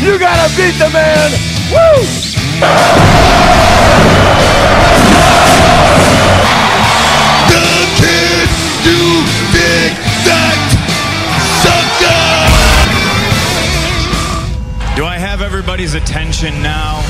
[0.00, 1.30] you gotta beat the man.
[1.72, 3.08] Woo!
[7.48, 8.48] The kid
[8.84, 8.98] do
[9.52, 9.92] big
[10.26, 10.58] that
[11.62, 12.22] sucker.
[14.96, 17.02] Do I have everybody's attention now?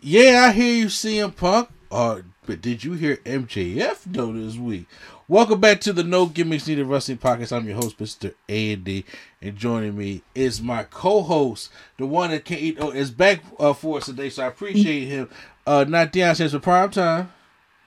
[0.00, 1.68] Yeah, I hear you, CM Punk.
[1.90, 4.86] Uh, but did you hear MJF though this week?
[5.28, 7.54] Welcome back to the No Gimmicks Needed Wrestling Podcast.
[7.54, 8.32] I'm your host, Mr.
[8.48, 9.04] A and D,
[9.40, 12.78] and joining me is my co-host, the one that can't eat.
[12.80, 15.30] Oh, is back uh, for us today, so I appreciate him.
[15.66, 17.30] Uh, not Deion says for prime time.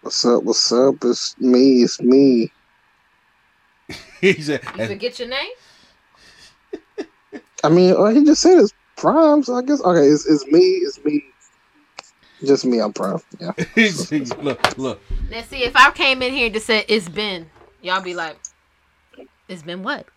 [0.01, 0.43] What's up?
[0.43, 0.95] What's up?
[1.03, 1.83] It's me.
[1.83, 2.51] It's me.
[4.21, 5.51] he said, You forget your name?
[7.63, 10.07] I mean, uh, he just said it's prime, so I guess okay.
[10.07, 10.59] It's, it's me.
[10.59, 11.25] It's me.
[12.43, 12.79] Just me.
[12.79, 13.19] I'm prime.
[13.39, 13.51] Yeah.
[13.75, 13.89] he
[14.41, 15.01] look, look.
[15.29, 17.49] Now, see, if I came in here and just said it's been,
[17.81, 18.39] y'all be like,
[19.47, 20.07] it's been what?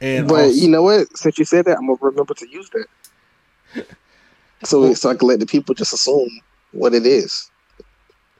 [0.00, 1.16] And but also- you know what?
[1.16, 2.86] Since you said that, I'm gonna remember to use that.
[4.64, 6.30] So, so I can let the people just assume
[6.72, 7.50] what it is.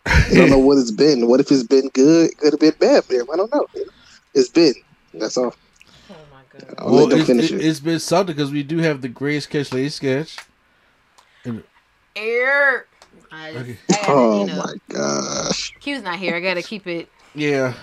[0.07, 1.29] I don't know what it's been.
[1.29, 2.37] What if it's been good?
[2.39, 3.27] Could have been bad for them.
[3.31, 3.67] I don't know.
[4.33, 4.73] It's been.
[5.13, 5.55] That's all.
[6.09, 6.75] Oh my god.
[6.79, 7.65] I'll well, let them it's, finish it, it.
[7.65, 10.37] has been something because we do have the greatest catch lady sketch.
[12.17, 12.87] Air.
[13.31, 13.79] I, Okay.
[13.91, 15.75] I gotta, Oh you know, my gosh.
[15.81, 16.35] Q's not here.
[16.35, 17.11] I gotta keep it.
[17.35, 17.75] Yeah.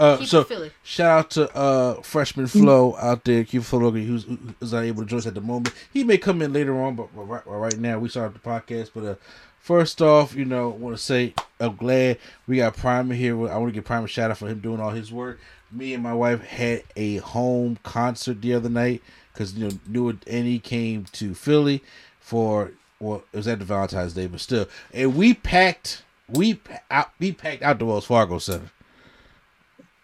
[0.00, 0.70] Uh, Keep so it Philly.
[0.82, 5.08] shout out to uh freshman Flo out there, Q Flo who's who's not able to
[5.08, 5.74] join us at the moment.
[5.92, 8.92] He may come in later on, but right, right now we started the podcast.
[8.94, 9.14] But uh,
[9.58, 12.16] first off, you know, want to say I'm glad
[12.46, 13.34] we got Primer here.
[13.34, 15.38] I want to give Primer a shout out for him doing all his work.
[15.70, 19.02] Me and my wife had a home concert the other night
[19.34, 21.84] because you know New Annie came to Philly
[22.20, 26.58] for well, it was at the Valentine's Day, but still, and we packed we
[26.90, 28.70] out we packed out the Wells Fargo Center.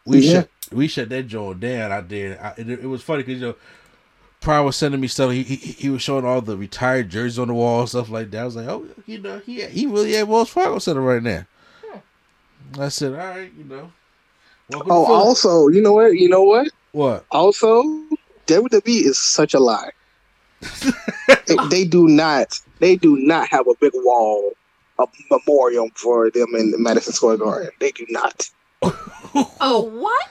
[0.07, 0.33] We Yeah.
[0.33, 2.41] shut we shut that joint down out there.
[2.43, 3.55] I, it, it was funny because you know,
[4.41, 5.33] Pryor was sending me stuff.
[5.33, 8.31] He, he he was showing all the retired jerseys on the wall and stuff like
[8.31, 8.41] that.
[8.41, 11.47] I was like, oh, you know, he he really at Wells Fargo Center right now.
[12.79, 13.93] I said, all right, you know.
[14.75, 16.15] Oh, also, you know what?
[16.15, 16.69] You know what?
[16.93, 17.25] what?
[17.31, 17.83] Also,
[18.47, 19.91] WWE is such a lie.
[21.47, 22.61] they, they do not.
[22.81, 24.53] They do not have a big wall,
[24.99, 27.71] a memorial for them in Madison Square Garden.
[27.79, 28.51] They do not.
[29.61, 30.29] Oh, what?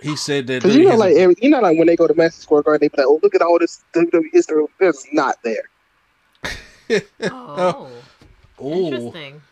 [0.00, 0.62] He said that.
[0.62, 2.80] Because you know, like every, you know, like when they go to Madison Square Garden,
[2.80, 5.68] they be like, "Oh, look at all this WWE history." It's not there.
[7.30, 7.88] Oh,
[8.58, 9.42] oh, interesting.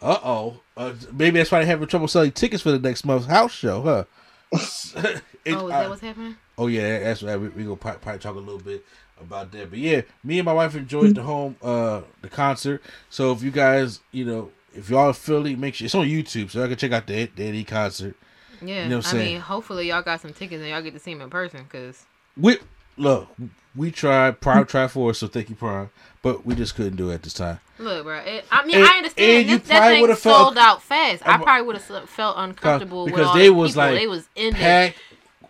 [0.00, 3.26] uh oh, uh, maybe that's why they're having trouble selling tickets for the next month's
[3.26, 4.04] house show, huh?
[4.52, 6.36] It- Oh, is I- that what's happening?
[6.58, 7.36] Oh yeah, that's right.
[7.38, 8.84] We, we gonna probably, probably talk a little bit
[9.20, 9.68] about that.
[9.70, 12.82] But yeah, me and my wife enjoyed the home uh the concert.
[13.10, 16.50] So if you guys, you know, if y'all in Philly, make sure it's on YouTube,
[16.50, 18.16] so I can check out the the Eddie concert.
[18.62, 18.84] Yeah.
[18.84, 19.32] You know what I I'm saying?
[19.34, 22.04] mean, hopefully y'all got some tickets and y'all get to see him in person because
[22.36, 22.56] We
[22.96, 23.28] look,
[23.74, 25.90] we tried Prime tried for us, so thank you Prime,
[26.22, 27.60] but we just couldn't do it at this time.
[27.78, 28.16] Look, bro.
[28.20, 29.30] It, I mean, And- I understand.
[29.42, 31.22] and you This, that thing would've felt- sold out fast.
[31.26, 33.82] I I'm- probably would have felt uncomfortable with because they was people.
[33.84, 34.98] like they was in there packed.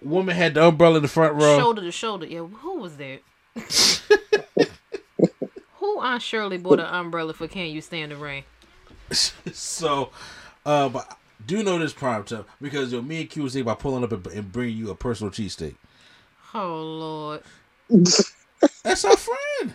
[0.02, 1.58] Woman had the umbrella in the front row.
[1.58, 2.26] shoulder to shoulder.
[2.26, 3.20] Yeah, who was there?
[5.78, 7.48] who Aunt Shirley bought an umbrella for?
[7.48, 8.44] Can you stand the rain?
[9.12, 10.10] So,
[10.64, 13.78] uh, but do know this prime time because yo, me and Q was thinking about
[13.78, 15.76] pulling up and, and bringing you a personal cheesesteak.
[16.54, 17.42] Oh Lord.
[18.82, 19.74] That's our friend.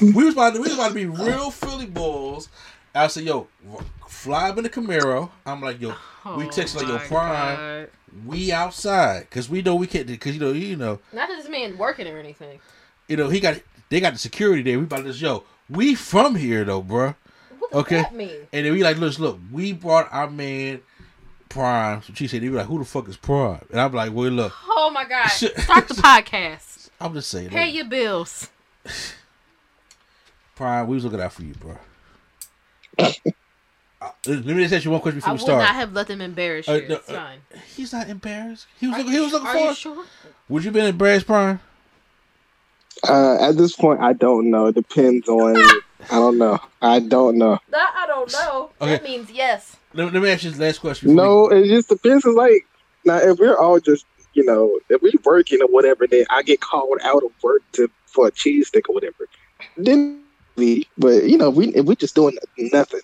[0.00, 2.48] we was about to, we was about to be real Philly bulls.
[2.94, 3.46] I said, "Yo,
[4.08, 5.90] fly up in the Camaro." I'm like, "Yo,
[6.36, 7.90] we Oh text like, yo, Prime, God.
[8.26, 11.48] we outside because we know we can't because you know you know Not that this
[11.48, 12.58] man working or anything.
[13.08, 13.60] you know he got
[13.90, 14.78] they got the security there.
[14.78, 17.14] We about to just yo, we from here though, bruh.
[17.70, 18.30] What does Okay, that mean?
[18.52, 20.80] and then we like, look, look, we brought our man
[21.48, 22.02] Prime.
[22.02, 23.60] So she said, they be like, who the fuck is Prime?
[23.70, 25.26] And I'm like, well, look, Oh my God.
[25.28, 26.90] Start the podcast.
[27.00, 27.50] I'm just saying.
[27.50, 28.48] Pay look, your bills.
[30.54, 31.76] Prime, we was looking out for you, bro.
[34.02, 35.58] Uh, let me just ask you one question before I we would start.
[35.62, 36.72] not have let them embarrass you.
[36.72, 37.38] Uh, no, it's uh, fine.
[37.76, 38.66] He's not embarrassed.
[38.78, 39.12] He was Are looking.
[39.12, 39.58] you He was looking are for.
[39.58, 39.76] you it.
[39.76, 40.04] sure?
[40.48, 41.60] Would you been embarrassed, Prime?
[43.06, 44.68] Uh, at this point, I don't know.
[44.68, 45.54] It depends on.
[46.10, 46.58] I don't know.
[46.82, 47.58] I don't know.
[47.70, 48.70] That I don't know.
[48.80, 48.92] Okay.
[48.92, 49.76] That means yes.
[49.92, 51.10] Let, let me ask you this last question.
[51.10, 52.24] before No, it just depends.
[52.24, 52.66] It's like
[53.04, 56.60] now if we're all just you know if we're working or whatever, then I get
[56.60, 59.26] called out of work to for a cheese stick or whatever.
[59.76, 60.22] Then
[60.56, 63.00] we, but you know, we if we just doing nothing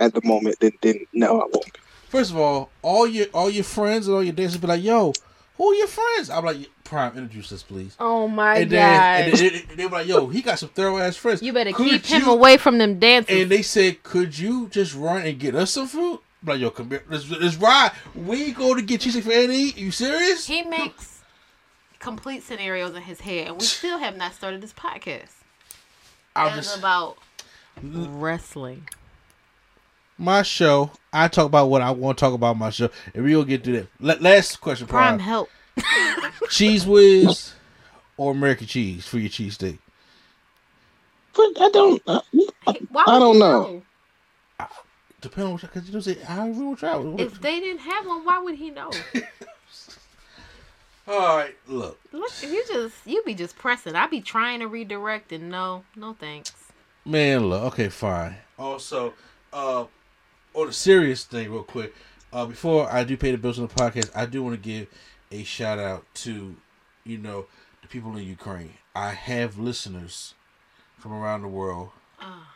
[0.00, 1.54] at the moment, then then no, I won't.
[1.64, 1.72] we-
[2.08, 5.12] First of all, all your all your friends and all your dancers be like, "Yo,
[5.58, 8.78] who are your friends?" I'm like, "Prime, introduce us, please." Oh my and god.
[8.80, 11.72] and then they, they were like, "Yo, he got some thorough ass friends." you better
[11.72, 13.42] Could keep him you- away from them dances.
[13.42, 16.70] And they said, "Could you just run and get us some food?" I'm like, yo,
[16.70, 17.02] come here.
[17.10, 17.90] Let's, let's ride.
[18.14, 19.72] We go to get cheesecake for Eddie.
[19.76, 20.46] You serious?
[20.46, 21.20] he makes
[21.98, 25.32] complete scenarios in his head, and we still have not started this podcast.
[26.36, 27.18] I'm just about
[27.82, 28.88] wrestling.
[30.18, 30.90] My show.
[31.12, 33.64] I talk about what I want to talk about my show, and we will get
[33.64, 33.86] to that.
[34.00, 35.18] La- last question, Prime Prime.
[35.20, 35.48] help.
[36.50, 37.54] Cheese whiz
[38.16, 39.78] or American cheese for your cheesesteak?
[41.34, 42.02] But I don't.
[42.06, 42.20] Uh,
[42.90, 43.82] Why I don't he know.
[45.20, 47.20] Depending on because you don't say how we will travel.
[47.20, 48.90] If they didn't have one, why would he know?
[51.08, 53.94] All right, look, Look, you just you be just pressing.
[53.96, 56.52] I be trying to redirect and no, no thanks.
[57.06, 57.46] man.
[57.46, 58.36] Look, okay, fine.
[58.58, 59.14] Also,
[59.52, 59.86] uh,
[60.54, 61.94] on a serious thing, real quick,
[62.32, 64.88] uh, before I do pay the bills on the podcast, I do want to give
[65.30, 66.56] a shout out to,
[67.04, 67.46] you know,
[67.82, 68.74] the people in Ukraine.
[68.94, 70.34] I have listeners
[70.98, 71.90] from around the world.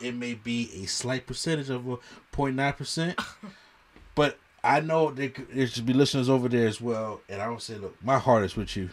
[0.00, 1.98] It may be a slight percentage of a
[2.36, 3.20] 09 percent,
[4.16, 7.20] but I know there, there should be listeners over there as well.
[7.28, 8.90] And I don't say, look, my heart is with you.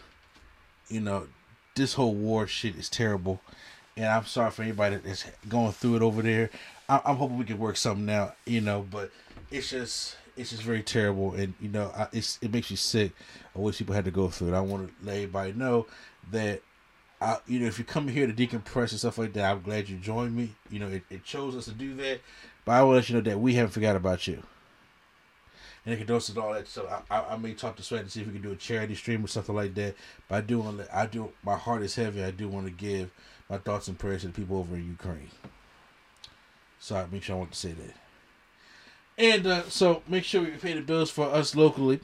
[0.88, 1.26] You know,
[1.74, 3.40] this whole war shit is terrible,
[3.96, 6.50] and I'm sorry for anybody that's going through it over there.
[6.90, 8.36] I, I'm hoping we can work something out.
[8.46, 9.10] You know, but
[9.50, 13.12] it's just it's just very terrible, and you know, I, it's it makes you sick
[13.54, 14.48] of what people had to go through.
[14.48, 15.86] And I want to let everybody know
[16.32, 16.62] that
[17.20, 19.88] I, you know, if you come here to decompress and stuff like that, I'm glad
[19.88, 20.54] you joined me.
[20.70, 22.20] You know, it, it chose us to do that,
[22.64, 24.42] but I want to let you know that we haven't forgot about you.
[25.84, 26.68] And it condolences and all that.
[26.68, 28.56] So I, I, I may talk to Sweat to see if we can do a
[28.56, 29.94] charity stream or something like that.
[30.28, 32.22] But I do want to, I do, my heart is heavy.
[32.22, 33.10] I do want to give
[33.48, 35.30] my thoughts and prayers to the people over in Ukraine.
[36.80, 37.94] So I make sure I want to say that.
[39.18, 42.00] And uh, so make sure you pay the bills for us locally.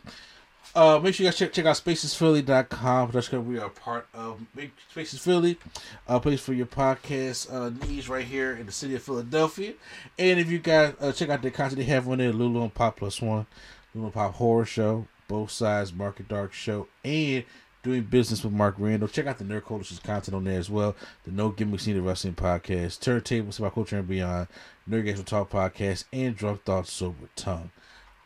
[0.74, 3.10] Uh, make sure you guys check, check out spacesphilly.com.
[3.10, 5.58] That's because we are part of Make Spaces Philly,
[6.06, 9.72] a place for your podcast uh, needs right here in the city of Philadelphia.
[10.18, 12.74] And if you guys uh, check out the content they have on there, Lulu and
[12.74, 13.46] Pop Plus One,
[13.94, 17.44] Lulu and Pop Horror Show, Both Sides Market Dark Show, and
[17.86, 19.06] Doing Business with Mark Randall.
[19.06, 20.96] Check out the Nerd Coalition's content on there as well.
[21.22, 24.48] The No Gimmicks Needed Wrestling Podcast, Turntables about culture and beyond,
[24.90, 27.70] Nerd Games with Talk Podcast, and Drunk Thoughts Sober Tongue.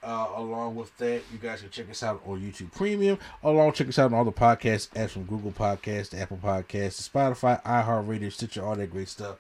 [0.03, 3.19] Uh, along with that, you guys can check us out on YouTube Premium.
[3.43, 7.63] Along, check us out on all the podcast apps from Google Podcasts, Apple Podcasts, Spotify,
[7.63, 9.37] iHeartRadio, Stitcher, all that great stuff.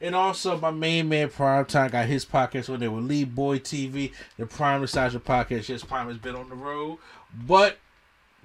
[0.00, 3.58] And also, my main man Prime Time got his podcast on there with Lee Boy
[3.58, 5.68] TV, the Prime Nostalgia Podcast.
[5.68, 6.98] Yes, Prime has been on the road,
[7.44, 7.78] but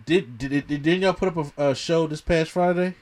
[0.06, 2.96] did did, did didn't y'all put up a, a show this past Friday,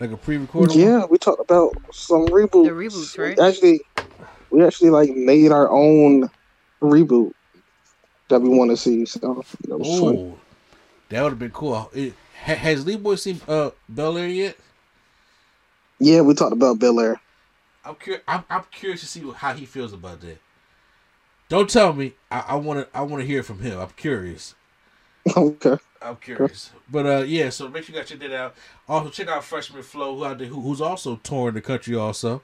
[0.00, 0.74] like a pre-recorded?
[0.74, 0.80] one?
[0.80, 2.64] Yeah, we talked about some reboot.
[2.64, 3.36] The reboots, right?
[3.36, 3.80] We actually,
[4.50, 6.28] we actually like made our own
[6.82, 7.32] reboot
[8.28, 9.06] that we want to see.
[9.06, 10.14] So that was fun.
[10.16, 10.38] Oh,
[11.08, 11.90] that would have been cool.
[11.94, 14.56] It, has Lee Boy seen uh Bel Air yet?
[16.00, 17.20] Yeah, we talked about Bel Air.
[17.84, 20.38] I'm, cur- I'm I'm curious to see how he feels about that.
[21.48, 22.12] Don't tell me.
[22.30, 23.80] I, I want to I want to hear from him.
[23.80, 24.54] I'm curious.
[25.36, 25.78] okay.
[26.00, 26.70] I'm curious.
[26.90, 27.50] But uh, yeah.
[27.50, 28.54] So make sure you guys check that out.
[28.88, 32.42] Also check out Freshman Flow, who out there, who, who's also touring the country also.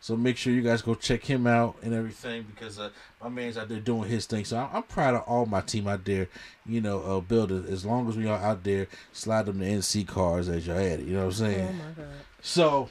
[0.00, 2.90] So make sure you guys go check him out and everything because uh,
[3.22, 4.44] my man's out there doing his thing.
[4.44, 6.28] So I'm, I'm proud of all my team out there.
[6.64, 10.06] You know, uh, building as long as we are out there, slide them the NC
[10.06, 11.06] cars as y'all at it.
[11.06, 11.68] You know what I'm saying?
[11.68, 12.12] Oh my god.
[12.40, 12.88] So,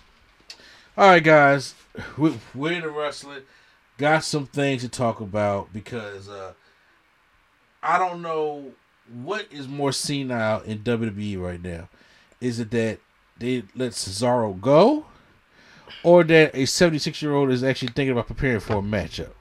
[0.97, 1.75] all right, guys,
[2.17, 3.43] we, we're in the wrestling.
[3.97, 6.53] Got some things to talk about because uh,
[7.81, 8.73] I don't know
[9.11, 11.89] what is more senile in WWE right now.
[12.41, 12.99] Is it that
[13.37, 15.05] they let Cesaro go,
[16.03, 19.31] or that a 76 year old is actually thinking about preparing for a matchup?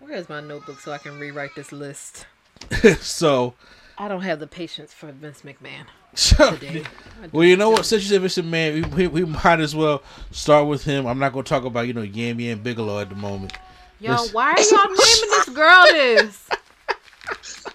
[0.00, 2.26] Where's my notebook so I can rewrite this list?
[3.00, 3.54] so,
[3.96, 6.84] I don't have the patience for Vince McMahon so today.
[7.32, 7.86] Well, you know what?
[7.86, 8.44] Since you said Mr.
[8.44, 11.06] Man, we, we, we might as well start with him.
[11.06, 13.52] I'm not going to talk about, you know, Yam Yam Bigelow at the moment.
[14.00, 16.48] Yo, why are y'all naming this girl this?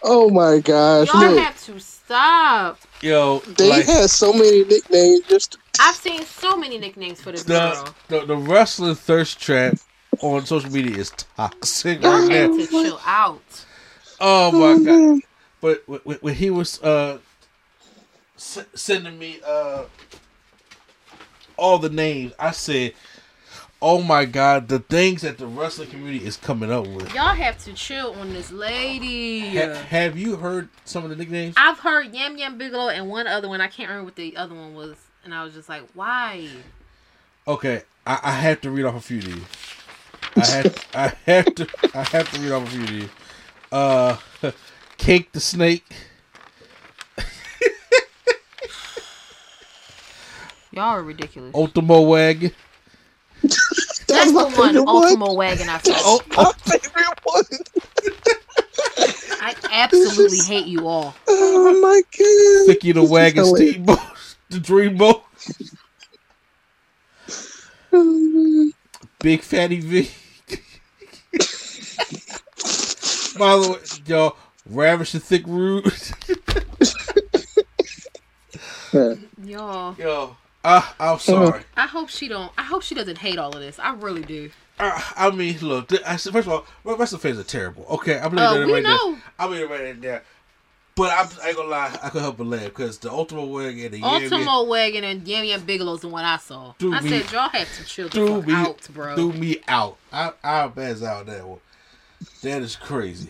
[0.02, 1.08] Oh my gosh!
[1.08, 2.80] Y'all Look, have to stop.
[3.02, 5.22] Yo, they like, had so many nicknames.
[5.28, 7.96] Just I've seen so many nicknames for this the, girl.
[8.08, 9.76] the the wrestling thirst trap
[10.22, 12.58] on social media is toxic Y'all right have now.
[12.58, 13.66] to chill out.
[14.20, 15.22] Oh my god!
[15.62, 17.20] But when, when he was uh
[18.38, 19.86] s- sending me uh
[21.58, 22.94] all the names, I said,
[23.82, 27.58] "Oh my god, the things that the wrestling community is coming up with." Y'all have
[27.66, 29.58] to chill on this lady.
[29.58, 31.56] Ha- have you heard some of the nicknames?
[31.58, 33.62] I've heard Yam Yam Bigelow and one other one.
[33.62, 36.50] I can't remember what the other one was, and I was just like, why?
[37.48, 39.44] Okay, I, I have to read off a few of these.
[40.36, 43.10] I have I have to I have to read off a few of these.
[43.72, 44.18] Uh,
[44.98, 45.86] Cake the Snake.
[50.72, 51.54] Y'all are ridiculous.
[51.56, 52.52] Ultimo Wagon.
[53.42, 55.94] That's the one Ultimo Wagon I saw.
[55.98, 57.44] Oh, my favorite one.
[59.42, 61.16] I absolutely hate you all.
[61.28, 62.68] Oh my god!
[62.68, 63.72] Vicky the Wagon hilarious.
[63.74, 64.00] Steamboat.
[64.50, 65.24] The Dreamboat.
[69.20, 70.12] Big Fatty V.
[73.38, 74.36] By the way, y'all,
[74.70, 75.94] Ravish the Thick Rude.
[79.44, 79.96] Y'all.
[79.98, 81.64] Yo, uh, I'm sorry.
[81.78, 82.52] I hope she don't.
[82.58, 83.80] I hope she doesn't hate all of this.
[83.80, 84.52] I really do.
[84.78, 85.90] Uh, I mean, look.
[85.90, 87.86] th- I first of all, well, wrestling fans are terrible.
[87.90, 89.12] Okay, I'm Uh, leaving we it right know.
[89.14, 89.24] there.
[89.40, 90.24] I'm leaving it right there.
[90.96, 93.80] But I'm, I ain't gonna lie, I could help but laugh because the Ultimate Wig
[93.80, 96.74] and the Yam Yam Ultimo Wagon and Yam Yam Bigelow's the one I saw.
[96.78, 99.16] Do I me- said y'all have to chill the threw me out, bro.
[99.16, 99.98] threw me out.
[100.12, 101.60] I I pass out that one.
[102.42, 103.30] That is crazy.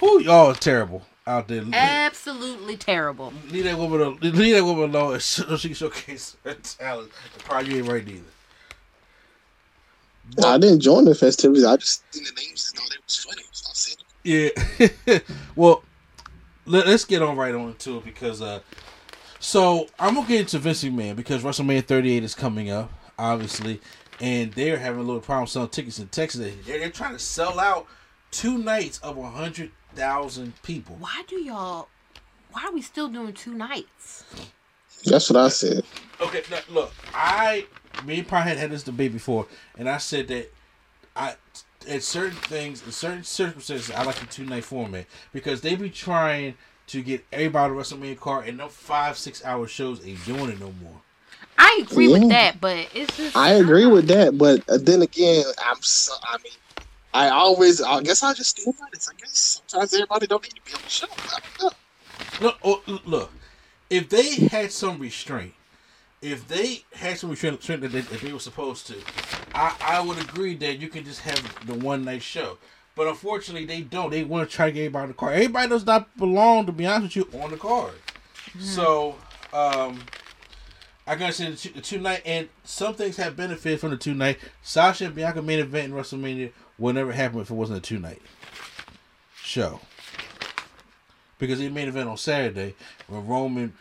[0.00, 1.64] Who y'all are terrible out there.
[1.72, 3.32] Absolutely terrible.
[3.50, 4.18] Leave that woman alone.
[4.20, 7.10] Leave that woman alone so she can showcase her talent.
[7.38, 8.22] Probably you ain't right either.
[10.44, 11.64] I didn't join the festivities.
[11.64, 13.42] I just seen the names and thought it was funny.
[13.52, 13.98] So I said,
[15.08, 15.18] Yeah.
[15.56, 15.82] well,
[16.66, 18.60] let, us get on right on to it because uh
[19.40, 23.80] so I'm gonna get into Vince McMahon because WrestleMania 38 is coming up, obviously,
[24.20, 26.54] and they're having a little problem selling tickets in Texas.
[26.66, 27.86] They're, they're trying to sell out
[28.30, 30.96] two nights of a hundred thousand people.
[30.98, 31.88] Why do y'all?
[32.52, 34.24] Why are we still doing two nights?
[35.04, 35.84] That's what I said.
[36.20, 37.66] Okay, now, look, I
[38.06, 39.46] me and Pie had had this debate before,
[39.78, 40.52] and I said that
[41.14, 41.34] I
[41.88, 45.90] at certain things, in certain circumstances, I like the two night format because they be
[45.90, 46.54] trying
[46.88, 50.60] to get everybody to WrestleMania card, and no five six hour shows ain't doing it
[50.60, 51.00] no more.
[51.58, 52.18] I agree Yeah.
[52.18, 53.36] with that, but it's just.
[53.36, 56.14] I agree with that, but uh, then again, I'm so.
[56.22, 56.52] I mean,
[57.12, 57.80] I always.
[57.80, 59.08] I guess I just stand by this.
[59.08, 61.06] I guess sometimes everybody don't need to be on the show.
[61.10, 61.76] I don't know.
[62.40, 63.32] Look, oh, look, look,
[63.90, 65.54] if they had some restraint,
[66.22, 68.96] if they had some restraint, restraint that, they, that they were supposed to,
[69.54, 72.58] I, I would agree that you can just have the one night show.
[72.94, 74.10] But unfortunately, they don't.
[74.10, 75.34] They want to try to get everybody on the card.
[75.34, 77.94] Everybody does not belong, to be honest with you, on the card.
[78.58, 79.16] So,
[79.52, 80.00] um,
[81.06, 83.96] I gotta say the two, the two night, and some things have benefited from the
[83.96, 84.38] two night.
[84.62, 88.00] Sasha and Bianca main event in WrestleMania will never happen if it wasn't a two
[88.00, 88.20] night
[89.36, 89.80] show
[91.38, 92.74] because they main event on Saturday
[93.06, 93.74] when Roman,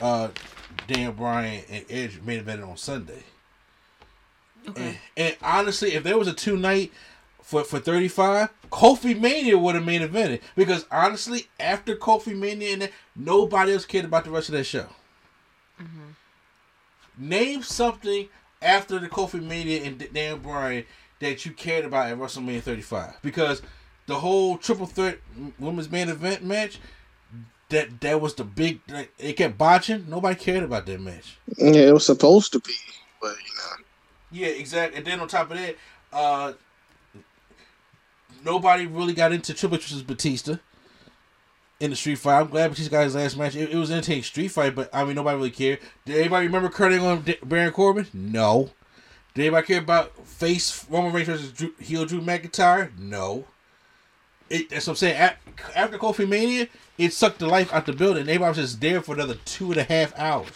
[0.00, 0.28] uh,
[0.86, 3.22] Dan Bryan, and Edge main evented on Sunday.
[4.76, 6.92] And, and honestly, if there was a two night
[7.42, 12.72] for for thirty five, Kofi Mania would have main evented because honestly, after Kofi Mania,
[12.72, 14.86] and that, nobody else cared about the rest of that show.
[17.16, 18.28] Name something
[18.62, 20.84] after the Kofi Mania and Dan Bryan
[21.20, 23.62] that you cared about at WrestleMania 35 because
[24.06, 25.18] the whole triple threat
[25.58, 26.78] women's main event match
[27.70, 30.06] that that was the big like, it kept botching.
[30.08, 31.38] Nobody cared about that match.
[31.56, 32.74] Yeah, it was supposed to be,
[33.20, 33.84] but you know.
[34.32, 34.98] yeah exactly.
[34.98, 35.76] And then on top of that
[36.12, 36.52] uh
[38.44, 40.56] nobody really got into Triple versus Batista
[41.80, 42.40] in the street fight.
[42.40, 43.56] I'm glad Batista got his last match.
[43.56, 45.78] It, it was an entertaining street fight but I mean nobody really cared.
[46.04, 48.06] Did anybody remember and D- Baron Corbin?
[48.12, 48.70] No
[49.34, 53.46] did anybody care about face Roman Reigns versus Drew, heel Drew McIntyre no
[54.50, 55.20] it, that's what I'm saying.
[55.20, 55.38] A-
[55.78, 58.24] After Kofi Mania, it sucked the life out the building.
[58.28, 60.50] Everybody was just there for another two and a half hours.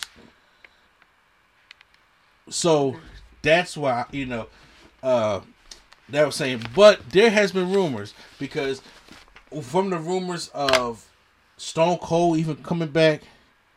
[2.50, 2.96] So
[3.42, 4.46] that's why you know
[5.02, 5.40] uh,
[6.10, 6.62] that was saying.
[6.74, 8.82] But there has been rumors because
[9.62, 11.06] from the rumors of
[11.56, 13.22] Stone Cold even coming back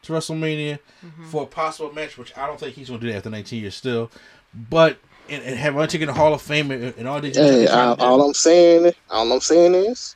[0.04, 0.80] to WrestleMania
[1.30, 3.62] for a possible match, which I don't think he's going to do that after 19
[3.62, 4.12] years still.
[4.54, 4.98] But
[5.30, 7.38] and, and have Undertaker in the Hall of Fame and, and all these.
[7.38, 10.16] Hey, I, all I'm saying, all I'm saying is,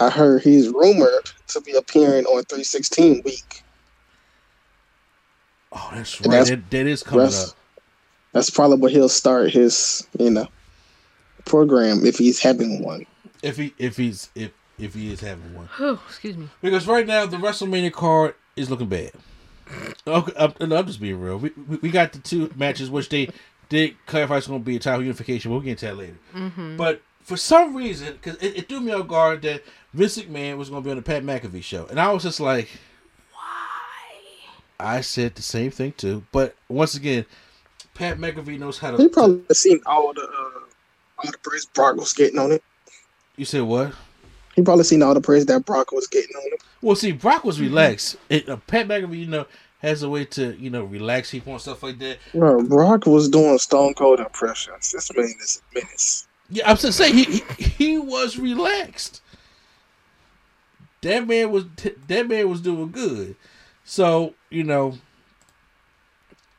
[0.00, 3.62] I heard he's rumored to be appearing on 316 week.
[5.72, 6.32] Oh, that's And right.
[6.32, 7.56] that's- that, that is coming that's- up.
[8.32, 10.46] That's probably where he'll start his, you know,
[11.46, 13.04] program if he's having one.
[13.42, 15.68] If he if he's if if he is having one.
[15.80, 16.48] Oh, excuse me.
[16.62, 19.10] Because right now the WrestleMania card is looking bad.
[20.06, 21.36] Okay, I'm, no, I'm just being real.
[21.38, 23.28] We, we, we got the two matches which they
[23.68, 25.50] did clarify it's going to be a title unification.
[25.50, 26.18] We'll get into that later.
[26.34, 26.76] Mm-hmm.
[26.76, 29.62] But for some reason, because it, it threw me off guard that
[29.94, 32.40] Vince McMahon was going to be on the Pat McAfee show, and I was just
[32.40, 32.68] like,
[33.32, 36.24] "Why?" I said the same thing too.
[36.32, 37.24] But once again,
[37.94, 38.96] Pat McAfee knows how to.
[38.96, 40.60] He probably seen all the uh,
[41.18, 42.62] all the praise Brock was getting on it.
[43.36, 43.94] You said what?
[44.56, 46.58] He probably seen all the praise that Brock was getting on him.
[46.82, 48.16] Well, see, Brock was relaxed.
[48.28, 49.46] It, uh, Pat McAfee, you know,
[49.80, 52.18] has a way to you know relax people and stuff like that.
[52.32, 54.92] Bro, Brock was doing Stone Cold impressions.
[54.92, 56.26] This man is a menace.
[56.50, 59.22] Yeah, I'm just saying he, he he was relaxed.
[61.02, 61.64] That man was
[62.08, 63.36] that man was doing good.
[63.84, 64.98] So you know,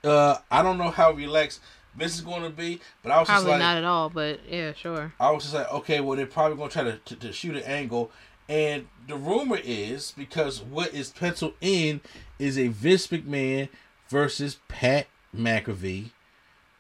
[0.04, 1.62] uh, I don't know how relaxed
[1.98, 4.40] this is going to be, but I was Probably just like, not at all, but
[4.50, 5.14] yeah, sure.
[5.20, 7.56] I was just like, okay, well they're probably going to try to, to to shoot
[7.56, 8.12] an angle,
[8.48, 12.02] and the rumor is because what is penciled in
[12.40, 13.70] is a Vince McMahon
[14.10, 16.12] versus Pat McAfee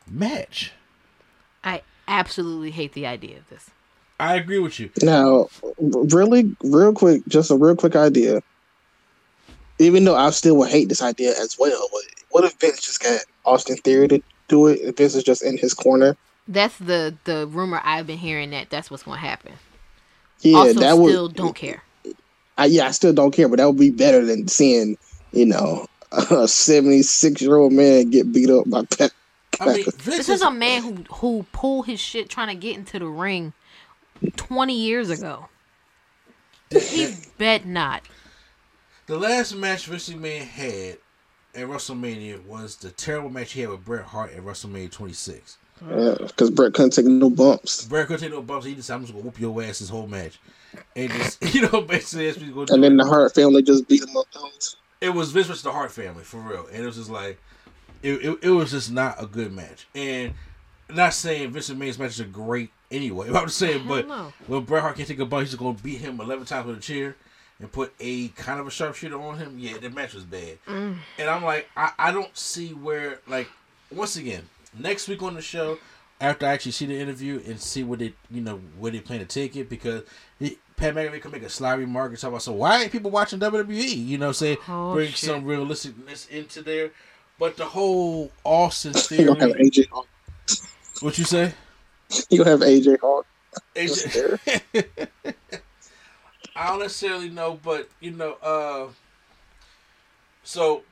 [0.08, 0.74] match.
[1.64, 3.70] I absolutely hate the idea of this.
[4.20, 4.92] I agree with you.
[5.02, 5.48] Now,
[5.80, 8.42] really, real quick, just a real quick idea.
[9.80, 13.02] Even though I still would hate this idea as well, but what if Vince just
[13.02, 14.80] got Austin Theory to do it?
[14.82, 16.16] If Vince is just in his corner,
[16.48, 19.54] That's the the rumor I've been hearing that that's what's going to happen.
[20.42, 21.36] yeah, also, that still would.
[21.36, 21.84] don't care.
[22.58, 24.98] I, yeah, I still don't care, but that would be better than seeing
[25.32, 29.12] you know a seventy-six year old man get beat up by Pat.
[29.60, 32.56] I mean, This Vince is is a man who who pulled his shit trying to
[32.56, 33.54] get into the ring
[34.36, 35.48] twenty years ago.
[36.72, 38.04] He bet not.
[39.08, 40.98] The last match Vince McMahon had
[41.56, 45.58] at WrestleMania was the terrible match he had with Bret Hart at WrestleMania 26.
[45.80, 48.66] Because Bret couldn't take no bumps, Bret couldn't take no bumps.
[48.68, 50.40] He decided, I'm just going to whoop your ass this whole match.
[50.96, 52.90] And just, you know, basically, that's what he's going to and do.
[52.90, 54.28] then the Hart family just beat him up.
[55.02, 56.68] it was Vince versus the Hart family, for real.
[56.68, 57.40] And it was just like,
[58.04, 59.88] it, it, it was just not a good match.
[59.96, 60.34] And
[60.90, 63.28] not saying Vince McMahon's matches are great anyway.
[63.34, 64.32] I'm just saying, but no.
[64.46, 66.68] when Bret Hart can't take a bump, he's just going to beat him 11 times
[66.68, 67.16] with a chair
[67.62, 69.58] and put a kind of a sharpshooter on him.
[69.58, 70.58] Yeah, the match was bad.
[70.68, 70.98] Mm.
[71.18, 73.48] And I'm like, I, I don't see where, like,
[73.92, 74.44] once again,
[74.78, 75.78] next week on the show,
[76.20, 79.20] after I actually see the interview and see what they, you know, where they plan
[79.20, 80.04] to take it, because
[80.40, 83.12] he, Pat McAfee can make a sly remark and talk about, so why ain't people
[83.12, 84.06] watching WWE?
[84.06, 85.18] You know, what I'm saying Oh, bring shit.
[85.30, 86.92] some realisticness into there.
[87.40, 90.06] But the whole Austin You have theory, AJ Hart.
[91.02, 91.54] what you say?
[92.30, 93.26] You have AJ Hart.
[93.76, 94.50] AJ,
[96.56, 98.88] I don't necessarily know, but you know, uh,
[100.44, 100.84] so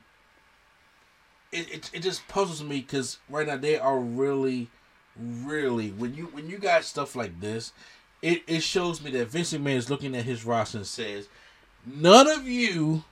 [1.52, 4.70] it, it it just puzzles me because right now they are really,
[5.18, 7.74] really when you when you got stuff like this,
[8.22, 11.28] it it shows me that Vince McMahon is looking at his roster and says,
[11.86, 13.04] none of you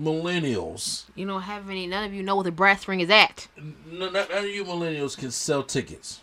[0.00, 1.86] millennials, You don't have any.
[1.86, 3.48] None of you know where the brass ring is at.
[3.86, 6.20] none, none of you millennials can sell tickets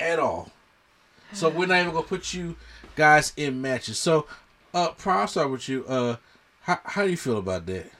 [0.00, 0.50] at all.
[1.32, 2.56] So we're not even gonna put you
[2.96, 3.98] guys in matches.
[3.98, 4.26] So,
[4.74, 5.84] uh, Prime, I'll start with you.
[5.86, 6.16] Uh,
[6.62, 7.90] how how do you feel about that?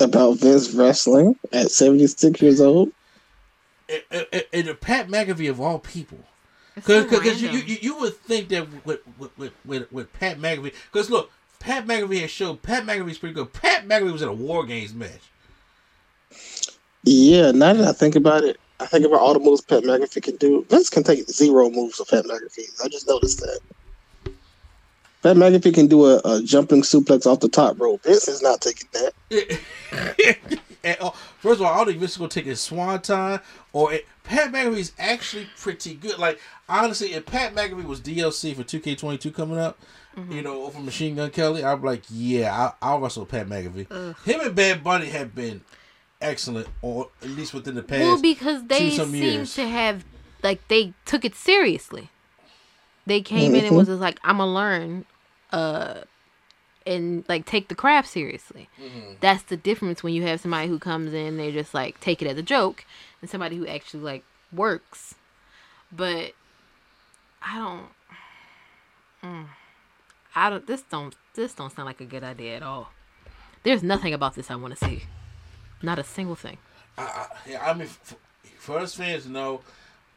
[0.00, 2.92] About Vince wrestling at 76 years old.
[3.88, 6.18] And, and, and Pat McAfee of all people.
[6.74, 10.38] Because so Because you, you you would think that with with, with, with, with Pat
[10.38, 13.52] McAfee, because look, Pat McAfee has showed Pat McAfee's pretty good.
[13.52, 15.30] Pat McAfee was in a War Games match.
[17.02, 20.22] Yeah, now that I think about it, I think about all the moves Pat McAfee
[20.22, 20.64] can do.
[20.68, 22.84] Vince can take zero moves of Pat McAfee.
[22.84, 23.60] I just noticed that.
[25.22, 28.02] Pat McAfee can do a, a jumping suplex off the top rope.
[28.02, 29.12] Vince is not taking that.
[30.84, 30.96] and,
[31.38, 33.40] first of all, I don't think Vince is gonna take his swanton.
[33.72, 36.18] Or it, Pat McAfee is actually pretty good.
[36.18, 39.78] Like honestly, if Pat McAfee was DLC for 2K22 coming up,
[40.16, 40.32] mm-hmm.
[40.32, 44.16] you know, over Machine Gun Kelly, I'd be like, yeah, I'll, I'll wrestle Pat McAfee.
[44.24, 45.62] Him and Bad Bunny have been
[46.20, 48.00] excellent, or at least within the past.
[48.00, 49.54] Well, because they seem years.
[49.54, 50.04] to have
[50.42, 52.10] like they took it seriously.
[53.06, 55.04] They came in and was just like, "I'm gonna learn,"
[55.52, 56.02] uh,
[56.86, 58.68] and like take the craft seriously.
[59.20, 62.28] That's the difference when you have somebody who comes in, they just like take it
[62.28, 62.84] as a joke,
[63.20, 65.14] and somebody who actually like works.
[65.92, 66.32] But
[67.42, 67.88] I don't.
[69.22, 69.46] Mm,
[70.34, 70.66] I don't.
[70.66, 71.14] This don't.
[71.34, 72.90] This don't sound like a good idea at all.
[73.62, 75.04] There's nothing about this I want to see.
[75.82, 76.58] Not a single thing.
[76.98, 78.16] I, I, yeah, I mean, for,
[78.58, 79.60] for us fans, no.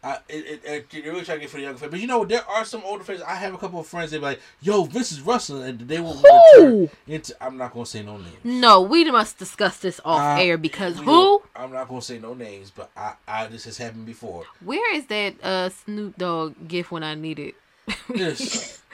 [0.01, 2.23] I, it, it, it, really try to get for the younger fans, but you know
[2.23, 3.21] there are some older fans.
[3.21, 4.11] I have a couple of friends.
[4.11, 6.17] They be like, "Yo, Vince is wrestling," and they will
[6.55, 7.35] turn into.
[7.43, 8.37] I'm not gonna say no names.
[8.45, 11.41] No, we must discuss this off Uh, air because who?
[11.53, 14.45] I'm not gonna say no names, but I, I this has happened before.
[14.63, 17.55] Where is that uh Snoop Dogg gift when I need it?
[18.13, 18.81] Yes.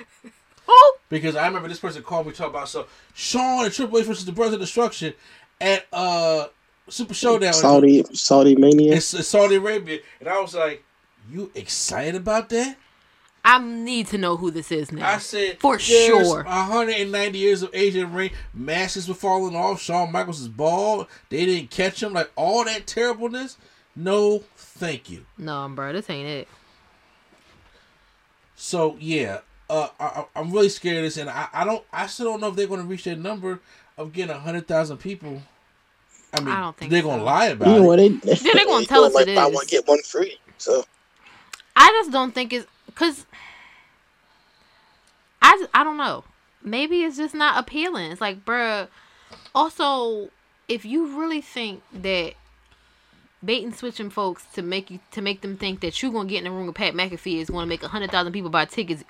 [0.67, 4.06] Oh, Because I remember this person called me talking about so Shawn and Triple H
[4.06, 5.13] versus the Brothers of Destruction
[5.62, 6.48] at uh
[6.89, 7.54] Super Showdown.
[7.54, 8.96] Saudi Saudi Mania.
[8.96, 10.84] It's, it's Saudi Arabia, and I was like,
[11.30, 12.78] "You excited about that?"
[13.48, 15.08] I need to know who this is now.
[15.08, 16.44] I said, For "There's sure.
[16.44, 18.32] 190 years of age in the ring.
[18.56, 19.80] Masks were falling off.
[19.82, 21.06] Shawn Michaels is bald.
[21.30, 22.13] They didn't catch him.
[22.13, 23.58] Like all that terribleness.
[23.96, 25.26] No, thank you.
[25.38, 26.48] no, bro, this ain't it.
[28.56, 29.39] So yeah,
[29.70, 31.84] uh, I, I- I'm really scared of this, and I, I don't.
[31.91, 33.60] I still don't know if they're going to reach that number
[33.98, 35.42] of getting hundred thousand people.
[36.34, 37.08] I mean, I don't think they're so.
[37.08, 37.98] going to lie about You know it.
[37.98, 38.08] they?
[38.34, 39.54] Yeah, they're gonna tell us like it buy is.
[39.56, 40.38] one get one free.
[40.58, 40.84] So
[41.76, 43.26] I just don't think it's because
[45.42, 46.24] I I don't know.
[46.64, 48.12] Maybe it's just not appealing.
[48.12, 48.88] It's like, bruh.
[49.54, 50.30] Also,
[50.68, 52.34] if you really think that
[53.44, 56.40] bait and switching folks to make you to make them think that you're gonna get
[56.40, 59.04] in the room with Pat McAfee is gonna make a hundred thousand people buy tickets,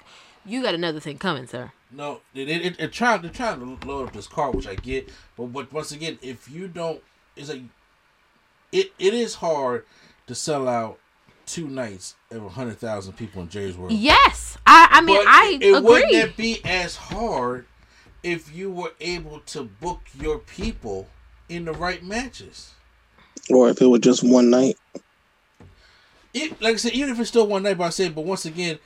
[0.45, 1.71] you got another thing coming, sir.
[1.91, 4.75] No, it, it, it, it trying they're trying to load up this car, which I
[4.75, 5.09] get.
[5.37, 7.01] But but once again, if you don't,
[7.35, 7.61] it's like
[8.71, 9.85] it it is hard
[10.27, 10.99] to sell out
[11.45, 13.93] two nights of hundred thousand people in Jerry's World.
[13.93, 16.21] Yes, I I mean But I it, wouldn't agree.
[16.21, 17.65] that be as hard
[18.23, 21.07] if you were able to book your people
[21.47, 22.71] in the right matches?
[23.51, 24.75] or if it was just one night.
[26.33, 28.45] It, like I said, even if it's still one night, but I said, but once
[28.45, 28.79] again,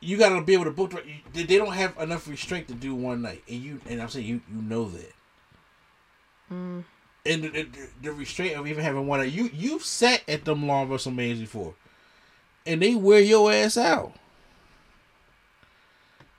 [0.00, 0.92] you got to be able to book.
[1.32, 4.40] They don't have enough restraint to do one night, and you and I'm saying you
[4.52, 5.12] you know that.
[6.52, 6.84] Mm.
[7.26, 7.68] And the, the,
[8.02, 11.74] the restraint of even having one night, you you've sat at them long WrestleManias before,
[12.64, 14.14] and they wear your ass out.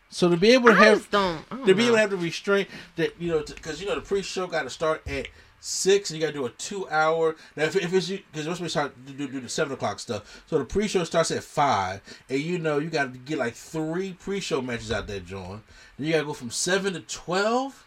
[0.09, 1.47] So to be able to I have don't.
[1.49, 4.01] Don't to be able to have the restraint that you know because you know the
[4.01, 5.27] pre-show got to start at
[5.61, 7.35] six and you got to do a two-hour.
[7.55, 10.43] Now if, if it's because once we start to do, do the seven o'clock stuff,
[10.47, 14.13] so the pre-show starts at five, and you know you got to get like three
[14.13, 15.63] pre-show matches out there, John.
[15.97, 17.85] And you got to go from seven to twelve.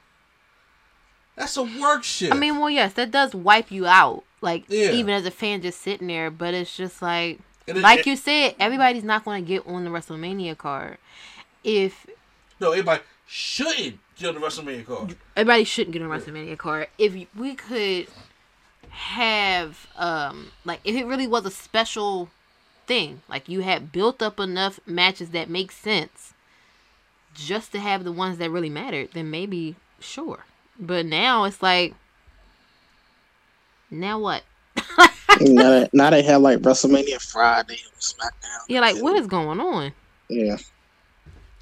[1.36, 2.32] That's a work shift.
[2.34, 4.24] I mean, well, yes, that does wipe you out.
[4.42, 4.90] Like Yeah.
[4.92, 6.30] even as a fan, just sitting there.
[6.30, 9.84] But it's just like, it- like it- you said, everybody's not going to get on
[9.84, 10.98] the WrestleMania card.
[11.64, 12.06] If
[12.60, 15.16] no, everybody shouldn't get on the WrestleMania card.
[15.36, 18.06] everybody shouldn't get on WrestleMania card, if we could
[18.90, 22.30] have, um, like, if it really was a special
[22.86, 26.34] thing, like you had built up enough matches that make sense,
[27.34, 30.44] just to have the ones that really mattered, then maybe sure.
[30.78, 31.94] But now it's like,
[33.90, 34.42] now what?
[35.40, 38.64] now, now they have like WrestleMania Friday on SmackDown.
[38.68, 39.92] Yeah, like what is going on?
[40.28, 40.56] Yeah.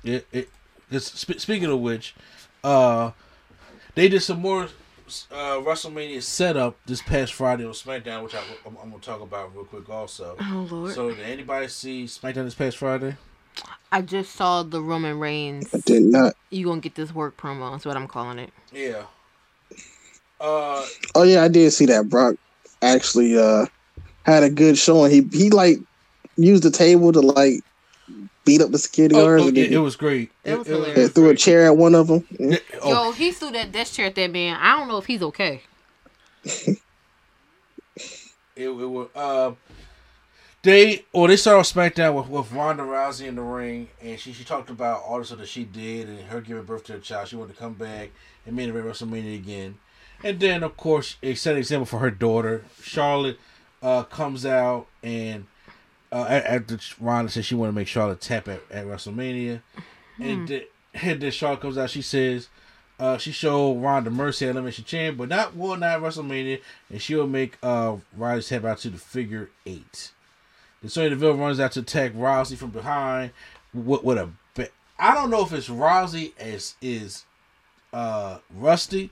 [0.03, 0.49] It, it,
[0.90, 2.14] it's, sp- speaking of which,
[2.64, 3.12] uh,
[3.94, 4.64] they did some more
[5.31, 9.55] uh, WrestleMania setup this past Friday on SmackDown, which I, am I'm gonna talk about
[9.55, 10.37] real quick also.
[10.40, 10.94] Oh lord!
[10.94, 13.16] So, did anybody see SmackDown this past Friday?
[13.92, 15.75] I just saw the Roman Reigns.
[15.75, 16.35] I did not.
[16.51, 17.73] You gonna get this work promo?
[17.73, 18.53] That's what I'm calling it.
[18.73, 19.05] Yeah.
[20.40, 22.09] Uh, Oh yeah, I did see that.
[22.09, 22.37] Brock
[22.83, 23.66] actually uh
[24.25, 25.11] had a good showing.
[25.11, 25.79] He he like
[26.37, 27.62] used the table to like
[28.51, 29.45] beat up the security oh, guards.
[29.45, 30.33] oh, yeah, it was great.
[30.43, 31.11] It was he hilarious.
[31.11, 32.27] threw a chair at one of them.
[32.39, 34.57] Yeah, oh, Yo, he threw that desk chair at that man.
[34.61, 35.63] I don't know if he's okay.
[36.45, 36.79] it,
[38.57, 39.09] it was.
[39.15, 39.53] Uh,
[40.63, 44.33] they or they started off SmackDown with, with Ronda Rousey in the ring, and she
[44.33, 46.99] she talked about all the stuff that she did and her giving birth to a
[46.99, 47.29] child.
[47.29, 48.11] She wanted to come back
[48.45, 49.79] and main event WrestleMania again,
[50.25, 52.65] and then of course it set an example for her daughter.
[52.83, 53.39] Charlotte
[53.83, 55.47] uh, comes out and
[56.12, 59.61] uh, after Ronda said she wanted to make Charlotte tap at, at WrestleMania,
[60.18, 60.62] and, then,
[60.94, 61.90] and then Charlotte comes out.
[61.90, 62.49] She says.
[62.99, 67.27] Uh, she showed Ronda Mercy at Elimination Chamber, but not one night WrestleMania, and she'll
[67.27, 70.12] make uh, Ronda's tap out to the figure eight.
[70.83, 73.31] Then Sonya Deville runs out to attack Rousey from behind
[73.73, 74.31] with, with a.
[74.99, 77.25] I don't know if it's Rousey as is
[77.94, 79.11] uh, rusty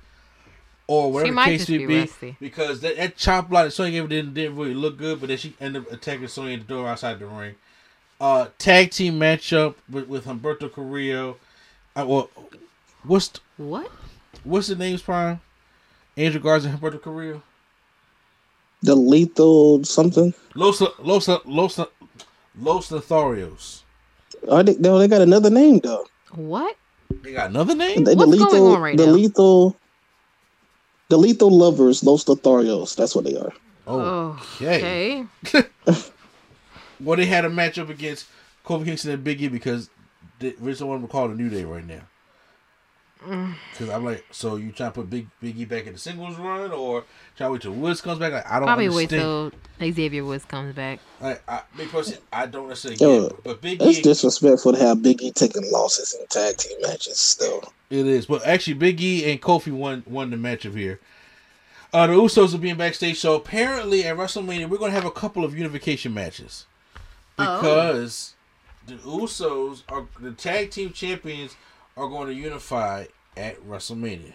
[0.89, 4.01] or whatever the case just may be be, because that, that chop block that Sonya
[4.01, 6.75] gave didn't, didn't really look good, but then she ended up attacking Sonya at the
[6.75, 7.55] door outside the ring.
[8.21, 11.37] Uh, tag team matchup with, with Humberto Carrillo.
[11.95, 12.31] Uh, well,
[13.05, 13.91] what's the, What?
[14.43, 15.41] what's the names, Prime?
[16.17, 17.43] Angel Garza and Humberto Carrillo.
[18.83, 20.35] The lethal something.
[20.55, 21.79] Los Los Los
[22.59, 23.83] Los Lotharios.
[24.47, 26.07] Oh, they, no, they got another name though.
[26.33, 26.77] What?
[27.23, 28.05] They got another name.
[28.05, 29.13] The, the What's going on right the now?
[29.13, 29.77] lethal,
[31.09, 32.95] the lethal lovers, Los Lotharios.
[32.97, 33.53] That's what they are.
[33.87, 35.27] Oh, Okay.
[35.47, 35.67] okay.
[37.01, 38.27] Well, they had a matchup against
[38.67, 39.89] Kofi Kingston and Big E because
[40.41, 42.01] the original one we call the New Day right now.
[43.19, 46.71] Because I'm like, so you trying to put Big Biggie back in the singles run,
[46.73, 47.05] or
[47.37, 48.33] try to wait till Woods comes back?
[48.33, 48.67] Like, I don't know.
[48.67, 51.01] Probably wait till Xavier Woods comes back.
[51.21, 53.45] Like, I, me personally, I don't necessarily get it.
[53.45, 57.19] But Big It's disrespectful to have Big E taking losses in tag team matches.
[57.19, 58.27] Still, it is.
[58.27, 61.01] But actually, Big E and Kofi won won the matchup here.
[61.93, 65.43] Uh, the Usos are being backstage, so apparently at WrestleMania we're gonna have a couple
[65.45, 66.67] of unification matches
[67.39, 67.57] Oh.
[67.61, 68.35] because
[68.87, 71.57] the Usos are the tag team champions
[71.99, 73.07] are going to unify
[73.37, 74.33] at WrestleMania.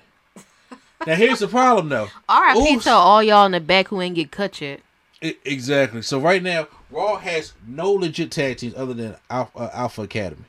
[1.07, 2.09] now here's the problem though.
[2.27, 2.77] R.I.P.
[2.77, 4.81] Us- to all y'all in the back who ain't get cut yet.
[5.23, 6.01] I- exactly.
[6.01, 10.43] So right now, Raw has no legit tag teams other than Alpha, uh, Alpha Academy.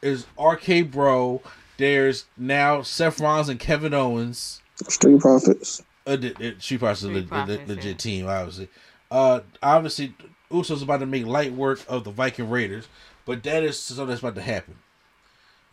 [0.00, 1.42] There's RK Bro.
[1.76, 4.62] There's now Seth Rollins and Kevin Owens.
[4.88, 5.82] Street Profits.
[6.06, 7.94] Uh, the, the, Street Profits is a Street le- le- legit yeah.
[7.94, 8.68] team, obviously.
[9.10, 10.14] Uh, obviously,
[10.50, 12.88] Usos about to make light work of the Viking Raiders,
[13.26, 14.76] but that is something that's about to happen.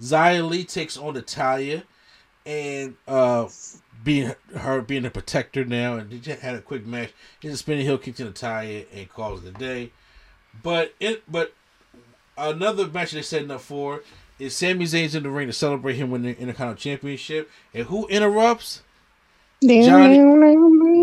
[0.02, 1.84] Xia Li takes on Natalya,
[2.46, 3.48] and uh,
[4.04, 7.12] being her being a protector now, and they just had a quick match.
[7.40, 9.92] He's a spinning heel kick to Natalya and calls it a day.
[10.64, 11.54] But it, but
[12.38, 14.04] another match they're setting up for
[14.40, 18.08] is Sami Zayn's in the ring to celebrate him winning the Intercontinental Championship, and who
[18.08, 18.82] interrupts?
[19.64, 20.20] Johnny.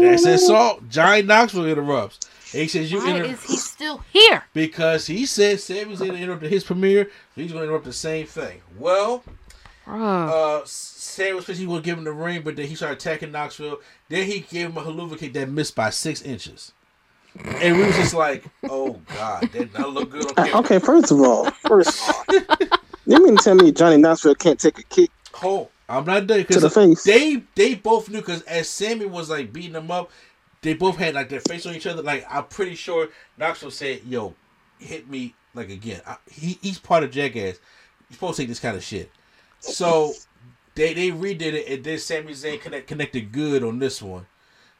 [0.00, 0.38] That's it.
[0.38, 0.88] Salt.
[0.88, 2.20] Johnny Knoxville interrupts.
[2.54, 4.44] And he says you Why inter- is he still here?
[4.54, 7.92] because he said Sami's going to interrupt his premiere, so he's going to interrupt the
[7.92, 8.60] same thing.
[8.78, 9.24] Well,
[9.86, 10.60] Bruh.
[10.60, 13.32] uh, Sami was supposed he would give him the ring, but then he started attacking
[13.32, 13.80] Knoxville.
[14.08, 16.72] Then he gave him a Helluva Kick that missed by six inches.
[17.44, 20.58] And we was just like, oh, God, that not look good on Uh, camera.
[20.60, 24.58] okay, first of all, first of all, you mean to tell me Johnny Knoxville can't
[24.60, 25.10] take a kick?
[25.42, 27.02] Oh, I'm not done To the face.
[27.02, 30.10] they they both knew because as Sami was like beating them up,
[30.64, 32.02] they both had like their face on each other.
[32.02, 34.34] Like I'm pretty sure Knoxville said, "Yo,
[34.78, 37.60] hit me like again." I, he he's part of Jackass.
[38.08, 39.10] You're supposed to take this kind of shit.
[39.60, 40.14] So
[40.74, 44.26] they they redid it and then Sami Zayn connect, connected good on this one.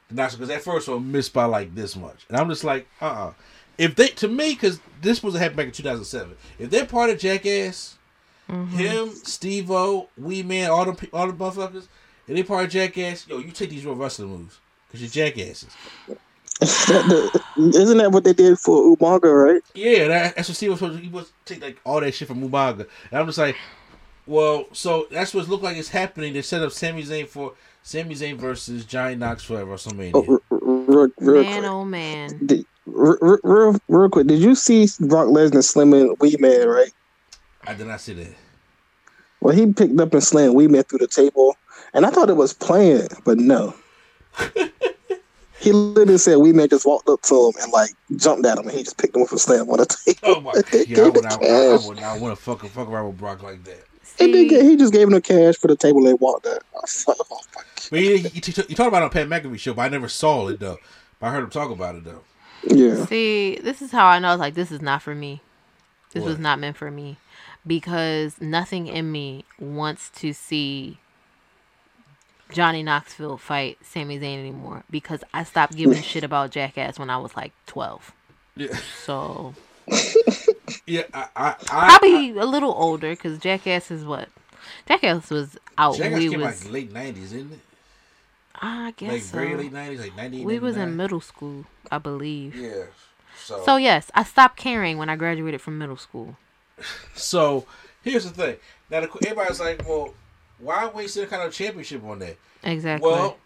[0.09, 3.05] Knoxville because that first one missed by like this much, and I'm just like, uh,
[3.05, 3.33] uh
[3.77, 6.35] If they to me because this was happened back in 2007.
[6.57, 7.97] If they're part of Jackass.
[8.47, 11.87] Him, Steve-O, Wee Man, all the all the motherfuckers,
[12.27, 13.27] and they part of Jackass.
[13.27, 15.75] Yo, you take these real wrestling moves because you're jackasses.
[16.61, 19.61] Isn't that what they did for Umaga, right?
[19.73, 21.03] Yeah, that, that's what Steve was supposed to.
[21.03, 23.57] He was take like all that shit from Umaga, and I'm just like,
[24.25, 26.33] well, so that's what it looked like it's happening.
[26.33, 30.11] They set up Sami Zayn for Sami Zayn versus Johnny Knoxville at WrestleMania.
[30.13, 31.71] Oh, r- r- real, real man, quick.
[31.71, 32.45] oh man.
[32.45, 36.91] Did, r- r- real, real quick, did you see Brock Lesnar slamming Wee Man, right?
[37.67, 38.33] I did not see that.
[39.41, 41.55] Well, he picked up and slammed Wee Man through the table,
[41.93, 43.73] and I thought it was planned, but no.
[45.59, 48.67] he literally said Wee Man just walked up to him and like jumped at him,
[48.67, 50.19] and he just picked him up and slammed him on the table.
[50.23, 51.05] Oh my And they god!
[51.05, 53.43] I would the not, I, I would not want to fuck fuck around with Brock
[53.43, 53.85] like that.
[54.19, 56.63] And they See, he just gave him the cash for the table and walked out.
[56.73, 59.27] I was like, oh my But he, he, he, he talked about it on Pat
[59.27, 60.77] McAfee show, but I never saw it though.
[61.19, 62.21] But I heard him talk about it though.
[62.63, 63.05] Yeah.
[63.05, 64.33] see, this is how I know.
[64.33, 65.41] It's like this is not for me.
[66.13, 67.17] This was not meant for me
[67.67, 70.97] because nothing in me wants to see
[72.51, 77.09] Johnny Knoxville fight Sami Zayn anymore because I stopped giving a shit about Jackass when
[77.09, 78.11] I was like twelve.
[78.55, 79.53] Yeah, So
[80.85, 81.03] yeah.
[81.13, 84.29] I, I, I probably a little older because Jackass is what
[84.87, 85.97] Jackass was out.
[85.97, 87.59] Jackass we came was like late nineties, isn't it?
[88.61, 89.37] I guess Like so.
[89.37, 90.45] very late nineties, like ninety.
[90.45, 92.55] We was in middle school, I believe.
[92.55, 92.85] Yeah.
[93.37, 96.37] So, So yes, I stopped caring when I graduated from middle school.
[97.15, 97.65] so
[98.03, 98.55] here's the thing.
[98.89, 100.13] Now the, everybody's like, well,
[100.59, 102.37] why waste the kind of championship on that?
[102.63, 103.09] Exactly.
[103.09, 103.37] Well,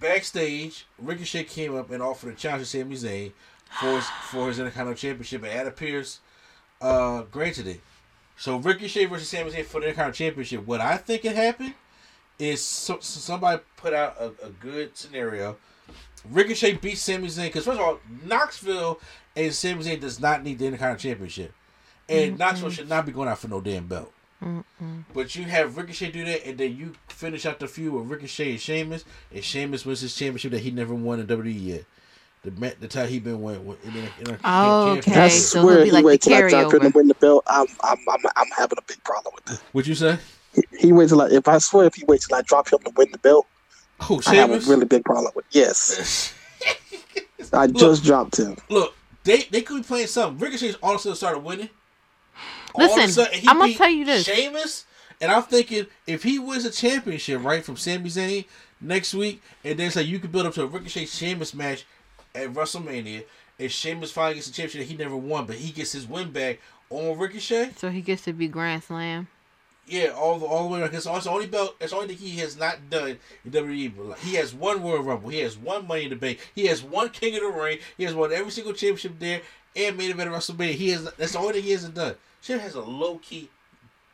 [0.00, 3.32] backstage, Ricochet came up and offered a challenge to Sami Zayn
[3.80, 6.20] for his, for his Intercontinental Championship, and Adam Pearce
[6.80, 7.80] uh, granted it.
[8.36, 10.66] So Ricochet versus Sami Zayn for the Intercontinental Championship.
[10.66, 11.74] What I think it happened
[12.38, 15.56] is so, so somebody put out a, a good scenario.
[16.30, 19.00] Ricochet beats Sami Zayn because first of all, Knoxville
[19.36, 21.52] and Sami Zayn does not need the Intercontinental Championship,
[22.08, 24.12] and Knoxville should not be going out for no damn belt.
[25.14, 28.50] But you have Ricochet do that, and then you finish out the feud with Ricochet
[28.52, 31.84] and Sheamus, and Sheamus wins his championship that he never won in WWE yet.
[32.44, 32.50] The
[32.80, 35.12] the time he been win, win in, in, in, Oh, championship.
[35.12, 35.20] okay.
[35.20, 36.82] I so swear he'll be he like the till I dropped him carryover.
[36.92, 37.44] to win the belt.
[37.46, 39.60] I'm, I'm, I'm, I'm having a big problem with that.
[39.72, 40.18] What you say?
[40.52, 42.80] He, he waits till I, if I swear if he waits till I drop him
[42.80, 43.46] to win the belt,
[44.00, 45.44] Oh, I have a really big problem with.
[45.52, 46.34] Yes,
[47.52, 48.56] I just dropped him.
[48.68, 50.38] Look, they they could be playing something.
[50.44, 51.70] Ricochet's all of a sudden started winning.
[52.76, 54.24] Listen, sudden, I'm gonna tell you this.
[54.24, 54.86] Sheamus,
[55.20, 58.44] and I'm thinking if he wins a championship right from Sami Zayn
[58.80, 61.84] next week, and then say like you could build up to a Ricochet Sheamus match
[62.34, 63.24] at WrestleMania,
[63.58, 66.30] and Sheamus finally gets a championship that he never won, but he gets his win
[66.30, 67.72] back on Ricochet.
[67.76, 69.28] So he gets to be Grand Slam.
[69.86, 70.94] Yeah, all the all the way around.
[70.94, 71.76] It's the only belt.
[71.80, 73.92] It's the only thing he has not done in WWE.
[73.96, 75.28] But He has won Royal Rumble.
[75.28, 76.38] He has won Money in the Bank.
[76.54, 77.78] He has won King of the Ring.
[77.96, 79.42] He has won every single championship there
[79.76, 80.72] and main event of WrestleMania.
[80.72, 81.04] He has.
[81.16, 82.14] That's the only thing he hasn't done.
[82.42, 83.48] Chip has a low key,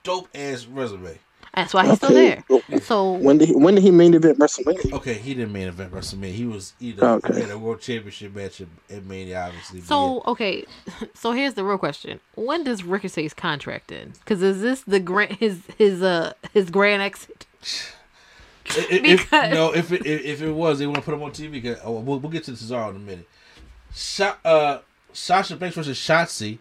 [0.03, 1.19] dope ass resume.
[1.55, 2.45] That's why he's still there.
[2.83, 4.93] So When did he, when did he main event WrestleMania?
[4.93, 6.33] Okay, he didn't main event WrestleMania.
[6.33, 7.43] He was either Okay.
[7.43, 9.81] in a World Championship match at, at Mania, obviously.
[9.81, 10.65] but So okay,
[11.15, 14.13] so here's the real question: When does Ricochet's contract end?
[14.21, 17.47] Because is this the grand his his uh his grand exit?
[17.63, 17.69] yeah.
[18.77, 21.15] I- I- if, because- no, if it if, if it was, they want to put
[21.15, 21.51] him on TV.
[21.53, 23.29] Because, oh, we'll, we'll get to Cesaro in a minute.
[23.95, 24.79] Sha, uh,
[25.13, 26.59] Sasha Banks versus Shotzi,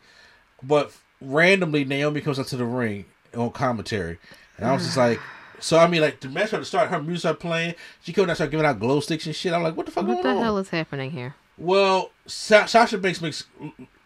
[0.63, 3.05] but randomly Naomi comes out to the ring
[3.35, 4.19] on commentary,
[4.57, 5.19] and I was just like,
[5.59, 8.23] so I mean, like the match had to start, her music started playing, she came
[8.23, 9.53] out and started giving out glow sticks and shit.
[9.53, 10.43] I'm like, what the fuck What going the on?
[10.43, 11.35] hell is happening here?
[11.57, 13.45] Well, Sa- Sasha Banks makes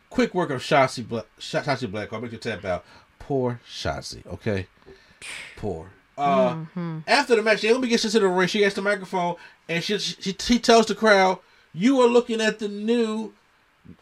[0.09, 1.25] quick work of Shotzi Black.
[1.39, 2.11] Shotzi Black.
[2.13, 2.85] I'll make you tap out.
[3.19, 4.25] Poor Shotzi.
[4.25, 4.67] Okay,
[5.57, 5.89] poor.
[6.17, 6.65] Uh,
[7.07, 8.47] After the match, Naomi gets into the ring.
[8.47, 9.35] She gets the microphone
[9.67, 11.39] and she she, she tells the crowd,
[11.73, 13.33] "You are looking at the new,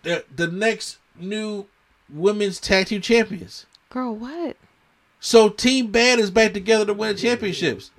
[0.03, 1.65] the the next new
[2.09, 4.55] women's tag team champions." Girl, what?
[5.19, 7.91] So Team Bad is back together to win championships.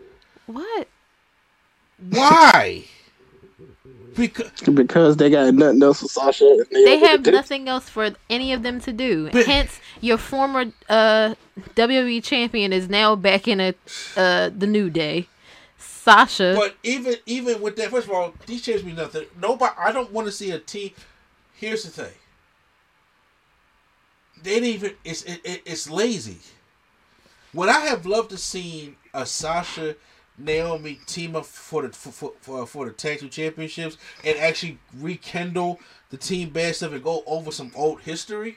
[0.46, 0.88] What?
[2.08, 2.84] Why?
[4.16, 6.44] Because Because they got nothing else for Sasha.
[6.44, 9.30] And They Naomi have nothing else for any of them to do.
[9.30, 11.34] But- Hence, your former uh,
[11.76, 13.74] WWE champion is now back in a
[14.16, 15.28] uh, the New Day.
[15.78, 16.54] Sasha.
[16.56, 19.26] But even even with that, first of all, these changes mean nothing.
[19.40, 19.72] Nobody.
[19.78, 20.90] I don't want to see a team.
[21.60, 22.14] Here's the thing.
[24.42, 24.92] They didn't even.
[25.04, 26.38] It's it, it, it's lazy.
[27.52, 29.96] Would I have loved to see a Sasha
[30.38, 34.78] Naomi team up for the for for, for, for the tag team championships and actually
[34.96, 38.56] rekindle the team bad stuff and go over some old history?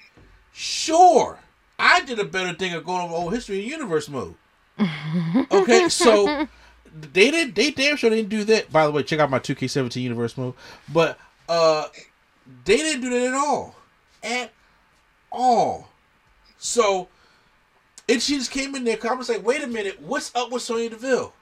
[0.54, 1.40] Sure,
[1.78, 4.36] I did a better thing of going over old history in universe mode.
[5.52, 6.48] Okay, so
[6.94, 7.54] they didn't.
[7.56, 8.72] They damn sure didn't do that.
[8.72, 10.56] By the way, check out my 2K17 universe mode.
[10.92, 11.88] But uh,
[12.66, 13.76] they didn't do that at all,
[14.24, 14.52] at
[15.32, 15.90] all.
[16.58, 17.08] So,
[18.08, 18.98] and she just came in there.
[19.10, 21.34] I was like, wait a minute, what's up with Sonya Deville?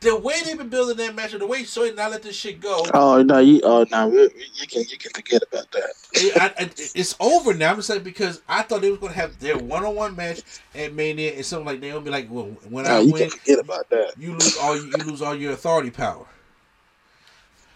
[0.00, 2.60] The way they've been building that match, or the way Sonya not let this shit
[2.60, 3.38] go, Oh no!
[3.38, 4.08] You oh no!
[4.10, 4.30] You
[4.68, 5.90] can you can forget about that.
[6.14, 6.52] it, I,
[6.96, 7.70] it's over now.
[7.70, 10.40] I'm just like because I thought they was gonna have their one-on-one match
[10.74, 14.14] at Mania, and something like Naomi like, well, when No, I win, forget about that.
[14.18, 16.26] you lose all you, you lose all your authority power.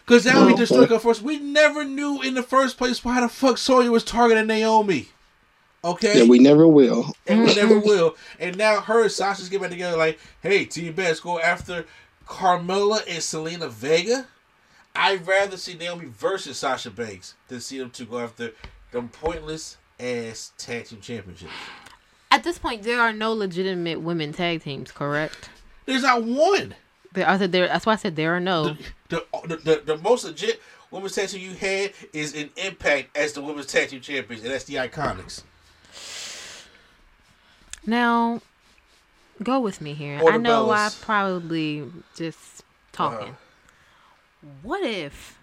[0.07, 1.21] Because now we just look at first.
[1.21, 5.09] We never knew in the first place why the fuck Sawyer was targeting Naomi.
[5.83, 7.13] Okay, Yeah, we never will.
[7.27, 8.15] and we never will.
[8.39, 11.85] And now her and Sasha's getting back together like, hey, Team Best, go after
[12.25, 14.27] Carmella and Zelina Vega.
[14.95, 18.53] I'd rather see Naomi versus Sasha Banks than see them two go after
[18.91, 21.51] them pointless ass tag team championships.
[22.31, 25.49] At this point, there are no legitimate women tag teams, correct?
[25.85, 26.75] There's not one.
[27.17, 27.67] There, I said there.
[27.67, 28.75] That's why I said there are no.
[29.09, 33.33] The, the, the, the most legit women's tag team you had is in Impact as
[33.33, 35.41] the women's tag team champions, and that's the Iconics.
[37.87, 38.41] Now,
[39.41, 40.19] go with me here.
[40.21, 43.29] Or I the know I probably just talking.
[43.29, 44.47] Uh-huh.
[44.61, 45.39] What if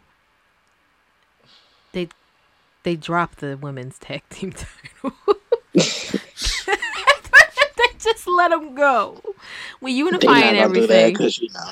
[1.90, 2.08] they
[2.84, 4.52] they drop the women's tag team
[5.02, 5.16] title?
[8.04, 9.20] they just let them go.
[9.80, 11.12] We They're not unifying gonna do that everything.
[11.12, 11.70] because you know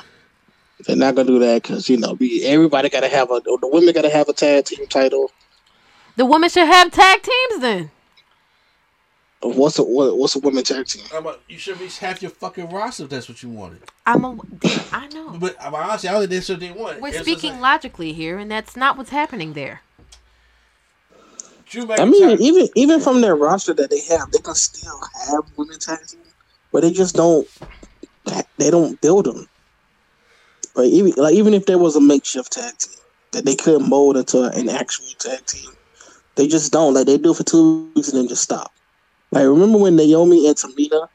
[0.86, 3.94] they're not gonna do that because you know we, everybody gotta have a the women
[3.94, 5.30] gotta have a tag team title.
[6.16, 7.90] The women should have tag teams then.
[9.42, 11.04] What's a what, what's a women tag team?
[11.12, 13.82] I'm a, you should be half your fucking roster if that's what you wanted.
[14.06, 14.38] I'm a.
[14.92, 15.36] I know.
[15.38, 17.00] But I'm honestly, I only did what they want.
[17.00, 19.80] We're It's speaking like, logically here, and that's not what's happening there.
[21.74, 25.78] I mean, even even from their roster that they have, they can still have women
[25.78, 26.20] tag team,
[26.72, 27.46] but they just don't.
[28.58, 29.46] They don't build them.
[30.74, 32.98] But even like even if there was a makeshift tag team
[33.32, 35.70] that they could mold into an actual tag team,
[36.36, 36.94] they just don't.
[36.94, 38.72] Like they do it for two weeks and then just stop.
[39.32, 41.08] Like remember when Naomi and Tamina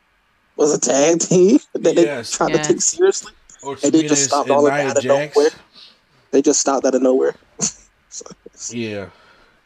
[0.58, 2.32] was a tag team that Yes.
[2.32, 2.68] they tried Yes.
[2.68, 5.36] to take seriously, or and they just stopped all of Nia that out of Jax.
[5.36, 5.50] nowhere.
[6.32, 7.36] They just stopped out of nowhere.
[8.10, 8.26] So,
[8.76, 9.10] Yeah.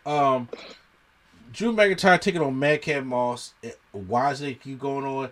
[0.06, 0.50] Um,
[1.54, 3.54] Drew McIntyre taking on Madcap Moss.
[3.64, 5.30] Eh, Why is it keep going on?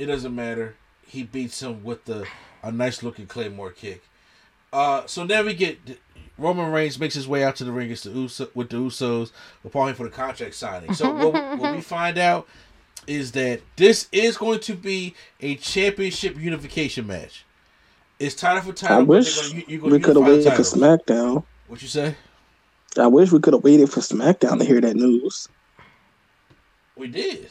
[0.00, 0.76] It doesn't matter.
[1.06, 2.26] He beats him with the
[2.62, 4.02] a nice looking Claymore kick.
[4.72, 5.78] Uh, so then we get
[6.38, 9.30] Roman Reigns makes his way out to the ring against the Uso, with the Usos,
[9.62, 10.94] applying for the contract signing.
[10.94, 12.48] So what, what we find out
[13.06, 17.44] is that this is going to be a championship unification match.
[18.18, 18.96] It's title for title.
[18.96, 20.76] I wish gonna- you're gonna we could have unify the waited for.
[20.78, 21.44] SmackDown.
[21.66, 22.14] What you say?
[22.96, 25.46] I wish we could have waited for SmackDown to hear that news.
[26.96, 27.50] We did.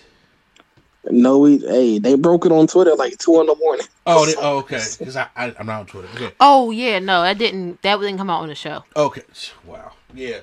[1.10, 3.86] No, we hey, they broke it on Twitter like two in the morning.
[4.06, 4.84] Oh, they, oh okay.
[4.98, 6.08] Because I, I I'm not on Twitter.
[6.16, 6.34] Okay.
[6.40, 8.84] Oh yeah, no, that didn't that didn't come out on the show.
[8.96, 9.24] Okay.
[9.66, 9.94] Wow.
[10.14, 10.40] Yeah.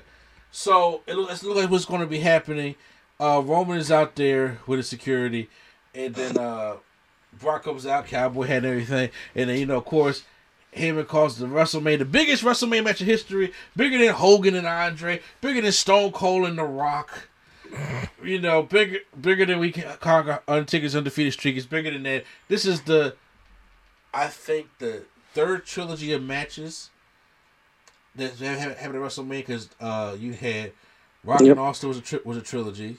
[0.51, 2.75] So it looks, it looks like what's going to be happening.
[3.19, 5.49] Uh, Roman is out there with his security,
[5.93, 6.77] and then uh,
[7.39, 10.23] Brock comes out, cowboy hat and everything, and then you know, of course,
[10.75, 15.21] Heyman calls the WrestleMania the biggest WrestleMania match in history, bigger than Hogan and Andre,
[15.41, 17.29] bigger than Stone Cold and The Rock.
[18.23, 21.55] You know, bigger bigger than we can conquer Undertaker's undefeated streak.
[21.57, 22.25] It's bigger than that.
[22.47, 23.15] This is the,
[24.13, 25.03] I think the
[25.33, 26.89] third trilogy of matches
[28.15, 30.71] that happened at WrestleMania because uh, you had
[31.23, 31.51] Rock Yep.
[31.51, 32.97] and Austin was a tri- was a trilogy,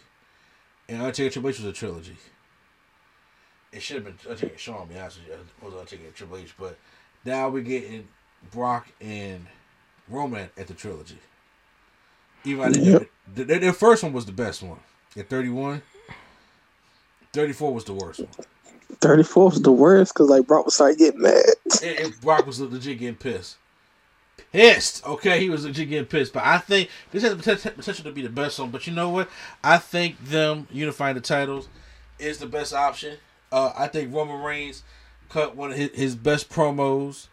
[0.89, 2.17] and Undertaker Triple H was a trilogy.
[3.73, 6.39] It should have been Undertaker Shawn, to be honest with you, it was Undertaker Triple
[6.39, 6.79] H, but
[7.25, 8.09] now we're getting
[8.51, 9.47] Brock and
[10.09, 11.19] Roman at the trilogy.
[12.45, 13.09] Even Yep.
[13.35, 14.79] the, their, their first one was the best one
[15.17, 15.83] at 31.
[17.33, 18.29] 34 was the worst one.
[19.01, 21.45] Thirty fourth was the worst because like Brock was starting getting mad.
[21.85, 23.59] And, and Brock was legit getting pissed.
[24.51, 25.07] Pissed.
[25.07, 26.33] Okay, he was legit getting pissed.
[26.33, 28.71] But I think this has the potential to be the best one.
[28.71, 29.29] But you know what?
[29.63, 31.69] I think them unifying the titles
[32.19, 33.19] is the best option.
[33.53, 34.83] Uh, I think Roman Reigns
[35.29, 37.27] cut one of his, his best promos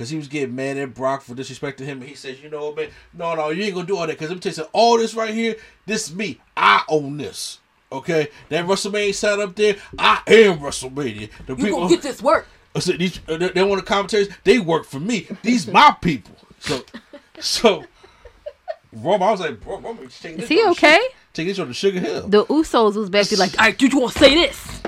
[0.00, 2.00] because he was getting mad at Brock for disrespecting him.
[2.00, 2.88] And he says, "You know what, man?
[3.12, 4.14] No, no, you ain't gonna do all that.
[4.14, 4.70] Because let me tell you something.
[4.72, 6.40] All this right here, this is me.
[6.56, 7.58] I own this."
[7.92, 11.28] Okay, that WrestleMania side up there, I am WrestleMania.
[11.44, 12.48] The You gonna get this work?
[12.74, 14.30] I said these uh, they, they want the commentaries.
[14.42, 15.26] They work for me.
[15.42, 16.34] These my people.
[16.60, 16.82] So,
[17.38, 17.84] so
[18.94, 20.94] Roman, I was like, bro, Roman, take this Is he on the okay?
[20.94, 22.26] Sugar- Take this on the Sugar Hill.
[22.26, 24.80] The Usos was back there like, all right, did you want to say this?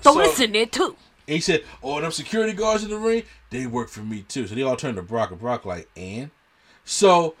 [0.00, 0.96] Throw So- this in there too.
[1.28, 3.22] And he said, "Oh, them security guards in the ring,
[3.52, 6.30] they work for me too." So they all turned to Brock, and Brock like, "And?"
[6.84, 7.36] So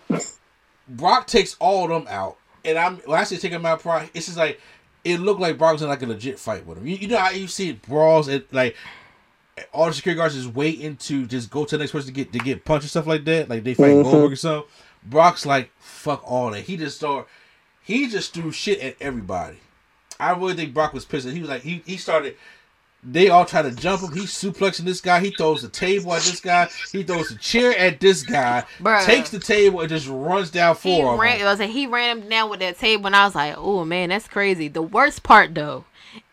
[0.88, 4.10] Brock takes all of them out, and I'm when I say take them out, Brock,
[4.14, 4.60] it's just like
[5.04, 6.86] it looked like Brock was in like a legit fight with him.
[6.86, 8.76] You, you know how you see brawls and like
[9.72, 12.32] all the security guards is waiting to just go to the next person to get
[12.32, 14.02] to get punched and stuff like that, like they fight Mhm.
[14.04, 14.70] Goldberg or something.
[15.04, 17.26] Brock's like, "Fuck all that." He just start,
[17.82, 19.58] he just threw shit at everybody.
[20.20, 21.28] I really think Brock was pissed.
[21.28, 22.36] He was like, he he started.
[23.04, 24.12] They all try to jump him.
[24.12, 25.18] He's suplexing this guy.
[25.20, 26.68] He throws the table at this guy.
[26.92, 28.64] He throws the chair at this guy.
[28.78, 29.04] Bruh.
[29.04, 31.40] Takes the table and just runs down He four of ran.
[31.42, 33.84] I was like, he ran him down with that table, and I was like, oh
[33.84, 34.68] man, that's crazy.
[34.68, 35.84] The worst part though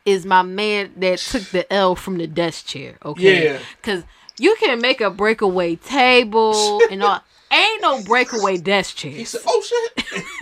[0.05, 2.97] is my man that took the L from the desk chair.
[3.03, 3.59] Okay, Yeah.
[3.81, 4.03] because
[4.37, 7.21] you can make a breakaway table and all.
[7.51, 9.11] Ain't no breakaway desk chair.
[9.11, 10.23] He said, "Oh shit."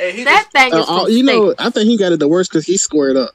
[0.00, 1.54] And he that thing is Uh, from uh, you know.
[1.58, 3.30] I think he got it the worst because he squared up.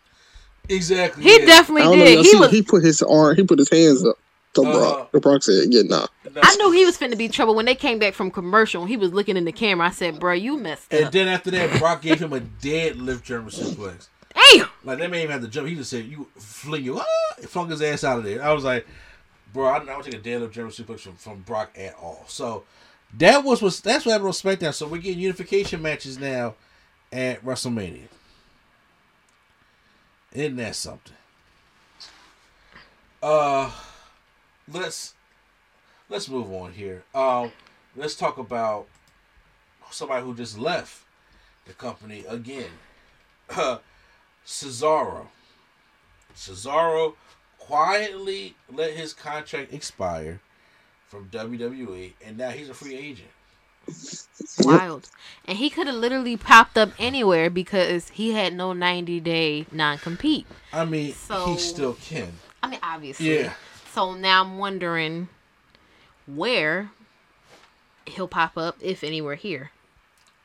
[0.69, 1.23] Exactly.
[1.23, 1.45] He yeah.
[1.45, 2.05] definitely I know.
[2.05, 2.25] did.
[2.25, 2.51] He was.
[2.51, 4.17] he put his arm, he put his hands up
[4.53, 4.71] to Uh-huh.
[4.79, 5.11] Brock.
[5.11, 6.07] The Brock said, "Yeah, nah."
[6.43, 8.85] I knew he was finna be trouble when they came back from commercial.
[8.85, 9.87] He was looking in the camera.
[9.87, 13.23] I said, "Bro, you messed And up." then after that, Brock gave him a deadlift
[13.23, 14.07] German suplex.
[14.33, 14.67] Damn.
[14.83, 15.67] Like they may even have to jump.
[15.67, 17.05] He just said, "You fling you," ah,
[17.47, 18.43] flung his ass out of there.
[18.43, 18.85] I was like,
[19.53, 22.63] "Bro, I don't take a deadlift German suplex from, from Brock at all." So
[23.17, 24.73] that was was that's what happened on SmackDown.
[24.73, 26.55] So we're getting unification matches now
[27.11, 28.07] at WrestleMania.
[30.33, 31.13] Isn't that something?
[33.21, 33.71] Uh,
[34.71, 35.13] let's
[36.09, 37.03] let's move on here.
[37.15, 37.51] Um,
[37.95, 38.87] let's talk about
[39.89, 41.03] somebody who just left
[41.65, 42.69] the company again.
[44.45, 45.27] Cesaro.
[46.35, 47.15] Cesaro
[47.57, 50.39] quietly let his contract expire
[51.07, 53.29] from WWE, and now he's a free agent.
[54.59, 55.09] Wild.
[55.45, 59.97] And he could have literally popped up anywhere because he had no 90 day non
[59.97, 60.45] compete.
[60.73, 62.33] I mean, So- he still can.
[62.61, 63.39] I mean, obviously.
[63.39, 63.53] Yeah.
[63.93, 65.29] So now I'm wondering
[66.25, 66.91] where
[68.05, 69.71] he'll pop up, if anywhere here.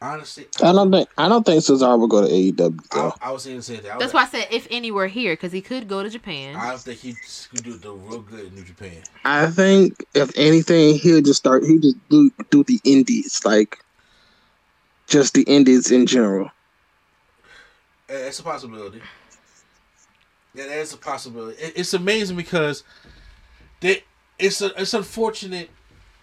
[0.02, 2.88] Honestly, I don't think I don't think Cesaro will go to AEW.
[2.90, 3.14] Though.
[3.22, 3.92] I was saying the same thing.
[3.92, 6.56] I That's was, why I said if anywhere here, because he could go to Japan.
[6.56, 7.14] I don't think he
[7.50, 9.00] could do the real good in New Japan.
[9.24, 11.62] I think if anything, he'll just start.
[11.62, 13.78] He just do do the indies, like
[15.06, 16.50] just the indies in general.
[18.08, 19.00] It's a possibility.
[20.52, 21.62] Yeah, that is a possibility.
[21.62, 22.82] It, it's amazing because
[23.78, 24.02] they,
[24.36, 25.70] it's a, it's unfortunate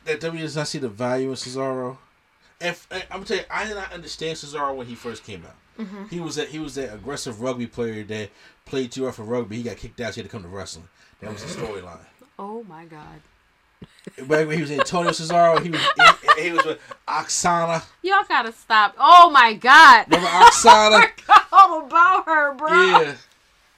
[0.03, 1.97] that WWE does not see the value in Cesaro.
[2.61, 5.55] If I'm gonna tell you, I did not understand Cesaro when he first came out.
[5.85, 6.09] Mhm.
[6.09, 8.29] He was that he was that aggressive rugby player that
[8.65, 9.57] played too rough for rugby.
[9.57, 10.13] He got kicked out.
[10.13, 10.89] So he had to come to wrestling.
[11.21, 11.99] That was the storyline.
[12.37, 13.21] Oh my God.
[14.27, 15.81] Back when he was Antonio Cesaro, he was
[16.35, 17.81] he, he was with Aksana.
[18.01, 18.95] Y'all gotta stop.
[18.99, 20.05] Oh my God.
[20.07, 21.09] Remember Aksana?
[21.53, 22.73] All about her, bro.
[22.73, 23.15] Yeah,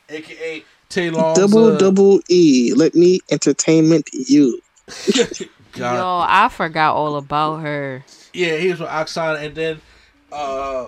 [0.10, 1.34] aka Taylor.
[1.36, 2.74] Double double E.
[2.76, 4.60] Let me entertainment you.
[5.72, 5.96] God.
[5.96, 8.04] Yo, I forgot all about her.
[8.34, 9.82] Yeah, he was with Aksana, and then
[10.32, 10.88] uh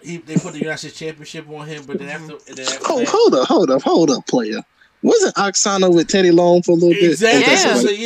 [0.00, 2.86] he they put the United States Championship on him, but then after, and then after
[2.88, 4.60] Oh, that, hold up, hold up, hold up, player.
[5.02, 7.04] Wasn't Aksana with Teddy Long for a little bit?
[7.12, 7.40] exactly.
[7.40, 7.46] Yeah.
[7.48, 7.98] That's what I said,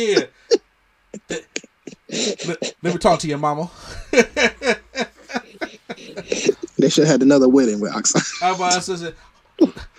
[1.29, 1.37] yeah.
[2.47, 3.69] let, let me talk to your mama.
[6.77, 8.43] They should have had another wedding with Aksana.
[8.43, 9.13] I'm about to say,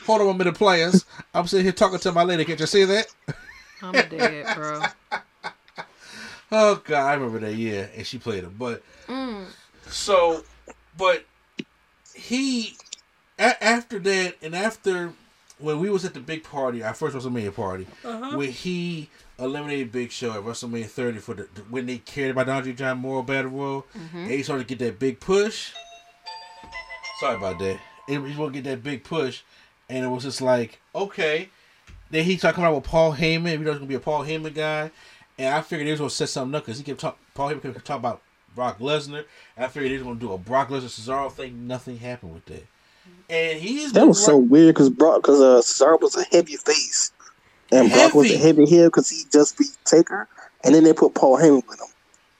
[0.04, 1.06] hold on a minute, players.
[1.32, 2.44] I'm sitting here talking to my lady.
[2.44, 3.06] Can't you see that?
[3.82, 4.82] I'm dead, bro.
[6.52, 7.54] Oh God, I remember that.
[7.54, 9.46] Yeah, and she played him, but Mm.
[9.88, 10.44] so,
[10.96, 11.24] but
[12.14, 12.76] he
[13.38, 15.12] a- after that, and after
[15.58, 17.86] when we was at the big party, our first WrestleMania party,
[18.34, 22.72] when he eliminated Big Show at WrestleMania 30 for the when they cared about Andre
[22.72, 25.72] John Moore Battle Royal, and he started to get that big push.
[27.20, 27.78] Sorry about that.
[28.08, 29.42] It, he want to get that big push,
[29.88, 31.48] and it was just like okay.
[32.10, 33.58] Then he started coming out with Paul Heyman.
[33.58, 34.90] We know it's gonna be a Paul Heyman guy,
[35.38, 37.18] and I figured they was gonna set something up because he kept talking.
[37.34, 38.22] Paul Heyman kept talking about
[38.54, 39.24] Brock Lesnar.
[39.56, 41.66] I figured they was gonna do a Brock Lesnar Cesaro thing.
[41.66, 42.66] Nothing happened with that.
[43.28, 47.12] And he's That was so weird because Brock, because uh, Cesaro was a heavy face,
[47.70, 48.64] and Brock was a Heavy.
[48.66, 50.28] heel because he just beat Taker,
[50.64, 51.88] and then they put Paul Heyman with him.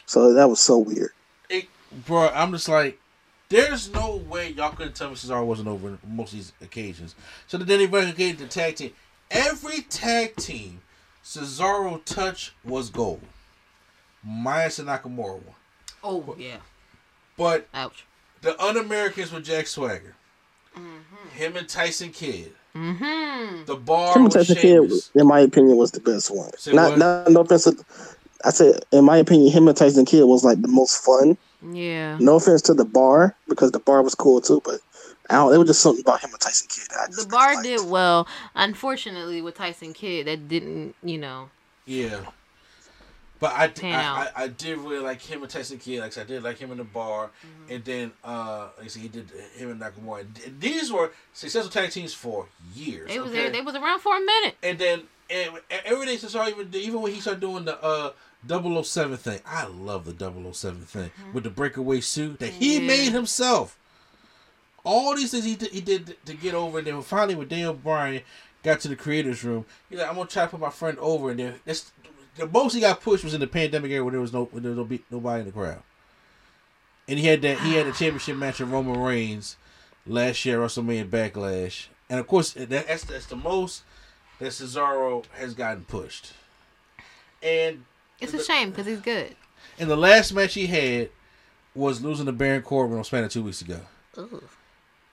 [0.06, 1.10] So that was so weird.
[1.50, 1.66] it,
[2.06, 2.28] bro.
[2.28, 2.98] I'm just like,
[3.48, 7.14] there's no way y'all couldn't tell me Cesaro wasn't over most of these occasions.
[7.46, 8.92] So then they renegated the tag team.
[9.30, 10.80] Every tag team
[11.26, 13.20] Cesaro touch was gold,
[14.24, 15.54] minus the Nakamura one.
[16.04, 16.58] Oh yeah.
[17.36, 18.04] But Ouch.
[18.42, 20.14] the Un-Americans with Jack Swagger,
[20.76, 21.28] Mm-hmm.
[21.36, 23.64] him and Tyson Kidd, Mm-hmm.
[23.64, 25.10] the bar Tim with Tyson Kidd, Sheamus.
[25.16, 26.56] in my opinion, was the best one.
[26.58, 26.98] Say Not, what?
[26.98, 27.64] not no offense.
[27.64, 27.76] To,
[28.44, 31.36] I said, in my opinion, him and Tyson Kidd was like the most fun.
[31.72, 32.18] Yeah.
[32.20, 34.80] No offense to the bar because the bar was cool too, but
[35.30, 35.54] I don't.
[35.54, 36.88] It was just something about him and Tyson Kidd.
[36.90, 37.64] that I just The bar liked.
[37.64, 38.26] did well.
[38.54, 41.50] Unfortunately, with Tyson Kidd, that didn't, you know.
[41.84, 42.20] Yeah.
[43.38, 44.28] But I, Pan I, out.
[44.34, 45.98] I, I did really like him and Tyson Kidd.
[46.00, 47.30] Like I said, I did like him in the bar,
[47.68, 50.20] and then uh, like I said, he did him and Nakamura.
[50.20, 53.08] And these were successful tag teams for years.
[53.08, 53.42] They was okay?
[53.42, 53.50] there.
[53.50, 54.54] They was around for a minute.
[54.62, 55.50] and then and
[55.84, 58.12] everything since I even even when he started doing the uh
[58.48, 62.86] 007 thing, I love the 007 thing with the breakaway suit that he Yeah.
[62.86, 63.76] made himself.
[64.88, 67.74] All these things he did, he did to get over, and then finally when Daniel
[67.74, 68.22] Bryan
[68.62, 71.30] got to the creators room, he's like, "I'm gonna try to put my friend over,"
[71.30, 71.90] and then that's
[72.36, 74.62] the most he got pushed was in the pandemic era when there was no when
[74.62, 75.82] there was no be, nobody in the crowd.
[77.08, 79.56] And he had that he had a championship match with Roman Reigns
[80.06, 83.82] last year WrestleMania Backlash, and of course that, that's that's the most
[84.38, 86.32] that Cesaro has gotten pushed.
[87.42, 87.84] And
[88.20, 89.34] It's a shame because he's good.
[89.78, 91.10] and the last match he had
[91.74, 93.80] was losing to Baron Corbin on SmackDown two weeks ago.
[94.16, 94.42] Ugh.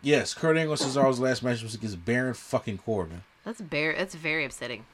[0.03, 3.23] Yes, Kurt Angle and Cesaro's last match was against Baron fucking Corbin.
[3.45, 3.95] That's bare.
[3.97, 4.85] That's very upsetting.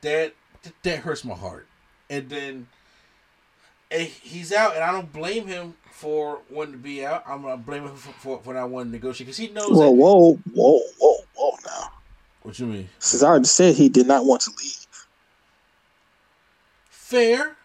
[0.00, 0.34] That
[0.82, 1.66] that hurts my heart.
[2.10, 2.66] And then
[3.90, 7.22] and he's out, and I don't blame him for wanting to be out.
[7.26, 9.70] I'm gonna blame him for, for, for not wanting to negotiate because he knows.
[9.70, 11.56] Whoa, that, whoa, whoa, whoa, whoa!
[11.64, 11.92] Now
[12.44, 12.88] what you mean?
[13.00, 14.86] Cesaro just said he did not want to leave.
[16.90, 17.56] Fair,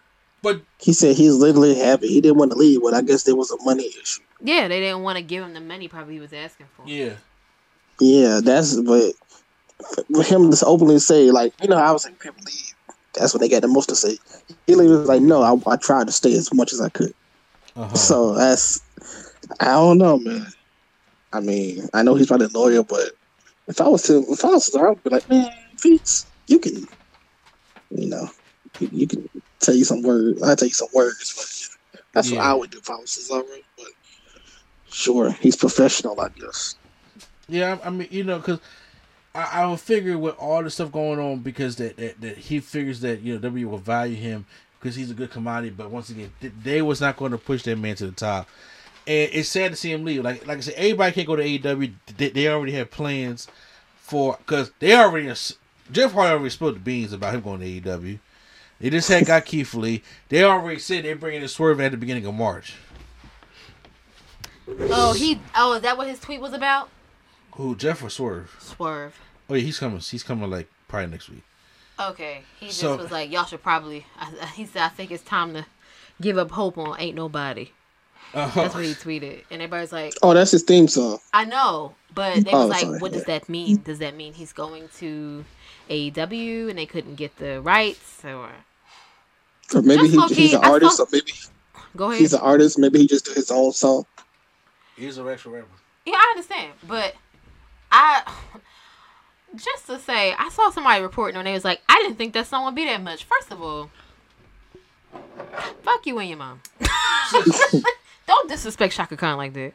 [0.41, 2.07] but He said he's literally happy.
[2.07, 4.21] He didn't want to leave, but I guess there was a money issue.
[4.41, 5.87] Yeah, they didn't want to give him the money.
[5.87, 6.87] Probably he was asking for.
[6.87, 7.13] yeah,
[7.99, 9.13] Yeah, that's but
[10.13, 12.75] for him to openly say like, you know, I was like, people leave.
[13.15, 14.17] That's when they got the most to say.
[14.67, 17.13] He literally was like, no, I, I tried to stay as much as I could.
[17.75, 17.95] uh-huh.
[17.95, 18.81] So that's,
[19.59, 20.45] I don't know, man.
[21.33, 23.11] I mean, I know he's probably loyal, but
[23.67, 26.87] if I was to, if I was, I would be like, man, Feats, you can,
[27.91, 28.29] you know,
[28.79, 29.29] you, you can
[29.59, 30.41] tell you some words.
[30.41, 31.33] I tell you some words,
[31.93, 33.43] but that's what I would do if I was Cesaro.
[34.91, 36.75] Sure, he's professional, I guess.
[37.47, 38.59] Yeah, I I mean, you know, because
[39.33, 42.59] I, I would figure with all the stuff going on, because that, that, that he
[42.59, 44.45] figures that you know W will value him
[44.79, 45.73] because he's a good commodity.
[45.75, 46.31] But once again,
[46.63, 48.47] they was not going to push that man to the top,
[49.07, 50.23] and it's sad to see him leave.
[50.23, 51.93] Like like I said, everybody can't go to AEW.
[52.17, 53.47] They, they already have plans
[53.95, 55.31] for because they already
[55.91, 58.19] Jeff Hardy already spilled the beans about him going to AEW.
[58.79, 60.03] They just had got Keith Lee.
[60.29, 62.75] They already said they're bringing the swerve at the beginning of March.
[64.91, 65.39] Oh, he.
[65.55, 66.89] Oh, is that what his tweet was about?
[67.53, 68.55] Who Jeff or Swerve?
[68.59, 69.19] Swerve.
[69.49, 69.99] Oh yeah, he's coming.
[69.99, 71.43] He's coming like probably next week.
[71.99, 72.43] Okay.
[72.59, 74.05] He just So- was like, y'all should probably.
[74.17, 75.65] I, I- he said, I think it's time to
[76.21, 77.71] give up hope on Ain't Nobody.
[78.33, 78.61] Uh-huh.
[78.61, 81.17] That's what he tweeted, and everybody's like, Oh, that's his theme song.
[81.33, 83.77] I know, but they Oh, was like, sorry, what does that mean?
[83.83, 85.43] Does that mean he's going to
[85.89, 88.51] AEW and they couldn't get the rights, or
[89.73, 91.31] Or maybe he, he's an artist, saw- or maybe
[91.97, 92.21] go ahead?
[92.21, 92.77] he's an artist.
[92.77, 94.05] Maybe he just do his own song.
[94.99, 95.67] He's a extra rapper.
[96.05, 97.15] Yeah, I understand, but
[97.91, 98.21] I
[99.55, 101.45] just to say, I saw somebody reporting on.
[101.45, 103.23] They was like, I didn't think that song would be that much.
[103.23, 103.89] First of all,
[105.83, 106.61] fuck you and your mom.
[108.27, 109.73] Don't disrespect Chaka Khan like that.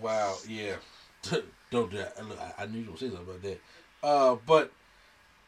[0.00, 0.76] Wow, yeah.
[1.70, 2.26] Don't do that.
[2.26, 3.60] Look, I, I knew you were say something about that.
[4.02, 4.72] Uh, but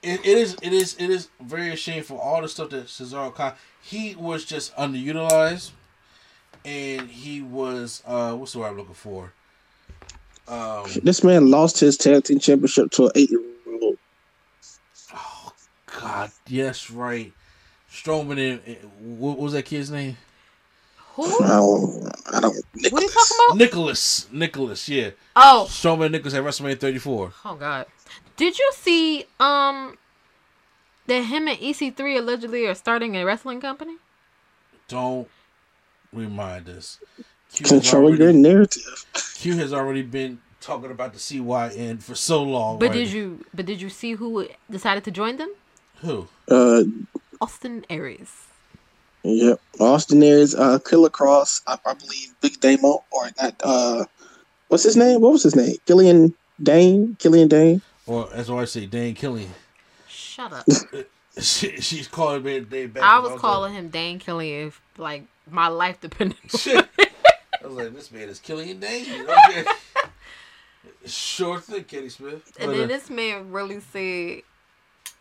[0.03, 2.19] it, it is it is it is very shameful.
[2.19, 5.71] All the stuff that Cesaro Khan he was just underutilized,
[6.65, 9.33] and he was uh what's the word I'm looking for?
[10.49, 13.41] Um, This man lost his tag team championship to an eight year
[13.83, 13.97] old.
[16.01, 17.33] God, yes, right.
[17.91, 20.17] Strowman and and- what was that kid's name?
[21.15, 21.25] Who?
[21.45, 22.13] I don't.
[22.33, 22.57] I don't.
[22.91, 23.57] What are you talking about?
[23.59, 24.27] Nicholas.
[24.33, 25.11] Nicholas, yeah.
[25.37, 27.33] Oh, Strowman and Nicholas at WrestleMania 34.
[27.45, 27.87] oh God.
[28.37, 29.99] Did you see um
[31.07, 33.97] that him and EC3 allegedly are starting a wrestling company?
[34.89, 35.29] Don't
[36.13, 36.99] remind us.
[37.53, 39.07] Q has Control your narrative.
[39.35, 42.79] Q has already been talking about the CYN for so long.
[42.79, 42.95] But right?
[42.95, 45.53] did you but did you see who decided to join them?
[45.97, 46.29] Who?
[46.49, 46.85] Uh,
[47.41, 48.47] Austin Aries.
[49.23, 49.61] yep.
[49.79, 53.61] Austin Aries, uh, Killer Kross, I, I believe Big Damo, or not.
[53.63, 54.05] Uh,
[54.69, 55.21] what's his name?
[55.21, 55.77] What was his name?
[55.87, 57.17] Killian Dane.
[57.19, 57.83] Killian Dane.
[58.07, 59.53] Or as I say, Dane Killian.
[60.09, 60.67] Shut up.
[61.39, 63.05] She, she's calling me Dane back.
[63.05, 66.89] I was calling him Dane Killian if like my life depended on it.
[67.63, 69.27] I was like, this man is killing Killian Dane.
[69.29, 69.65] Okay.
[71.07, 72.53] sure thing, Kenny Smith.
[72.59, 74.43] And But, then uh, this man really said,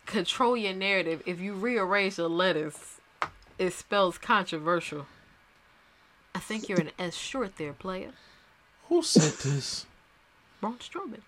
[0.06, 1.22] "Control your narrative.
[1.26, 3.00] If you rearrange the letters,
[3.58, 5.06] it spells controversial."
[6.34, 8.12] I think you're an S short there, player.
[8.88, 9.86] who said this?
[10.60, 11.20] Braun Strowman.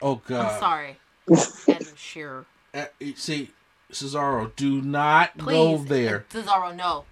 [0.00, 0.46] Oh God.
[0.52, 0.96] I'm sorry,
[1.74, 2.46] Adam Shearer.
[2.74, 3.50] Uh, see,
[3.90, 6.24] Cesaro, do not Please, go there.
[6.30, 7.04] Cesaro, no,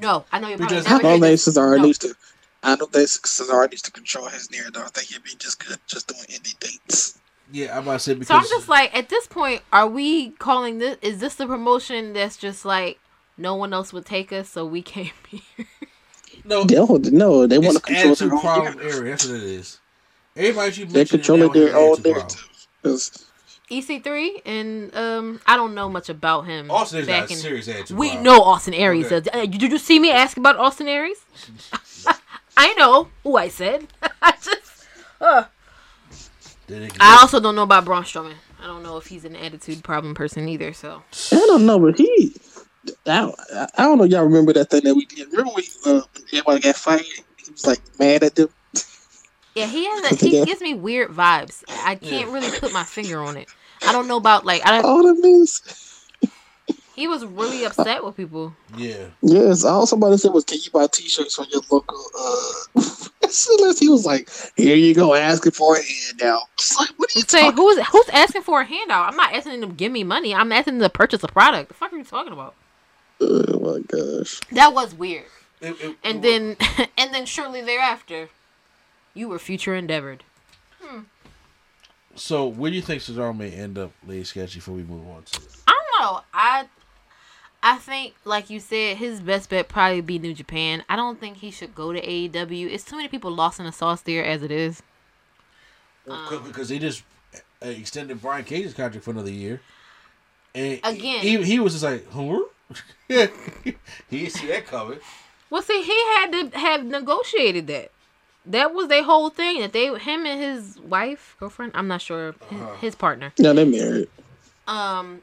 [0.00, 0.24] no.
[0.32, 1.48] I know you're probably Because- never I don't hear think this.
[1.48, 1.82] Cesaro No.
[1.84, 2.14] needs to.
[2.62, 4.82] I don't think Cesaro needs to control his narrative.
[4.84, 7.18] I think he'd be just good just doing indie dates.
[7.52, 10.30] Yeah, I'm about to say because So I'm just like, at this point, are we
[10.30, 10.96] calling this?
[11.02, 12.98] Is this the promotion that's just like
[13.36, 15.66] no one else would take us, so we came here?
[16.44, 19.10] no, No, no, they want to control attitude their own problem area.
[19.10, 19.78] That's what it is.
[20.36, 22.14] Everybody you They're mentioned controlling now their has own attitude problem.
[22.16, 22.66] narrative.
[22.82, 23.23] 'Cause
[23.70, 26.70] EC3 E and um, I don't know much about him.
[26.70, 28.24] Austin Aries got back a in- serious attitude We problem.
[28.24, 29.06] know Austin Aries.
[29.06, 29.20] Okay.
[29.20, 29.34] does.
[29.42, 31.18] Uh, did you see me ask about Austin Aries?
[32.56, 33.86] I know who I said.
[34.22, 34.86] I just.
[35.20, 35.44] Uh.
[37.00, 38.34] I also don't know about Braun Strowman.
[38.62, 40.72] I don't know if he's an attitude problem person either.
[40.72, 42.34] So I don't know, but he.
[43.06, 43.34] I don't,
[43.76, 44.04] I don't know.
[44.04, 45.28] if Y'all remember that thing that we did?
[45.32, 47.02] Remember we uh, when everybody got fired?
[47.02, 48.48] He was like mad at them.
[49.54, 50.12] Yeah, he has.
[50.22, 50.44] A, he Yeah.
[50.44, 51.62] gives me weird vibes.
[51.84, 53.48] I can't really put my finger on it.
[53.86, 54.66] I don't know about like.
[54.66, 56.06] I don't, All of this.
[56.94, 58.54] he was really upset with people.
[58.76, 59.06] Yeah.
[59.22, 59.64] Yes.
[59.64, 62.82] All somebody said was, "Can you buy T-shirts from your local?" Uh,
[63.58, 67.18] Unless he was like, "Here you go, asking for a handout." It's like, what are
[67.18, 67.56] you Say talking?
[67.56, 69.08] who's who's asking for a handout?
[69.10, 70.34] I'm not asking them to give me money.
[70.34, 71.68] I'm asking them to purchase a product.
[71.68, 72.54] The fuck are you talking about?
[73.20, 74.40] Oh my gosh.
[74.52, 75.24] That was weird.
[75.60, 76.56] It- it- And then
[76.98, 78.28] and then shortly thereafter,
[79.14, 80.24] you were future endeavored.
[80.82, 81.00] Hmm.
[82.14, 85.22] so, where do you think Cesaro may end up, Lady Sketchy, before we move on
[85.22, 86.20] to I don't know.
[86.34, 86.66] I
[87.66, 90.84] I think, like you said, his best bet probably be New Japan.
[90.86, 92.70] I don't think he should go to AEW.
[92.70, 94.82] It's too many people lost in the sauce there as it is.
[96.06, 97.02] Well, because they just
[97.34, 99.62] uh, extended Brian Cage's contract for another year.
[100.54, 101.20] And Again.
[101.20, 102.40] he, he was just like, huh?
[103.08, 103.76] he
[104.10, 104.98] didn't see that coming.
[105.48, 107.92] Well, see, he had to have negotiated that.
[108.46, 109.60] That was their whole thing.
[109.60, 113.32] That they, him and his wife, girlfriend, I'm not sure, his, his partner.
[113.38, 114.08] Yeah, they married.
[114.68, 115.22] um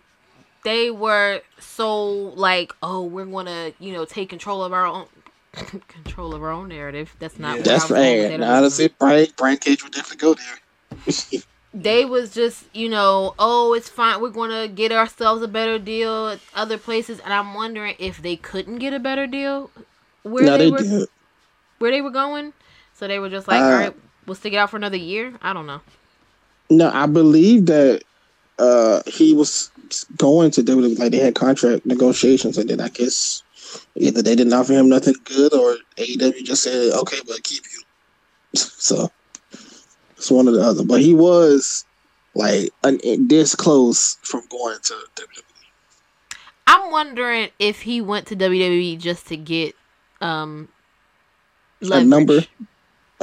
[0.63, 2.03] they were so
[2.35, 5.05] like oh we're gonna you know take control of our own
[5.87, 8.39] control of our own narrative that's not where That's I was going with right.
[8.39, 8.95] that Honestly, originally.
[8.99, 11.41] Brian Brian Cage would definitely go there.
[11.73, 16.27] they was just you know oh it's fine we're gonna get ourselves a better deal
[16.29, 19.71] at other places and i'm wondering if they couldn't get a better deal
[20.23, 21.09] where no, they, they were did.
[21.79, 22.53] where they were going
[23.01, 23.95] so they were just like Uh, all right
[24.27, 25.81] we'll stick it out for another year i don't know
[26.69, 28.03] No, I believe that
[28.59, 29.71] uh he was
[30.17, 30.97] going to WWE.
[30.99, 33.43] Like they had contract negotiations, and then I guess
[33.95, 37.81] either they didn't offer him nothing good, or AEW just said, "Okay, we'll keep you."
[38.55, 39.11] so
[40.15, 40.85] it's one or the other.
[40.85, 41.83] But he was
[42.35, 44.93] like an, this close from going to.
[45.19, 45.43] WWE.
[46.67, 49.75] i'm wondering if he went to wwe just to get
[50.21, 50.69] um
[51.81, 52.07] A leverage.
[52.07, 52.39] number.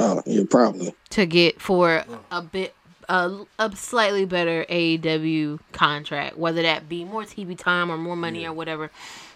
[0.01, 0.95] Oh, yeah, probably.
[1.11, 2.73] to get for a bit
[3.09, 8.45] a, a slightly better AEW contract, whether that be more TV time or more money
[8.45, 8.91] or whatever.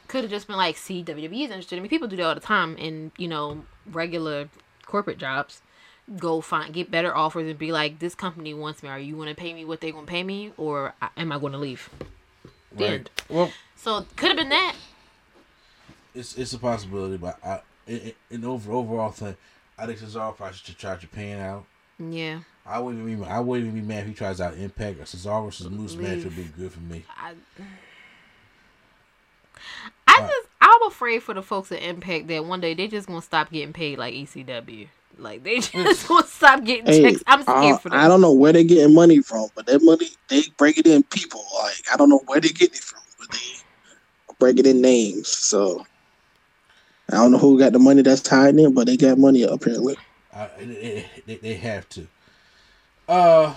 [0.07, 1.77] Could have just been like, see, WWE is interested.
[1.77, 4.47] I mean, people do that all the time in you know regular
[4.85, 5.61] corporate jobs.
[6.17, 8.89] Go find get better offers and be like, this company wants me.
[8.89, 11.39] Are you going to pay me what they going to pay me, or am I
[11.39, 11.89] going to leave?
[12.75, 13.09] The end.
[13.29, 14.75] Well, So could have been that.
[16.13, 19.35] it's it's a possibility, but I in, in over overall thing,
[19.89, 21.65] I I Cesaro probably should try Japan out.
[21.99, 22.39] Yeah.
[22.65, 23.29] I wouldn't even be.
[23.29, 24.99] I wouldn't even be mad if he tries out Impact.
[24.99, 26.25] A Cesaro versus Moose match Leave.
[26.25, 27.03] would be good for me.
[27.17, 27.33] I,
[30.07, 33.21] I just I'm afraid for the folks at Impact that one day they just gonna
[33.21, 34.87] stop getting paid like ECW.
[35.17, 37.23] Like they just gonna stop getting Hey, checks.
[37.27, 37.99] I'm scared I, for them.
[37.99, 41.03] I don't know where they're getting money from, but that money they break it in
[41.03, 41.43] people.
[41.61, 45.27] Like I don't know where they getting it from, but they break it in names.
[45.27, 45.85] So
[47.11, 49.97] I don't know who got the money that's tied in, but they got money apparently.
[50.33, 52.07] I, it, it, they, they have to.
[53.07, 53.53] Uh,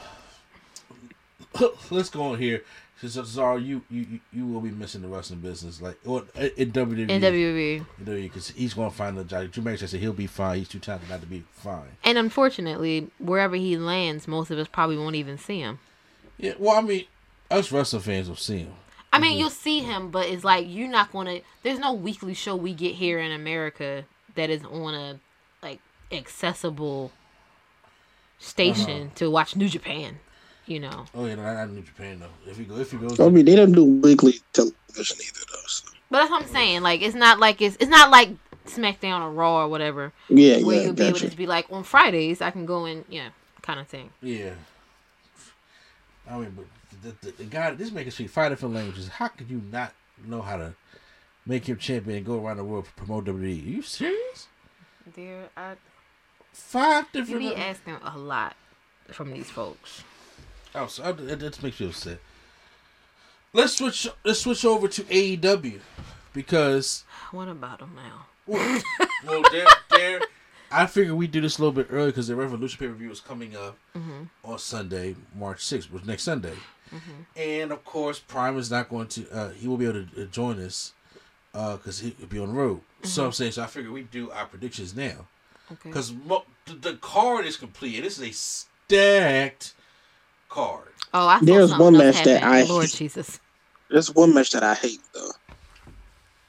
[1.91, 2.63] let's go on here.
[3.03, 6.65] Cesaro, you, you you- you will be missing the wrestling business, like or in E.
[6.67, 7.09] WWE.
[7.11, 7.85] in WWE.
[8.05, 9.51] because he's going to find a job.
[9.53, 10.59] Drew McIntyre said he'll be fine.
[10.59, 11.89] He's too talented not to be fine.
[12.05, 15.79] And unfortunately, wherever he lands, most of us probably won't even see him.
[16.39, 17.05] Yeah, well, I mean,
[17.51, 18.73] us wrestling fans will see him.
[19.13, 19.41] I mean, mm-hmm.
[19.41, 21.41] you'll see him, but it's like you're not gonna.
[21.63, 24.05] There's no weekly show we get here in America
[24.35, 25.21] that is on a
[25.63, 25.81] like
[26.13, 27.13] accessible
[28.39, 29.15] station uh-huh.
[29.17, 30.19] to watch New Japan.
[30.67, 32.51] You know, Oh yeah, no, not New Japan though.
[32.51, 33.25] If you go, if you go.
[33.25, 35.69] I mean, they don't do weekly television either, though.
[35.69, 35.93] So.
[36.11, 36.83] but that's what I'm saying.
[36.83, 38.31] Like, it's not like it's it's not like
[38.67, 40.13] SmackDown or Raw or whatever.
[40.29, 42.85] Yeah, where yeah, you'll be able to just be like on Fridays I can go
[42.85, 43.29] and yeah,
[43.63, 44.11] kind of thing.
[44.21, 44.55] yeah.
[46.29, 46.67] I mean, but
[47.03, 49.09] the, the, the guy, this making street five different languages.
[49.09, 49.93] How could you not
[50.25, 50.75] know how to
[51.45, 53.43] make him champion and go around the world to promote WWE?
[53.43, 54.49] Are you serious?
[55.15, 55.77] There, I
[56.57, 57.43] Five different.
[57.43, 58.57] you be asking a lot
[59.13, 60.03] from these folks.
[60.75, 62.19] Oh, so that, makes you upset.
[63.53, 64.09] Let's switch.
[64.25, 65.81] Let's switch over to AEW
[66.33, 68.27] because What about them now?
[68.47, 68.83] well,
[69.27, 70.21] well there, there.
[70.73, 73.11] I figured we'd do this a little bit early because the Revolution pay per view
[73.11, 74.25] is coming up mm-hmm.
[74.45, 76.55] on Sunday, March sixth, which is next Sunday,
[77.37, 79.29] and of course Prime is not going to.
[79.31, 80.93] Uh, he will be able to uh, join us
[81.53, 82.81] because he'll be on the road.
[83.03, 85.27] So I'm saying, so I figured we do our predictions now
[85.73, 85.91] Okay.
[85.91, 87.97] because mo- the, the card is complete.
[87.97, 89.75] and This is a stacked
[90.49, 90.89] card.
[91.15, 92.43] Oh, I There's one match that.
[92.43, 92.95] I Lord hate.
[92.95, 93.41] Jesus.
[93.91, 95.31] There's one match that I hate though.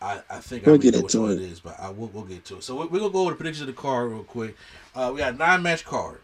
[0.01, 1.41] I, I think We'll I get into one it.
[1.41, 2.63] it is, but I will we'll get to it.
[2.63, 4.55] So we're, we're gonna go over the predictions of the card real quick.
[4.95, 6.21] Uh, we got a nine match card.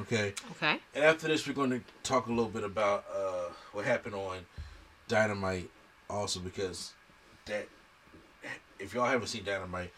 [0.00, 0.78] Okay, Okay.
[0.94, 4.38] and after this, we're going to talk a little bit about uh, what happened on
[5.08, 5.70] Dynamite,
[6.10, 6.92] also because
[7.46, 7.66] that
[8.78, 9.90] if y'all haven't seen Dynamite,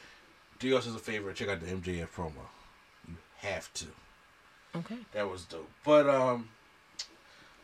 [0.59, 2.33] do yourselves a favor and check out the MJF promo.
[3.09, 3.87] You have to.
[4.77, 4.99] Okay.
[5.13, 5.69] That was dope.
[5.85, 6.49] But um,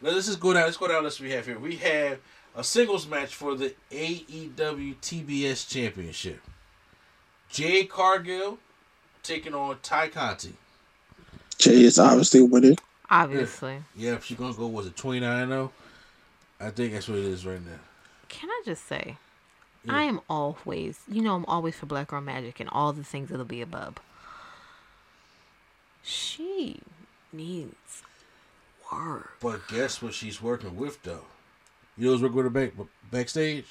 [0.02, 0.64] let's just go down.
[0.64, 1.04] Let's go down.
[1.04, 1.58] Let's we have here.
[1.58, 2.18] We have
[2.56, 6.40] a singles match for the AEW TBS Championship.
[7.50, 8.58] Jade Cargill
[9.22, 10.54] taking on Tay Conti.
[11.58, 12.78] Jay is obviously winning.
[13.10, 13.78] Obviously.
[13.96, 14.66] Yeah, if she's gonna go.
[14.66, 15.72] Was it twenty nine zero?
[16.60, 17.78] I think that's what it is right now.
[18.28, 19.16] Can I just say,
[19.88, 23.28] I am always, you know, I'm always for Black Girl Magic and all the things
[23.28, 23.96] that'll be above.
[26.02, 26.80] She
[27.32, 28.02] needs
[28.92, 29.32] work.
[29.40, 30.14] But guess what?
[30.14, 31.24] She's working with though.
[31.96, 32.72] You know who's working with her back
[33.10, 33.66] backstage?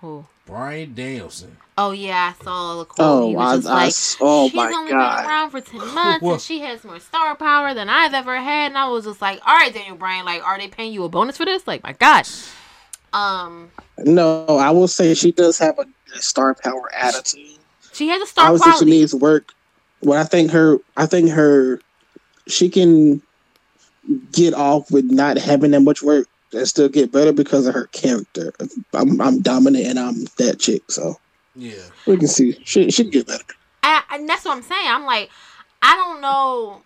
[0.00, 0.26] Who?
[0.46, 1.56] Bryan Danielson.
[1.78, 3.06] Oh yeah, I saw the quote.
[3.06, 5.16] Oh, he was I- just I like, s- oh she's my only God.
[5.22, 8.36] been around for ten months Well- and she has more star power than I've ever
[8.36, 8.66] had.
[8.72, 11.08] And I was just like, all right, Daniel Bryan, like, are they paying you a
[11.08, 11.66] bonus for this?
[11.66, 12.26] Like, my God.
[13.12, 17.58] Um, No, I will say she does have a, a star power attitude.
[17.92, 19.52] she has a star Obviously, she needs work.
[20.02, 21.80] But I think her, I think her,
[22.48, 23.22] she can
[24.32, 27.86] get off with not having that much work and still get better because of her
[27.88, 28.52] character.
[28.92, 31.18] I'm, I'm dominant and I'm that chick, so
[31.54, 31.74] Yeah.
[32.06, 33.44] we can see she she can get better.
[33.82, 34.86] I, and that's what I'm saying.
[34.88, 35.30] I'm like,
[35.82, 36.82] I don't know.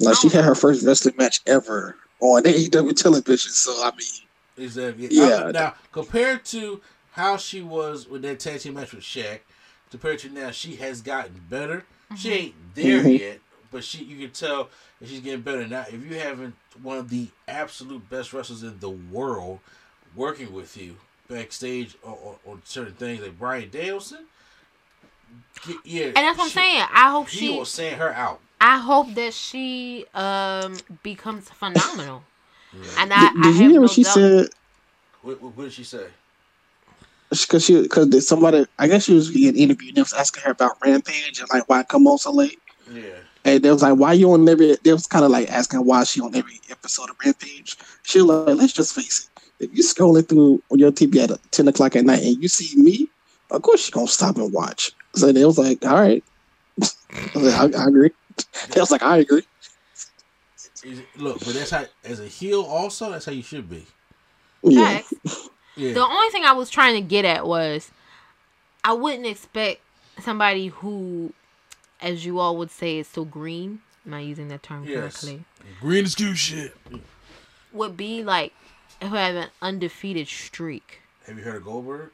[0.00, 3.50] Like she had her first wrestling match ever on AEW television.
[3.52, 5.08] So I mean, Exactly.
[5.10, 5.24] Yeah.
[5.46, 6.80] Uh, now, compared to
[7.12, 9.40] how she was with that tag team match with Shaq,
[9.90, 11.84] compared to now, she has gotten better.
[12.16, 13.18] She ain't there Mhm.
[13.18, 14.68] yet, but she you can tell
[15.00, 15.66] that she's getting better.
[15.66, 16.52] Now, if you having
[16.82, 19.60] one of the absolute best wrestlers in the world
[20.14, 20.96] working with you
[21.28, 24.26] backstage on, on, on certain things like Bryan Danielson,
[25.66, 26.84] g- yeah, And that's what I'm she- saying.
[26.92, 27.48] I hope He she.
[27.50, 28.40] will send her out.
[28.60, 32.22] I hope that she um becomes phenomenal.
[32.98, 34.14] And I, did, I did have you hear no what she doubt.
[34.14, 34.48] said?
[35.22, 36.06] What, what, what did she say?
[37.30, 39.94] Because she because somebody, I guess she was getting interviewed.
[39.94, 42.58] They was asking her about Rampage and like why come on so late.
[42.92, 43.02] Yeah.
[43.48, 44.76] And they was like, why you on every?
[44.82, 47.76] They was kind of like asking why she on every episode of Rampage.
[48.02, 49.64] She was like, let's just face it.
[49.64, 52.80] If you scrolling through on your TV at ten o'clock at night and you see
[52.80, 53.08] me,
[53.50, 54.92] of course you gonna stop and watch.
[55.14, 56.22] So they was like, all right.
[56.82, 58.10] I, was like, I, I agree.
[58.70, 59.42] They was like, I agree.
[60.84, 63.84] Is it- Look, but that's how as a heel also that's how you should be.
[64.62, 65.02] Yeah.
[65.76, 65.92] Yeah.
[65.92, 67.92] The only thing I was trying to get at was
[68.82, 69.80] I wouldn't expect
[70.18, 71.32] somebody who
[72.00, 73.80] as you all would say, is so green.
[74.06, 74.98] Am I using that term Yes.
[75.22, 75.44] correctly?
[75.80, 76.74] Green is cute shit.
[77.72, 78.52] Would be like
[79.00, 81.00] who have an undefeated streak.
[81.26, 82.10] Have you heard of Goldberg?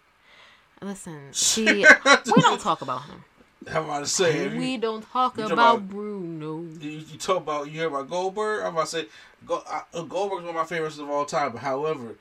[0.83, 3.25] Listen, see, we don't talk about him.
[3.69, 4.51] How am I to say?
[4.53, 6.67] you- We don't talk talk about about- Bruno.
[6.81, 8.63] You, you talk about you hear about Goldberg.
[8.63, 9.07] I'm about to say
[9.47, 11.53] Go, uh, Goldberg's one of my favorites of all time.
[11.53, 12.17] But however,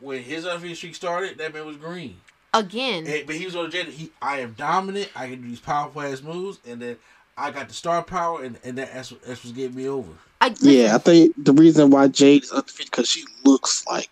[0.00, 2.16] when his undefeated streak started, that man was green.
[2.54, 3.82] Again, And- but he was on the.
[3.84, 5.08] He, I am dominant.
[5.16, 6.96] I can do these powerful ass moves, and then
[7.36, 10.10] I got the star power, and, and that, that's what that's what's getting me over.
[10.40, 14.10] I, Yeah, I think the reason why Jade is undefeated because she looks like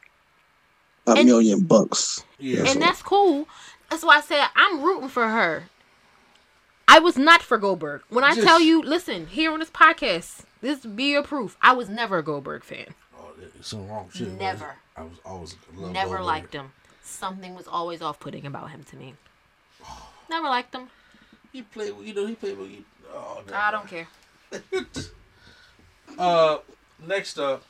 [1.06, 2.24] a And- million bucks.
[2.38, 3.46] Yeah, and that's cool.
[3.90, 5.64] That's why I said I'm rooting for her.
[6.88, 8.02] I was not for Goldberg.
[8.08, 11.56] When I Just- tell you, listen, here on this podcast, this be your proof.
[11.60, 12.94] I was never a Goldberg fan.
[13.18, 14.28] oh, there's some wrong shit.
[14.38, 14.76] Never.
[14.96, 16.26] I was always love never Goldberg.
[16.26, 16.72] liked him.
[17.02, 19.14] Something was always off-putting about him to me.
[20.28, 20.88] Never liked him.
[21.52, 21.94] He played.
[22.02, 22.58] You know, he played.
[22.58, 22.84] with you.
[23.12, 24.06] Oh, I don't care.
[26.18, 26.58] Uh,
[27.06, 27.62] next up,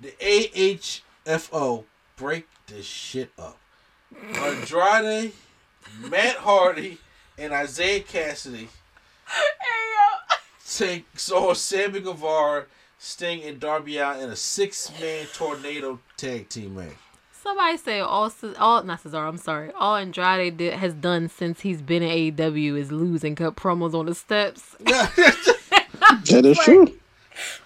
[0.00, 1.84] the AHFO
[2.16, 3.58] break this shit up.
[4.34, 5.32] Andrade,
[5.98, 6.98] Matt Hardy,
[7.36, 8.68] and Isiah Kassidy
[10.70, 12.66] takes on Sammy Guevara,
[12.98, 16.92] Sting, and Darby Allin in a six-man tornado tag team match.
[17.48, 19.26] Somebody say all Ce- all not Cesaro.
[19.26, 19.72] I'm sorry.
[19.72, 23.94] All Andrade did, has done since he's been in AEW is lose and cut promos
[23.94, 24.76] on the steps.
[26.30, 26.94] That is true.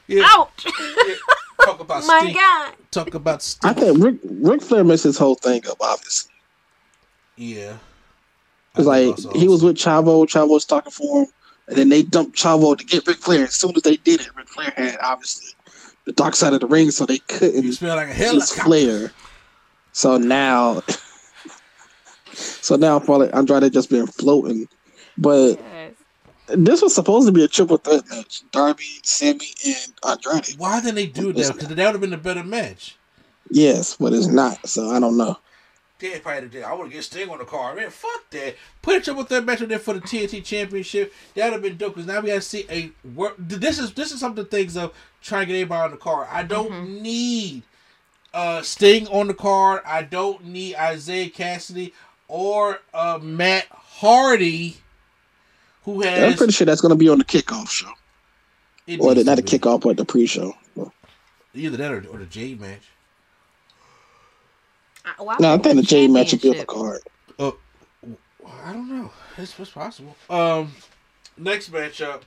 [0.06, 0.66] Yeah, Ouch!
[0.66, 1.14] yeah.
[1.64, 2.34] Talk about My Sting.
[2.34, 2.72] God.
[2.92, 3.70] Talk about Sting.
[3.70, 5.78] I think Rick Ric Flair messed his whole thing up.
[5.80, 6.30] Obviously,
[7.36, 7.76] Yeah.
[8.76, 10.24] it's like think he was with Chavo.
[10.26, 11.26] Chavo was talking for him,
[11.68, 13.44] and then they dumped Chavo to get Ric Flair.
[13.44, 15.48] As soon as they did it, Ric Flair had obviously
[16.04, 18.18] the dark side of the ring, so they couldn't You smell like a use
[18.54, 18.62] helicopter.
[18.62, 19.12] Flair.
[19.92, 20.82] So now,
[22.32, 24.68] so now for like Andrade just been floating,
[25.18, 25.92] but Yes.
[26.48, 30.58] this was supposed to be a triple threat match: Darby, Sammy, and Andrade.
[30.58, 31.52] Why didn't they do that?
[31.52, 32.96] Because that would have been a better match.
[33.50, 34.66] Yes, but it's not.
[34.66, 35.36] So I don't know.
[35.98, 36.64] They probably did.
[36.64, 37.76] I want to get Sting on the card.
[37.76, 38.56] Man, fuck that.
[38.80, 41.14] Put a triple threat match on there for the TNT Championship.
[41.34, 41.94] That would have been dope.
[41.94, 43.36] Because now we got to see a work.
[43.38, 45.96] This is this is some of the things of trying to get everybody on the
[45.98, 46.26] card.
[46.30, 47.02] I don't mm-hmm.
[47.02, 47.62] need
[48.34, 49.82] uh Sting on the card.
[49.86, 51.92] I don't need Isiah Kassidy
[52.28, 54.76] or uh Matt Hardy,
[55.84, 56.32] who has.
[56.32, 57.90] I'm pretty sure that's going to be on the kickoff show,
[58.86, 60.56] it or the, not to the kickoff, but the pre-show.
[61.54, 62.82] either that or, or the Jade match.
[65.04, 67.00] I- why No, I think the the J match will be on the card.
[67.38, 67.50] Uh,
[68.64, 69.10] I don't know.
[69.38, 70.16] It's, it's possible.
[70.30, 70.72] Um,
[71.36, 72.22] next matchup.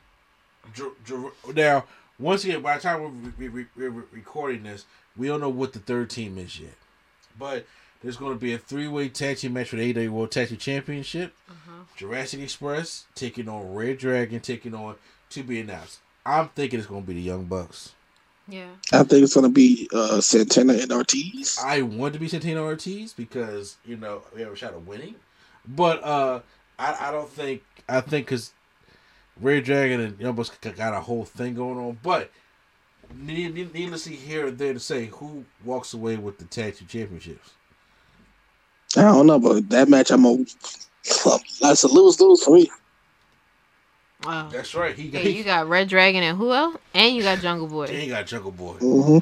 [0.73, 1.85] Dr- Dr- Now,
[2.19, 3.01] once again, by the time
[3.37, 4.85] we're, we we we're recording this,
[5.17, 6.73] we don't know what the third team is yet.
[7.37, 7.65] But
[8.01, 10.57] there's going to be a three-way tag team match for the AEW World Tag Team
[10.57, 11.33] Championship.
[11.95, 14.95] Jurassic Express taking on Red Dragon, taking on
[15.29, 15.99] to be announced.
[16.25, 17.93] I'm thinking it's going to be the Young Bucks.
[18.47, 18.67] Yeah.
[18.91, 21.57] I think it's going to be uh, Santana and Ortiz.
[21.63, 25.15] I want to be Santana Ortiz because you know we have a shot of winning,
[25.67, 26.41] but uh,
[26.77, 28.51] I I don't think I think because
[29.41, 32.44] Red Dragon and Young Bucks got a whole thing going on, but need, need,
[33.13, 37.51] needlessly here and there to say who walks away with the tag team championships.
[38.97, 40.45] I don't know, but that match I'm gonna.
[41.61, 42.69] That's a lose lose for me.
[44.23, 44.49] Wow.
[44.49, 44.95] That's right.
[44.95, 46.77] He got Yeah, you got Red Dragon and who else?
[46.93, 47.85] And you got Jungle he Boy.
[47.87, 48.73] ain't got Jungle Boy.
[48.73, 49.17] hmm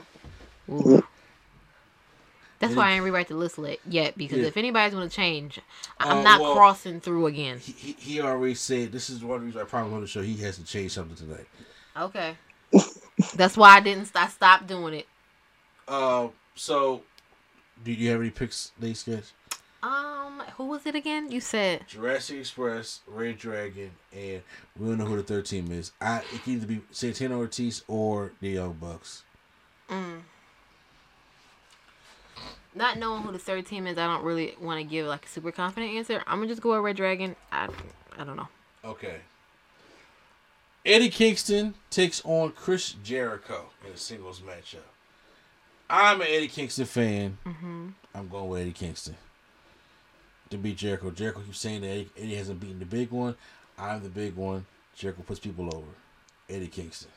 [0.71, 1.03] Ooh.
[2.59, 4.45] That's And why it- I ain't rewrite the list li- yet because Yeah.
[4.45, 5.59] if anybody's gonna change,
[5.99, 7.59] I'm Uh, not well- crossing through again.
[7.59, 10.21] He, he, he already said this is one reason I probably on the show.
[10.21, 11.47] He has to change something tonight.
[11.97, 12.37] Okay.
[13.31, 14.11] That's why I didn't.
[14.15, 15.07] I stopped doing it.
[15.87, 17.03] Uh, so
[17.83, 19.31] do you have any picks, Nate Sketch?
[19.81, 21.29] Um, who was it again?
[21.29, 24.41] You said Jurassic Express, Red Dragon, and
[24.79, 25.91] we don't know who the third team is.
[25.99, 29.23] I it can either be Santana Ortiz or the Young Bucks.
[32.75, 33.97] not knowing who the third team is.
[33.97, 36.23] I don't really want to give like a super confident answer.
[36.27, 37.35] I'm gonna just go with Red Dragon.
[37.51, 37.67] I,
[38.17, 38.47] I don't know.
[38.85, 39.17] Okay.
[40.85, 44.79] Eddie Kingston takes on Chris Jericho in a singles matchup.
[45.89, 47.37] I'm an Eddie Kingston fan.
[47.45, 47.89] Mm-hmm.
[48.13, 49.15] I'm going with Eddie Kingston
[50.49, 51.11] to beat Jericho.
[51.11, 53.35] Jericho keeps saying that Eddie, Eddie hasn't beaten the big one.
[53.77, 54.65] I'm the big one.
[54.95, 55.87] Jericho puts people over.
[56.49, 57.11] Eddie Kingston.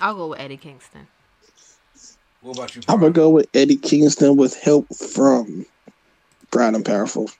[0.00, 1.06] I'll go with Eddie Kingston.
[2.42, 2.82] What about you?
[2.88, 5.64] I'm gonna go with Eddie Kingston with help from
[6.50, 7.30] Proud and Powerful.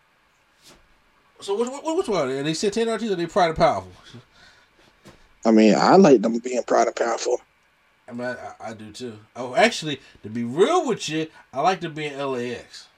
[1.41, 2.30] So which, which, which one?
[2.30, 3.93] Are they Santana Ortiz or they Pride and Powerful?
[5.47, 7.40] I mean, I like them being Proud and Powerful.
[8.09, 9.18] I mean, I, I, do too.
[9.36, 12.88] Oh, actually, to be real with you, I like to be in LAX.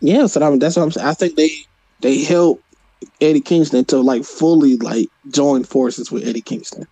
[0.00, 1.06] Yeah, so I mean, that's what I'm saying.
[1.06, 1.50] I think they
[2.00, 2.62] they help
[3.20, 6.86] Eddie Kingston to like fully like join forces with Eddie Kingston.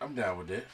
[0.00, 0.66] I'm down with that.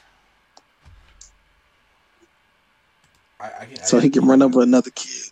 [3.41, 5.31] I, I can, So he can run over another kid.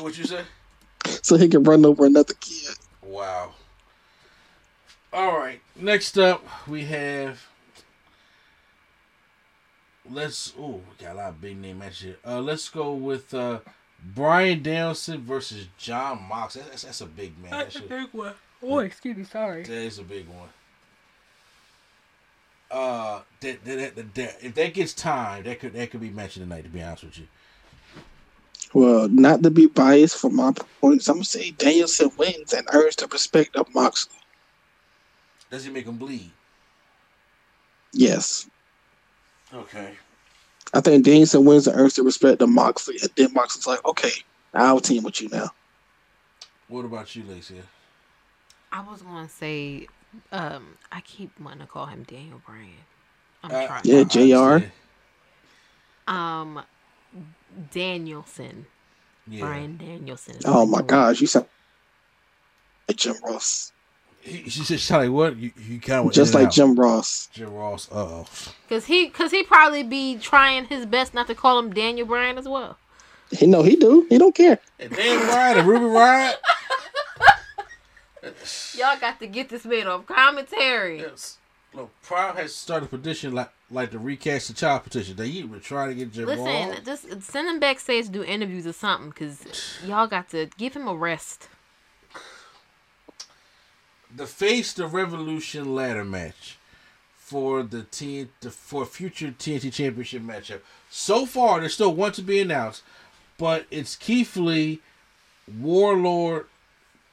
[0.00, 0.42] What you say?
[1.22, 2.76] So he can run over another kid.
[3.02, 3.52] Wow.
[5.12, 5.60] All right.
[5.76, 7.46] Next up, we have.
[10.10, 10.52] Let's.
[10.58, 12.16] Oh, we got a lot of big name matches here.
[12.26, 13.60] Uh, let's go with uh,
[14.14, 16.54] Bryan Danielson versus John Mox.
[16.54, 17.50] That's, that's, that's a big man.
[17.50, 18.34] That shit- one.
[18.62, 19.64] Oh, excuse me, sorry.
[19.64, 20.48] That is a big one.
[22.70, 26.46] Uh, that, that, that, that, if that gets time, that could that could be mentioned
[26.46, 26.62] tonight.
[26.62, 27.26] To be honest with you,
[28.72, 32.96] Well, not to be biased for my points, I'm gonna say Danielson wins and earns
[32.96, 34.16] the respect of Moxley.
[35.52, 36.30] Does he make him bleed?
[37.92, 38.48] Yes.
[39.52, 39.92] Okay.
[40.72, 44.12] I think Danielson wins and earns the respect of Moxley, and then Moxley's like, okay,
[44.54, 45.50] I'll team with you now.
[46.68, 47.60] What about you, Lacey?
[48.72, 49.88] I was gonna say,
[50.32, 52.70] um, I keep wanting to call him Daniel Bryan.
[53.44, 53.82] I'm Uh, trying.
[53.84, 54.72] Yeah, JR.
[56.10, 56.62] Um,
[57.70, 58.64] Danielson.
[59.28, 59.40] Yeah.
[59.40, 60.36] Bryan Danielson.
[60.46, 61.44] Oh my gosh, you sound
[62.88, 63.72] like Jim Ross.
[64.22, 65.36] He, she said, "Shot like what?
[65.36, 67.28] You, you kind of Just like Jim Ross.
[67.32, 67.90] Jim Ross.
[67.90, 68.26] Uh oh.
[68.68, 72.38] Cause he, cause he probably be trying his best not to call him Daniel Bryan
[72.38, 72.78] as well.
[73.32, 74.06] He know he do.
[74.08, 74.60] He don't care.
[74.78, 76.34] And Dan Ryan and Ruby Ryan.
[78.74, 81.00] Y'all got to get this man off commentary.
[81.00, 81.38] Yes.
[81.74, 85.16] Look, Prime has started a petition like like the recast the child petition.
[85.16, 86.80] They even trying to get Jim Listen, Ross.
[86.84, 89.44] just send him backstage to do interviews or something, cause
[89.84, 91.48] y'all got to give him a rest.
[94.14, 96.58] The face the Revolution ladder match
[97.16, 100.60] for the T for future TNT Championship matchup.
[100.90, 102.82] So far, there's still one to be announced,
[103.38, 104.80] but it's Keith Lee,
[105.50, 106.44] Wardlow,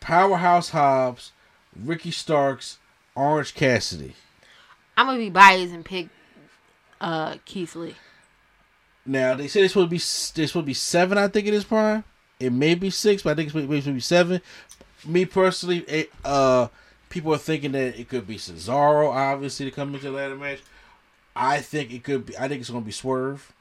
[0.02, 1.32] Powerhouse Hobbs,
[1.74, 2.80] Ricky Starks,
[3.16, 4.14] Orange Cassidy.
[4.98, 6.10] I'm gonna be biased and pick
[7.00, 7.96] uh Keith Lee.
[9.06, 11.18] Now they say it's supposed to be there's supposed to be seven.
[11.18, 12.04] I think it is prime.
[12.40, 14.42] It may be six, but I think it's supposed to be seven.
[15.06, 16.68] Me personally, it, uh,
[17.10, 20.60] people are thinking that it could be Cesaro, obviously, to come into the ladder match.
[21.36, 22.38] I think it could be.
[22.38, 23.54] I think it's going to be Swerve.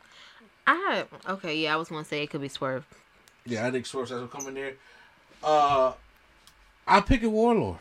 [0.66, 2.86] I okay, yeah, I was gonna say it could be Swerve.
[3.46, 4.74] Yeah, I think Swerve has to come in there.
[5.42, 5.94] Uh,
[6.86, 7.80] I pick a Wardlow.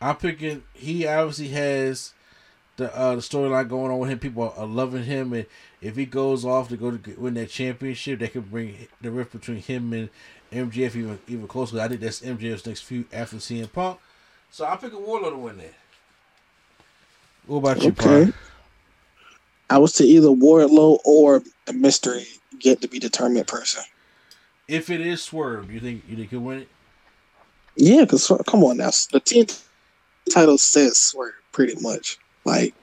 [0.00, 0.62] I'm picking.
[0.72, 2.14] He obviously has
[2.76, 4.18] the uh, the storyline going on with him.
[4.18, 5.44] People are, loving him, and
[5.82, 9.32] if he goes off to go to win that championship, that could bring the rift
[9.32, 10.08] between him and
[10.52, 11.80] MJF even even closer.
[11.80, 13.98] I think that's MJF's next feud after CM Punk.
[14.50, 15.74] So I pick a Wardlow to win that.
[17.46, 18.32] What about you, Okay.
[19.70, 22.26] I was to either Wardlow or a mystery
[22.60, 23.82] yet to be determined person.
[24.68, 26.68] If it is Swerve, you think you think he'll win it?
[27.76, 29.46] Yeah, because come on now, the team
[30.30, 32.18] title says Swerve pretty much.
[32.44, 32.74] Like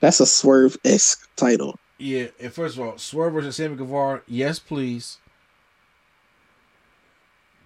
[0.00, 1.78] that's a Swerve esque title.
[1.98, 5.18] Yeah, and first of all, Swerve versus Sammy Guevara, yes, please.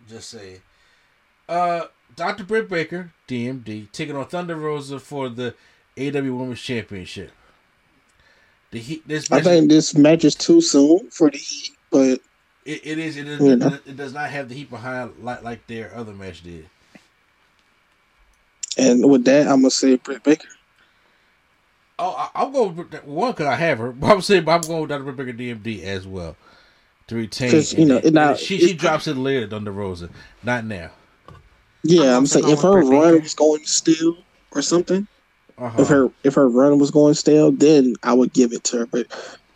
[0.09, 0.61] Just say,
[1.49, 1.85] uh,
[2.17, 2.45] Dr.
[2.45, 5.55] Britt Baker, DMD, taking on Thunder Rosa for the
[5.97, 7.33] AEW Women's Championship.
[8.71, 12.21] The heat, this I think this match is too soon for the Heat, but
[12.65, 13.79] it, it is, it is, know.
[13.87, 16.69] it, does not have the heat behind like like their other match did.
[18.77, 20.49] and with that, I'm gonna say Britt Baker.
[21.99, 23.91] Oh, I, I'll go with one because I have her.
[23.93, 25.13] But I'm saying, but I'm going with Dr.
[25.13, 26.37] Britt Baker DMD as well
[27.09, 27.51] to retain.
[27.51, 30.09] 'Cause, you And know, then- it now- and she she drops it later, Thunder Rosa,
[30.43, 30.91] not now.
[31.83, 33.23] Yeah, I'm I'm, also saying if her run Baker.
[33.23, 34.17] was going stale
[34.53, 35.07] or something,
[35.59, 35.83] Uh-huh.
[35.83, 38.87] if her if her run was going stale, then I would give it to her.
[38.87, 39.07] But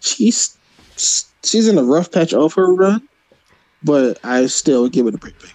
[0.01, 0.57] she's
[0.97, 3.07] she's in a rough patch of her run,
[3.83, 5.55] but I still give it to Britt Baker.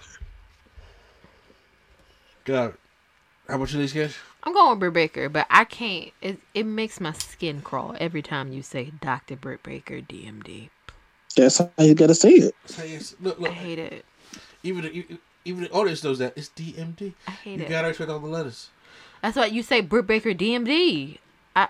[2.44, 2.74] Got it.
[3.48, 4.14] How about you, these guys?
[4.44, 6.10] I'm going with Britt Baker, but I can't.
[6.22, 9.36] It it makes my skin crawl every time you say Dr.
[9.36, 10.68] Britt Baker DMD.
[11.38, 12.54] That's how you gotta say it.
[12.66, 14.04] Say it's- Look, I hate it.
[14.62, 17.14] Even the, e- even the audience knows that it's DMD.
[17.26, 17.68] I hate You it.
[17.68, 18.70] gotta respect all the letters.
[19.22, 21.18] That's why you say Britt Baker DMD.
[21.56, 21.68] I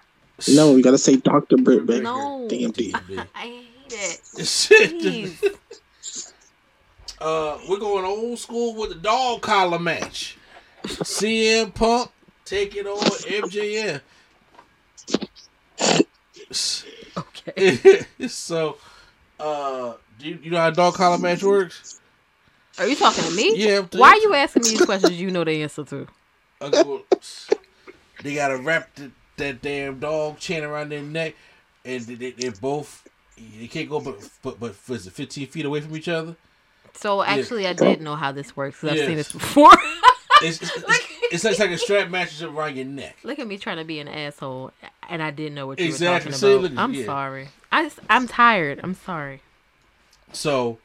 [0.48, 2.02] No, you gotta say Doctor Britt Baker.
[2.02, 2.48] no.
[2.50, 2.92] DMD.
[3.34, 3.66] I hate
[4.38, 4.46] it.
[4.46, 5.54] Shit.
[7.20, 10.38] Uh, we're going old school with the dog collar match.
[10.84, 12.12] CM Punk
[12.44, 14.00] taking on MJF.
[17.16, 18.04] Okay.
[18.28, 18.76] so,
[19.38, 22.00] uh, do you, you know how dog collar match works?
[22.78, 23.54] Are you talking to me?
[23.56, 26.06] Yeah, Why are you asking me these questions you know the answer to?
[26.60, 27.02] Well,
[28.22, 31.34] they gotta wrap the, that damn dog chain around their neck,
[31.84, 33.08] and they, they, they're both
[33.58, 36.36] they can't go but but but was it fifteen feet away from each other?
[36.94, 39.72] So actually, I did know how this works because I've seen this before.
[40.40, 43.16] It's, it's, it's, it's like, it's like a strap matches around your neck.
[43.22, 44.72] Look at me trying to be an asshole,
[45.08, 46.30] and I didn't know what you Exactly.
[46.32, 46.78] were talking look about.
[46.80, 47.04] at- I'm yeah.
[47.04, 47.48] sorry.
[47.70, 48.80] I just, I'm tired.
[48.82, 49.42] I'm sorry.
[50.32, 50.78] So,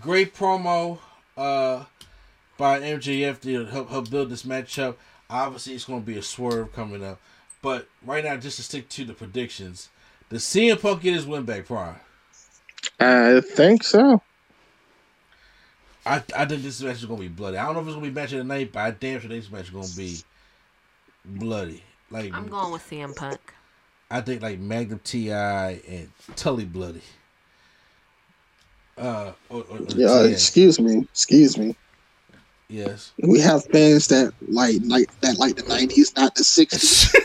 [0.00, 0.98] great promo
[1.36, 1.84] uh,
[2.58, 4.96] by MJF to help, help build this matchup.
[5.28, 7.20] Obviously, it's going to be a swerve coming up.
[7.62, 9.88] But right now, just to stick to the predictions,
[10.28, 11.96] the CM Punk get his win back, Prime.
[12.98, 14.22] I think so.
[16.06, 17.56] I, I think this match is going to be bloody.
[17.58, 19.20] I don't know if it's going to be match of the night, but I damn
[19.20, 20.18] sure this match is going to be
[21.24, 21.82] bloody.
[22.10, 23.38] Like I'm going with CM Punk.
[24.10, 27.02] I think like Magnum TA and Tully bloody.
[28.98, 30.32] Uh, or, or, or Yeah, TN.
[30.32, 31.76] excuse me, excuse me.
[32.68, 33.12] yes.
[33.22, 37.14] We have fans that like like that like the nineties, not the sixties.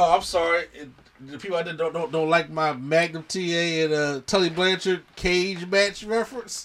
[0.00, 0.66] Oh, I'm sorry.
[0.74, 0.88] It,
[1.20, 5.02] the people I did don't, don't don't like my Magnum TA and uh, Tully Blanchard
[5.16, 6.64] cage match reference.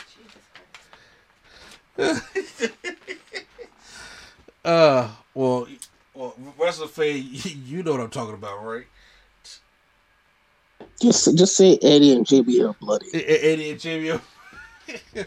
[4.66, 5.68] uh, well,
[6.14, 7.22] well, Wrestle Fan,
[7.66, 8.86] you know what I'm talking about, right?
[11.04, 13.08] just just say Eddie and JB are bloody.
[13.14, 14.20] Eddie and Jimmy.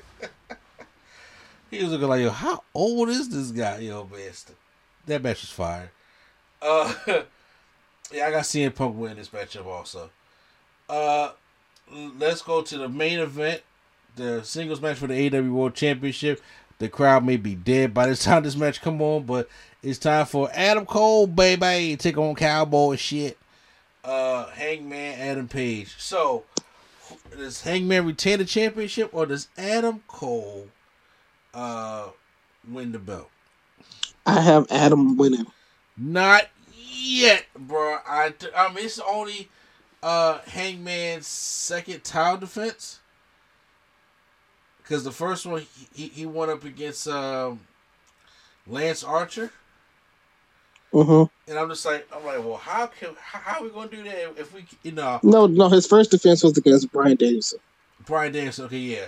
[1.71, 4.57] he was looking like, yo, how old is this guy, yo, bastard?
[5.07, 5.93] That match was fire.
[6.61, 6.93] Uh,
[8.13, 10.11] yeah, I got CM Punk win this matchup also.
[10.89, 11.31] Uh,
[12.19, 13.63] let's go to the main event,
[14.17, 16.43] the singles match for the AEW World Championship.
[16.79, 19.49] The crowd may be dead by the time this match come on, but
[19.83, 23.39] it's time for Adam Cole, baby, take on Cowboy shit.
[24.05, 25.97] Uh, Hangman Adam Page.
[25.99, 26.45] So,
[27.37, 30.69] does Hangman retain the championship or does Adam Cole
[31.53, 32.09] uh
[32.69, 33.31] win the belt?
[34.25, 35.47] I have Adam winning.
[35.97, 36.49] Not
[36.97, 37.99] yet, bro.
[38.07, 39.49] I, I mean, it's only
[40.03, 43.01] uh Hangman's second title defense.
[44.83, 47.59] Because the first one he, he, went up against um,
[48.69, 49.51] Lance Archer,
[50.93, 51.51] Mm-hmm.
[51.51, 54.05] and I'm just like, I'm like, well, how can how, how are we gonna do
[54.05, 57.59] that if we, you know, No, no, his first defense was against Bryan Danielson.
[58.07, 58.67] Bryan Danielson.
[58.67, 59.07] Okay, yeah.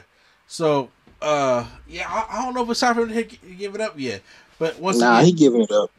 [0.48, 0.90] So,
[1.22, 3.98] uh, yeah, I, I don't know if it's time for him to give it up
[3.98, 4.22] yet.
[4.58, 5.90] But once Nah, again, he giving it up.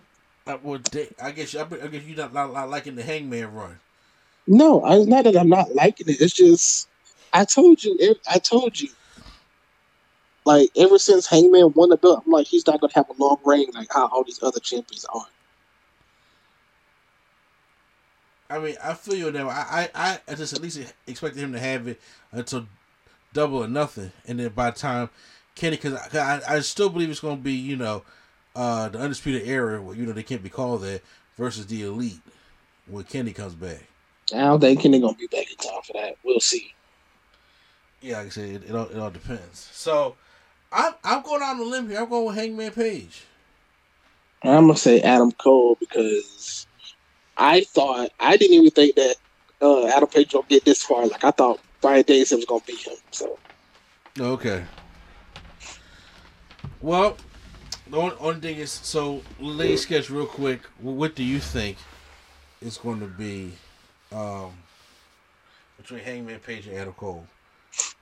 [0.50, 0.80] Uh, well,
[1.22, 3.80] I guess I, I guess you're not, not, not liking the Hangman run.
[4.48, 6.20] No, I, it's not that I'm not liking it.
[6.20, 6.88] It's just
[7.32, 7.98] I told you.
[8.28, 8.90] I told you.
[10.46, 13.38] Like ever since Hangman won the belt, I'm like he's not gonna have a long
[13.46, 15.28] reign like how all these other champions are.
[18.50, 19.50] I mean, I feel you now.
[19.50, 22.66] I, I, I just at least expected him to have it until
[23.32, 25.10] double or nothing, and then by the time
[25.60, 28.04] Kenny, because I, I, I still believe it's going to be, you know,
[28.60, 31.02] uh, the undisputed era, where you know they can't be called that,
[31.38, 32.20] versus the elite
[32.88, 33.82] when Kenny comes back.
[34.34, 36.16] I don't think Kenny gonna be back in time for that.
[36.24, 36.74] We'll see.
[38.02, 39.70] Yeah, like I said, it, it all it all depends.
[39.72, 40.18] So,
[40.74, 42.02] I'm I'm going on a limb here.
[42.02, 43.24] I'm going with Hangman Page.
[44.44, 46.68] I'm gonna say Adam Cole because
[47.38, 49.16] I thought I didn't even think that
[49.62, 51.08] uh, Adam Page gonna get this far.
[51.08, 52.98] Like I thought Bryan Danielson was gonna beat him.
[53.12, 53.40] So
[54.20, 54.66] Okay.
[56.82, 57.16] Well,
[57.90, 60.62] the only, only thing is, so lay sketch real quick.
[60.80, 61.78] What do you think
[62.62, 63.52] is going to be
[64.12, 64.52] um,
[65.78, 67.26] between Hangman Page and Adam Cole,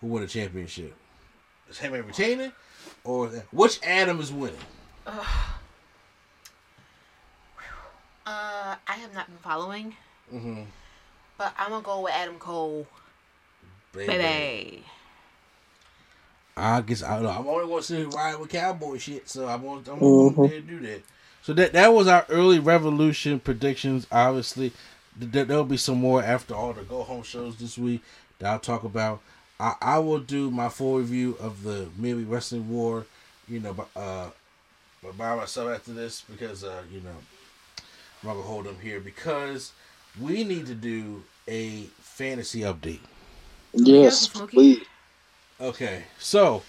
[0.02, 0.94] who won the championship?
[1.70, 2.52] Is Hangman retaining,
[3.04, 4.58] or which Adam is winning?
[5.06, 5.24] Uh,
[8.26, 9.96] I have not been following,
[10.34, 10.64] Mm-hmm.
[11.38, 12.86] but I'm gonna go with Adam Cole,
[13.94, 14.84] baby.
[16.58, 17.30] I guess I don't know.
[17.30, 20.36] I'm only going to sit here ride with cowboy shit, so I'm going I'm Mhm.
[20.36, 21.04] going to do that.
[21.44, 24.08] So that that was our early revolution predictions.
[24.12, 24.72] Obviously,
[25.20, 28.02] Th- there- there'll be some more after all the go home shows this week
[28.40, 29.22] that I'll talk about.
[29.60, 33.06] I, I will do my full review of the Midweek Wrestling War,
[33.48, 34.30] you know, but uh,
[35.02, 37.16] but by myself after this because uh, you know,
[38.22, 39.72] I'm not gonna hold them here because
[40.22, 43.00] we need to do a fantasy update.
[43.74, 44.84] yes, please.
[45.60, 46.62] Okay, so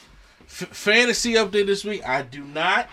[0.47, 2.07] f- fantasy update this week.
[2.09, 2.89] I do not.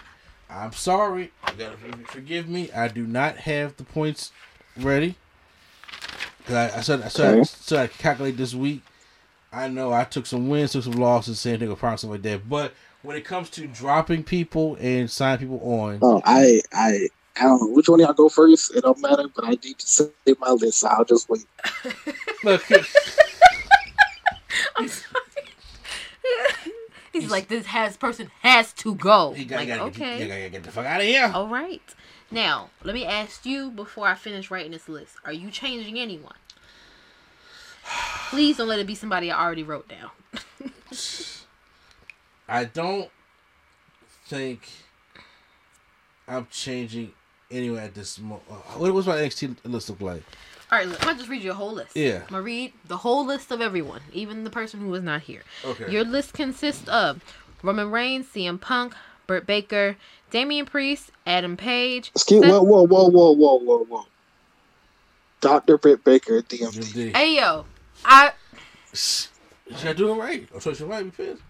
[0.50, 1.32] I'm sorry.
[1.52, 1.78] You gotta
[2.08, 2.72] forgive me.
[2.72, 4.32] I do not have the points
[4.78, 5.16] ready.
[6.46, 7.44] Cause I, I said I said Okay.
[7.44, 8.82] so I calculate this week.
[9.54, 12.22] I know I took some wins, took some losses, same thing with problems stuff like
[12.24, 12.48] that.
[12.50, 17.08] But when it comes to dropping people and signing people on, Oh, I I
[17.38, 18.76] I don't know which one of y'all go first.
[18.76, 20.10] It don't matter, but I need to say
[20.40, 20.80] my list.
[20.80, 21.46] So I'll just wait.
[22.44, 22.64] look,
[24.76, 25.25] I'm sorry.
[27.22, 29.34] He's like, this has person has to go.
[29.34, 30.00] you gotta, like, gotta, okay.
[30.00, 31.32] get, you gotta get the fuck out of here.
[31.34, 31.82] All right.
[32.32, 35.16] Now, let me ask you before I finish writing this list.
[35.24, 36.36] Are you changing anyone?
[38.30, 40.10] Please don't let it be somebody I already wrote down.
[42.48, 43.10] I don't
[44.28, 44.70] think
[46.28, 47.14] I'm changing
[47.50, 48.44] anyway at this moment.
[48.50, 50.24] Uh, what was my NXT list look like?
[50.72, 51.96] All right, look, I'm gonna just read you a whole list.
[51.96, 52.22] Yeah.
[52.24, 55.44] I'm gonna read the whole list of everyone, even the person who was not here.
[55.64, 55.92] Okay.
[55.92, 57.22] Your list consists of
[57.62, 58.96] Roman Reigns, CM Punk,
[59.28, 59.96] Britt Baker,
[60.32, 62.12] Damian Priest, Adam Page.
[62.16, 64.06] Excuse Seth- whoa, whoa, whoa, whoa, whoa, whoa, whoa.
[65.42, 65.78] Dr.
[65.78, 67.16] Britt Baker, DMD.
[67.16, 67.66] Hey yo,
[68.04, 68.32] I
[68.94, 69.28] Should
[69.86, 70.48] I do it right?
[70.56, 71.42] Oh, so should I be pissed?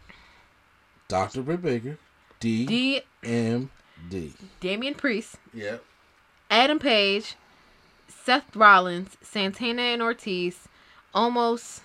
[1.07, 1.41] Dr.
[1.41, 1.97] Britt Baker,
[2.41, 3.69] D D M
[4.09, 4.33] D.
[4.59, 5.83] Damian Priest, Yep.
[6.51, 7.35] Adam Page,
[8.25, 10.67] Seth Rollins, Santana and Ortiz,
[11.13, 11.81] almost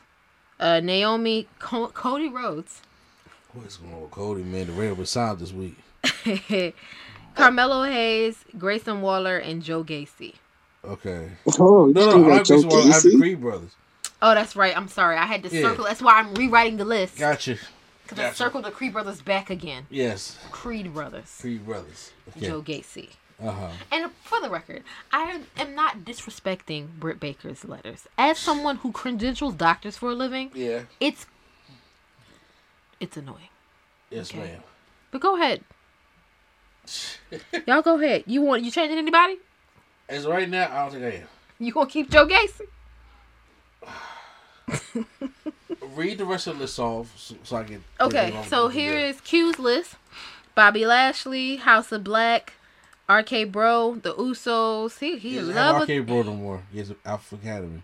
[0.59, 2.81] uh, Naomi, Co- Cody Rhodes,
[3.53, 4.69] What's going on with Cody, man?
[4.69, 5.77] The radio was silent this week.
[7.35, 10.35] Carmelo Hayes, Grayson Waller, and Joe Gacy.
[10.85, 11.29] Okay.
[11.59, 12.75] Oh, you No, no, I got like Joe this.
[12.87, 13.71] I have the Creed brothers.
[14.23, 14.77] Oh, that's right.
[14.77, 15.17] I'm sorry.
[15.17, 15.62] I had to Yeah.
[15.62, 15.85] circle.
[15.85, 17.19] That's why I'm rewriting the list.
[17.19, 17.57] Gotcha.
[18.05, 19.87] Because I circled the Creed brothers back again.
[19.91, 20.39] Yes.
[20.51, 21.37] Creed brothers.
[21.41, 22.12] Creed brothers.
[22.37, 22.47] Okay.
[22.47, 23.11] Joe Gacy.
[23.43, 23.69] Uh huh.
[23.91, 28.07] And for the record, I am not disrespecting Britt Baker's letters.
[28.19, 30.83] As someone who credentials doctors for a living, Yeah.
[31.01, 31.27] it's
[33.01, 33.49] it's annoying.
[34.11, 34.41] Yes, Okay.
[34.41, 34.62] ma'am.
[35.11, 35.65] But go ahead.
[37.67, 38.25] Y'all go ahead.
[38.27, 39.39] You want you changing anybody?
[40.09, 41.29] As of right now, I don't think I am.
[41.59, 42.67] You gonna keep Joe Gacy?
[45.95, 47.83] Read the rest of the list off so, so I can.
[48.01, 49.95] Okay, so here is Q's list:
[50.55, 52.53] Bobby Lashley, House of Black,
[53.11, 54.99] RK Bro, The Usos.
[54.99, 56.62] He he He doesn't love have a, RK Bro no more.
[56.73, 57.82] He has Alpha Academy.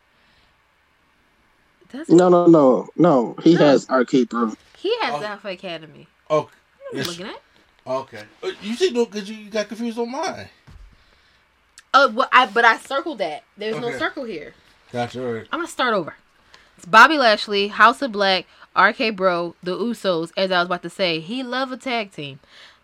[1.91, 3.35] does No, no, no, no.
[3.43, 3.61] He No.
[3.61, 4.53] has RK Bro.
[4.77, 5.25] He has Oh.
[5.25, 6.07] Alpha Academy.
[6.31, 7.07] Oh, What are you yes.
[7.09, 7.43] looking at?
[7.87, 8.23] Okay.
[8.43, 10.49] Uh, You see, no, because you got confused on mine.
[11.95, 13.43] Oh, well, I but I circled that.
[13.57, 14.55] There's no circle here.
[14.93, 15.25] Gotcha.
[15.27, 15.47] All right.
[15.53, 16.15] I'm gonna start over.
[16.77, 18.47] It's Bobby Lashley, House of Black,
[18.77, 20.31] RK Bro, The Usos.
[20.37, 22.39] As I was about to say, he love a tag team.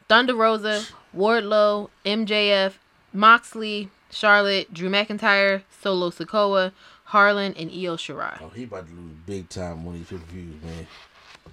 [0.09, 0.85] Thunder Rosa,
[1.16, 2.74] Wardlow, MJF,
[3.12, 6.72] Moxley, Charlotte, Drew McIntyre, Solo Sikoa,
[7.05, 8.39] Harlan, and Io Shirai.
[8.40, 10.86] Oh, he about to lose big time when he pay views, man.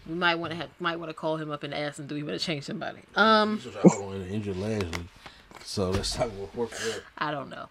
[0.07, 2.15] We might want to have might want to call him up and ask him, do
[2.15, 2.99] we want to change somebody?
[3.15, 5.05] Um, He's trying to hold on and injure Lashley.
[5.63, 6.71] So let's talk about work.
[7.17, 7.67] I don't know.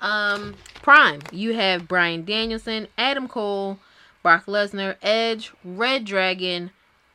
[0.00, 3.78] Um, Prime, you have Bryan Danielson, Adam Cole,
[4.22, 6.70] Brock Lesnar, Edge, Red Dragon,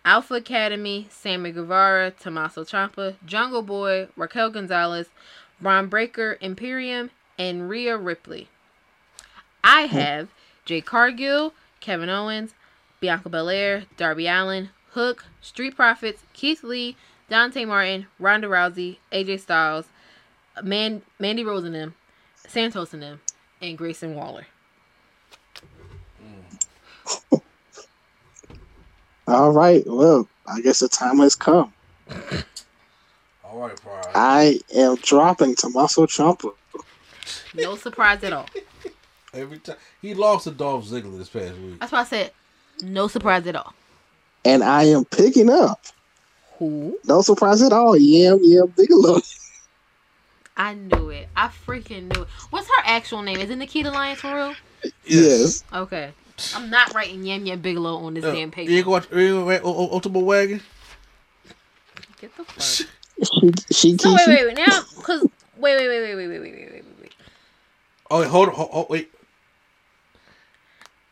[0.07, 5.07] Alpha Academy, Sammy Guevara, Tommaso Ciampa, Jungle Boy, Raquel Gonzalez,
[5.59, 8.47] Bron Breakker, Imperium, and Rhea Ripley.
[9.65, 9.97] I hmm.
[9.97, 10.29] have
[10.63, 12.53] Jade Cargill, Kevin Owens,
[13.01, 16.95] Bianca Belair, Darby Allin, Hook, Street Profits, Keith Lee,
[17.29, 19.88] Dante Martin, Ronda Rousey, AJ Styles,
[20.63, 21.95] Man- Mandy Rose and them,
[22.47, 23.19] Santos and them,
[23.61, 24.47] and Grayson Waller.
[26.23, 27.34] Mm.
[29.27, 29.83] All right.
[29.85, 31.73] Well, I guess the time has come.
[33.43, 34.11] All right, Pride.
[34.15, 36.53] I am dropping Tommaso Ciampa.
[37.53, 38.47] No surprise at all.
[39.33, 41.79] Every time he lost to Dolph Ziggler this past week.
[41.79, 42.31] That's why I said
[42.81, 43.73] no surprise at all.
[44.45, 45.85] And I am picking up.
[46.57, 46.97] Who?
[47.05, 47.97] No surprise at all.
[47.97, 49.19] Yam Yam Bigelow.
[50.57, 51.27] I knew it.
[51.35, 52.27] I freaking knew it.
[52.49, 53.37] What's her actual name?
[53.37, 54.55] Is it Nikita Lyons for real?
[55.05, 55.63] Yes.
[55.71, 56.13] Okay.
[56.55, 58.69] I'm not writing Yam Yam Bigelow on this Uh, damn paper.
[58.72, 60.61] You ain't going to you ain't going to Ultimate Wagon?
[62.22, 62.88] Get the fuck.
[63.23, 64.55] She, she So wait, wait, wait.
[64.57, 65.22] Now, cause
[65.57, 67.14] wait, wait, wait, wait, wait, wait, wait, wait, wait, wait.
[68.09, 68.55] Oh, wait, hold on.
[68.55, 69.11] Hold, hold, wait.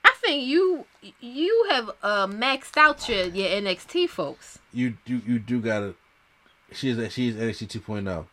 [0.03, 0.85] I think you
[1.19, 4.59] you have uh maxed out your your NXT folks.
[4.73, 5.95] You, you, you do got to.
[6.71, 8.25] She's she's NXT 2.0.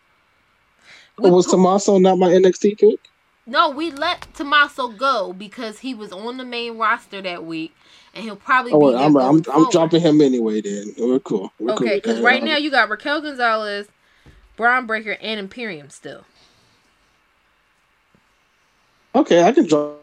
[1.19, 2.98] We was Tommaso not my NXT pick?
[3.47, 7.74] No, we let Tommaso go because he was on the main roster that week,
[8.14, 10.60] and he'll probably Oh, be I'm, I'm, I'm dropping him anyway.
[10.60, 11.52] Then we're cool.
[11.59, 12.24] We're Okay, because that.
[12.24, 13.89] right now you got Raquel Gonzalez,
[14.56, 16.24] Bron Breakker, and Imperium still.
[19.14, 20.01] Okay, I can drop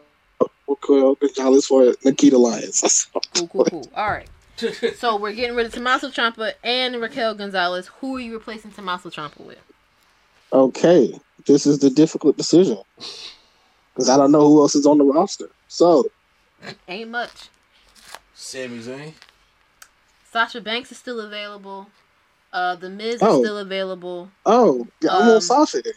[0.68, 3.06] Raquel Gonzalez for Nikita Lyons.
[3.34, 3.88] Cool, cool, cool.
[3.94, 4.28] All right.
[4.92, 7.86] So we're getting rid of Tommaso Ciampa and Raquel Gonzalez.
[8.00, 9.58] Who are you replacing Tommaso Ciampa with?
[10.52, 12.78] okay, this is the difficult decision
[13.94, 15.50] because I don't know who else is on the roster.
[15.68, 16.10] So
[16.88, 17.48] Ain't much.
[18.34, 19.12] Sami Zayn.
[20.32, 21.88] Sasha Banks is still available.
[22.52, 23.38] Uh, The Miz is Oh.
[23.42, 24.30] still available.
[24.46, 25.94] Oh, yeah, I'm Um, on Sasha then.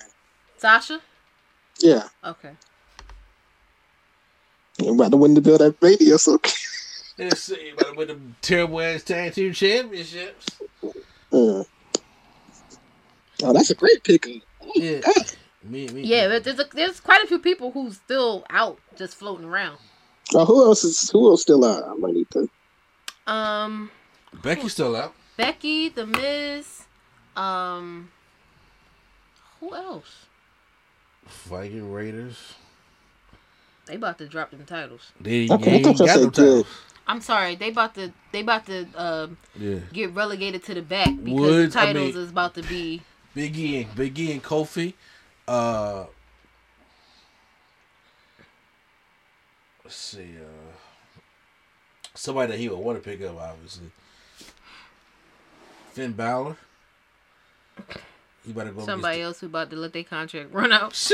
[0.58, 1.02] Sasha?
[1.80, 2.56] Yeah, Okay.
[4.80, 6.40] I'm about to win the belt at Mania, so
[7.18, 7.70] Let's see.
[7.70, 10.46] About with the terrible ass tag team championships.
[11.32, 11.64] uh.
[13.44, 14.42] Oh, that's a great pickup.
[14.76, 15.02] Yeah.
[15.66, 16.02] Me, me.
[16.02, 19.78] Yeah, but there's a, there's quite a few people who's still out, just floating around.
[20.36, 21.86] Oh, who else is who else still out?
[21.88, 22.50] I might need to.
[23.32, 23.90] Um,
[24.42, 25.14] Becky's still out.
[25.38, 26.84] Becky, The Miz,
[27.38, 28.12] um,
[29.62, 30.26] who else?
[31.46, 32.56] Viking Raiders.
[33.86, 35.14] They about to drop them titles.
[35.22, 36.68] They Okay, I ain't thought y'all got said no titles.
[37.08, 39.80] I'm sorry, they about to they about to um Yeah.
[39.94, 43.02] get relegated to the back because Woods, the I titles mean- is about to be.
[43.36, 44.94] Big E and Big E and Kofi.
[45.48, 46.06] Uh,
[49.84, 50.36] let's see.
[50.40, 50.72] Uh,
[52.14, 53.92] somebody that he would want to pick up, obviously.
[55.94, 56.56] Finn Balor.
[58.46, 58.86] He better go.
[58.86, 60.94] Somebody else who about to let their contract run out.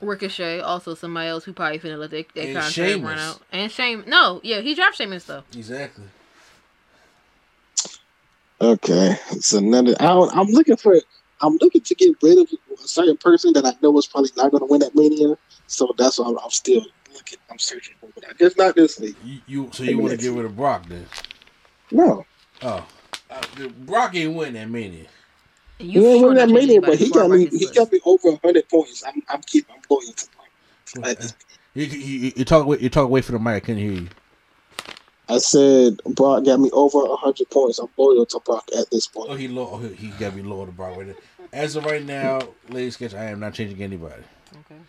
[0.00, 3.02] Ricochet, also somebody else who probably finna let their, their contract Sheamus.
[3.02, 3.40] run out.
[3.50, 5.42] And Shame, no, yeah, he dropped Sheamus though.
[5.54, 6.04] Exactly.
[8.60, 9.94] Okay, so another.
[10.00, 10.96] I don't, I'm looking for.
[11.42, 12.48] I'm looking to get rid of
[12.82, 15.36] a certain person that I know is probably not going to win that mania.
[15.66, 17.38] So that's why I'm, I'm still looking.
[17.50, 19.16] I'm searching for, but I guess not this week.
[19.22, 21.06] You, you so you want to get rid of Brock then?
[21.90, 22.24] No,
[22.62, 22.86] Oh,
[23.30, 23.42] uh,
[23.80, 25.06] Brock ain't win that mania.
[25.78, 27.46] And he you ain't sure win that not changing mania, but he before got me.
[27.46, 27.74] He list.
[27.74, 29.04] got me over 100 points.
[29.06, 29.22] I'm.
[29.28, 29.66] I'm keep.
[29.70, 30.26] I'm loyal to
[30.94, 31.10] Brock.
[31.10, 31.34] At this
[31.74, 32.78] You, you, you talk away.
[32.80, 33.54] You talk away from the mic.
[33.54, 34.08] I couldn't hear you.
[35.28, 37.78] I said Brock got me over 100 points.
[37.78, 39.30] I'm loyal to Brock at this point.
[39.30, 39.68] Oh, he low.
[39.72, 41.16] Oh, he, he got to be lower to Brock right.
[41.52, 44.22] As of right now, Lady Sketch, I am not changing anybody.
[44.52, 44.80] Okay.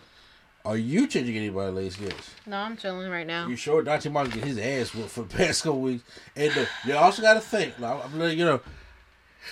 [0.63, 2.15] Are you changing anybody, Lady Sketch?
[2.45, 3.47] No, I'm chilling right now.
[3.47, 6.03] You sure Dante Martin get his ass whooped for the past couple weeks?
[6.35, 7.79] And uh, you also got to think.
[7.79, 8.61] Like, I'm letting you know.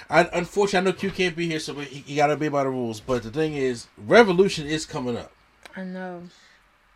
[0.10, 2.64] I, unfortunately, I know Q can't be here, so he, he got to be by
[2.64, 3.00] the rules.
[3.00, 5.32] But the thing is, Revolution is coming up.
[5.76, 6.24] I know.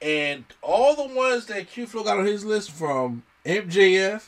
[0.02, 4.28] And all the ones that Q Flow got on his list from MJF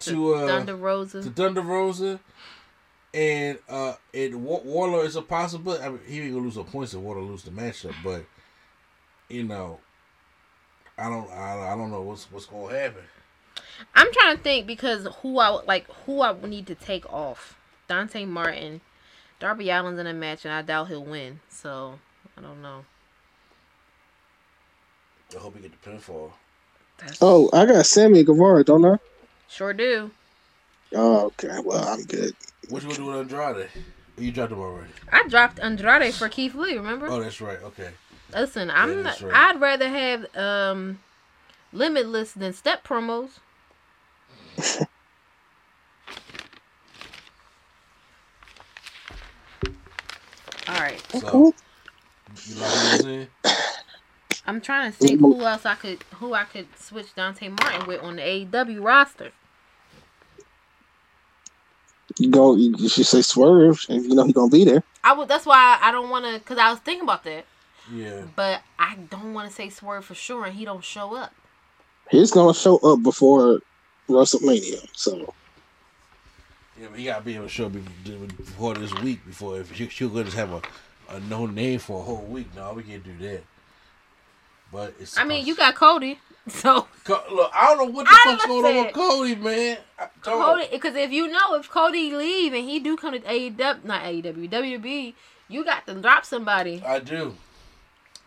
[0.00, 1.22] to uh, Thunder Rosa.
[1.22, 2.20] to Thunder Rosa,
[3.12, 5.82] and uh, and War- Wardlow is a possibility.
[5.82, 8.24] I mean, he ain't gonna lose no points if Wardlow lose the matchup, but
[9.28, 9.80] you know,
[10.96, 13.02] I don't, I, I don't know what's what's gonna happen.
[13.94, 17.56] I'm trying to think because who I like who I would need to take off.
[17.88, 18.82] Dante Martin,
[19.40, 21.40] Darby Allin's in a match, and I doubt he'll win.
[21.48, 21.98] So
[22.36, 22.84] I don't know.
[25.34, 26.32] I hope he get the pinfall.
[26.98, 28.96] That's, Oh, I got Sammy Guevara, don't I?
[29.48, 30.10] sure do.
[30.94, 31.58] Oh, okay.
[31.64, 32.34] Well, I'm good.
[32.68, 33.68] What you gonna do with Andrade?
[34.18, 34.90] You dropped him already.
[35.12, 36.76] I dropped Andrade for Keith Lee.
[36.76, 37.06] Remember?
[37.08, 37.58] Oh, that's right.
[37.62, 37.90] Okay.
[38.32, 39.20] Listen, I'm Yeah, not.
[39.22, 39.34] right.
[39.34, 40.98] I'd rather have um,
[41.72, 43.38] Limitless than Step promos.
[50.68, 51.54] All right, So
[52.46, 53.28] you lock those in.
[54.48, 58.02] I'm trying to think who else I could who I could switch Dante Martin with
[58.02, 59.30] on the AEW roster.
[62.18, 62.56] You go.
[62.56, 64.82] You, you should say Swerve, and you know he's gonna be there.
[65.04, 65.28] I would.
[65.28, 66.40] That's why I don't want to.
[66.40, 67.44] Cause I was thinking about that,
[67.92, 68.22] Yeah.
[68.34, 71.34] but I don't want to say Swerve for sure, and he don't show up.
[72.10, 73.60] He's gonna show up before
[74.08, 74.88] WrestleMania.
[74.94, 75.34] So
[76.80, 77.72] Yeah, but he gotta be able to show up
[78.04, 79.24] before this week.
[79.26, 80.62] Before if she, she'll go just have a,
[81.10, 82.48] a no name for a whole week.
[82.56, 83.42] No, we can't do that.
[84.72, 85.16] But it's.
[85.18, 86.18] I mean, you got Cody,
[86.48, 89.78] so Co- look, I don't know what the I fuck's going on with Cody, man.
[89.98, 93.20] I told- Cody, because if you know if Cody leave and he do come to
[93.20, 95.14] AEW, not AEW, WWE,
[95.48, 97.34] you got to drop somebody I do,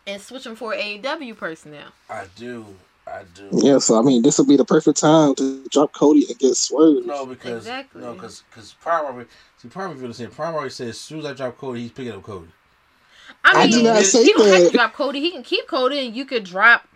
[0.08, 1.90] and switch them for AEW personnel.
[2.10, 2.66] I do,
[3.06, 3.50] I do.
[3.54, 3.78] yeah.
[3.78, 7.06] So I mean, this will be the perfect time to drop Cody and get Swerve.
[7.06, 8.02] No, because Exactly.
[8.02, 9.26] no, because because primary.
[9.58, 10.32] See, primary feel the same.
[10.32, 12.48] Primary says as soon as I drop Cody, he's picking up Cody.
[13.44, 15.20] I I mean, did not say he don't have to drop Cody.
[15.20, 16.88] He can keep Cody, and you could drop.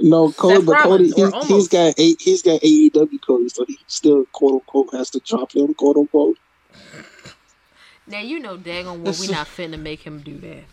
[0.00, 1.70] No, Cody, Seth but Cody, Rollins, or he's, he's almost.
[1.70, 5.72] got a, he's got AEW Cody, so he still quote unquote has to drop him,
[5.74, 6.38] quote unquote.
[8.06, 10.64] Now you know, daggone well, we not finna make him do that.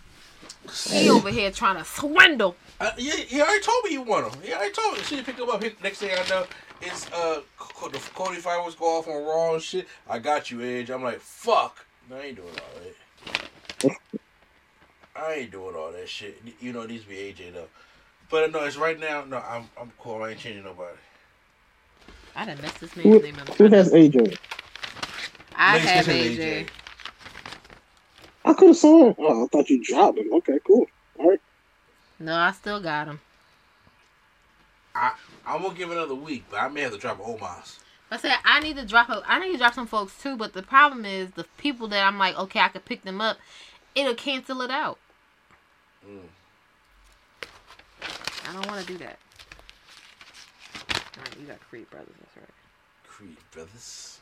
[0.92, 2.56] He over here trying to swindle.
[2.80, 4.42] Uh, yeah, he already told me he won him.
[4.42, 5.04] He already told me.
[5.04, 5.62] She pick him up.
[5.62, 6.46] Next thing I know,
[6.82, 7.42] is uh
[7.92, 9.88] the Cody fight was go off on Raw and shit.
[10.10, 10.90] I got you, Edge.
[10.90, 11.86] I'm like, fuck.
[12.10, 12.96] No, I ain't doing all that.
[15.16, 16.42] I ain't doing all that shit.
[16.60, 17.68] You know, it needs to be AJ though.
[18.30, 19.24] But no, it's right now.
[19.26, 20.24] No, I'm I'm cool.
[20.24, 20.98] I ain't changing nobody.
[22.36, 23.50] I done messed this Who, man's name up.
[23.58, 24.38] who has AJ?
[25.56, 26.68] I Ladies, have this is AJ.
[28.46, 29.16] I could have sworn.
[29.18, 30.34] Oh, I thought you dropped him.
[30.34, 30.86] Okay, cool.
[31.20, 31.40] All right.
[32.20, 33.20] No, I still got him.
[34.96, 35.14] I
[35.46, 37.80] I'm gonna give another week, but I may have to drop Omos.
[38.12, 39.10] I said I need to drop.
[39.10, 42.06] A, I need to drop some folks too, but the problem is the people that
[42.06, 43.38] I'm like, okay, I could pick them up.
[43.96, 45.00] It'll cancel it out.
[46.08, 46.20] Mm.
[48.50, 49.18] I don't want to do that.
[50.94, 52.14] All right, you got Creed Brothers.
[52.20, 52.46] That's right.
[53.08, 54.20] Creed brothers.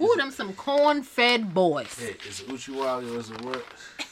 [0.00, 1.98] Ooh, them some corn-fed boys.
[1.98, 3.64] Hey, is it Uchiwali or is it what?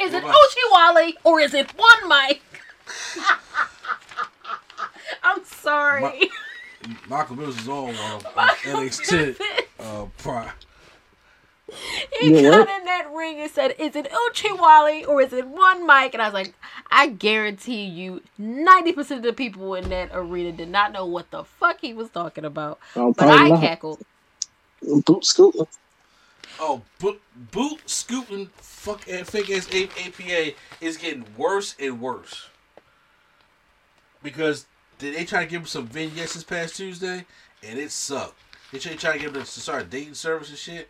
[0.00, 2.42] Is it Uchiwali or is it one Mike?
[5.22, 6.30] I'm sorry.
[7.08, 9.36] Michael Mills is on uh, Michael NXT
[9.78, 10.52] uh, prior.
[12.20, 12.78] He You know got what?
[12.80, 16.26] in that ring and said, "Is it Uchiwali or is it one Mike?" And I
[16.26, 16.54] was like,
[16.90, 21.30] "I guarantee you, ninety percent of the people in that arena did not know what
[21.30, 23.60] the fuck he was talking about." Oh, but I not.
[23.60, 24.02] cackled.
[24.82, 25.66] Boot scooting.
[26.60, 27.20] Oh, boot,
[27.52, 32.48] boot scooting, fuck eh, fake ass A- APA is getting worse and worse.
[34.22, 34.66] Because
[34.98, 37.26] they, they try to give him some vignettes this past Tuesday,
[37.62, 38.38] and it sucked.
[38.72, 40.88] They try, try to give him to start dating service and shit,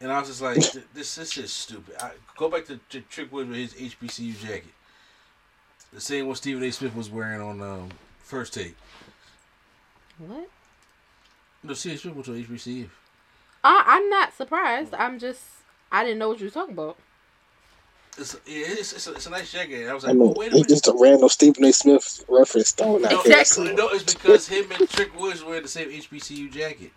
[0.00, 0.56] and I was just like,
[0.94, 1.96] this this is stupid.
[2.00, 4.72] I, go back to, to Trick Wood with his HBCU jacket,
[5.92, 6.70] the same one Stephen A.
[6.70, 7.88] Smith was wearing on um,
[8.20, 8.76] first take.
[10.18, 10.48] What?
[11.62, 12.88] No, Stephen Smith went to HBCU.
[13.64, 14.94] I, I'm not surprised.
[14.94, 15.42] I'm just,
[15.90, 16.96] I didn't know what you were talking about.
[18.16, 19.88] It's, yeah, it's, it's, a, it's a nice jacket.
[19.88, 20.70] I was I like, mean, well, wait a minute.
[20.70, 21.72] it's just a random Stephen A.
[21.72, 23.40] Smith reference thrown out No, there.
[23.40, 23.74] Exactly.
[23.74, 26.92] no, it's because him and Trick Woods wearing the same HBCU jacket.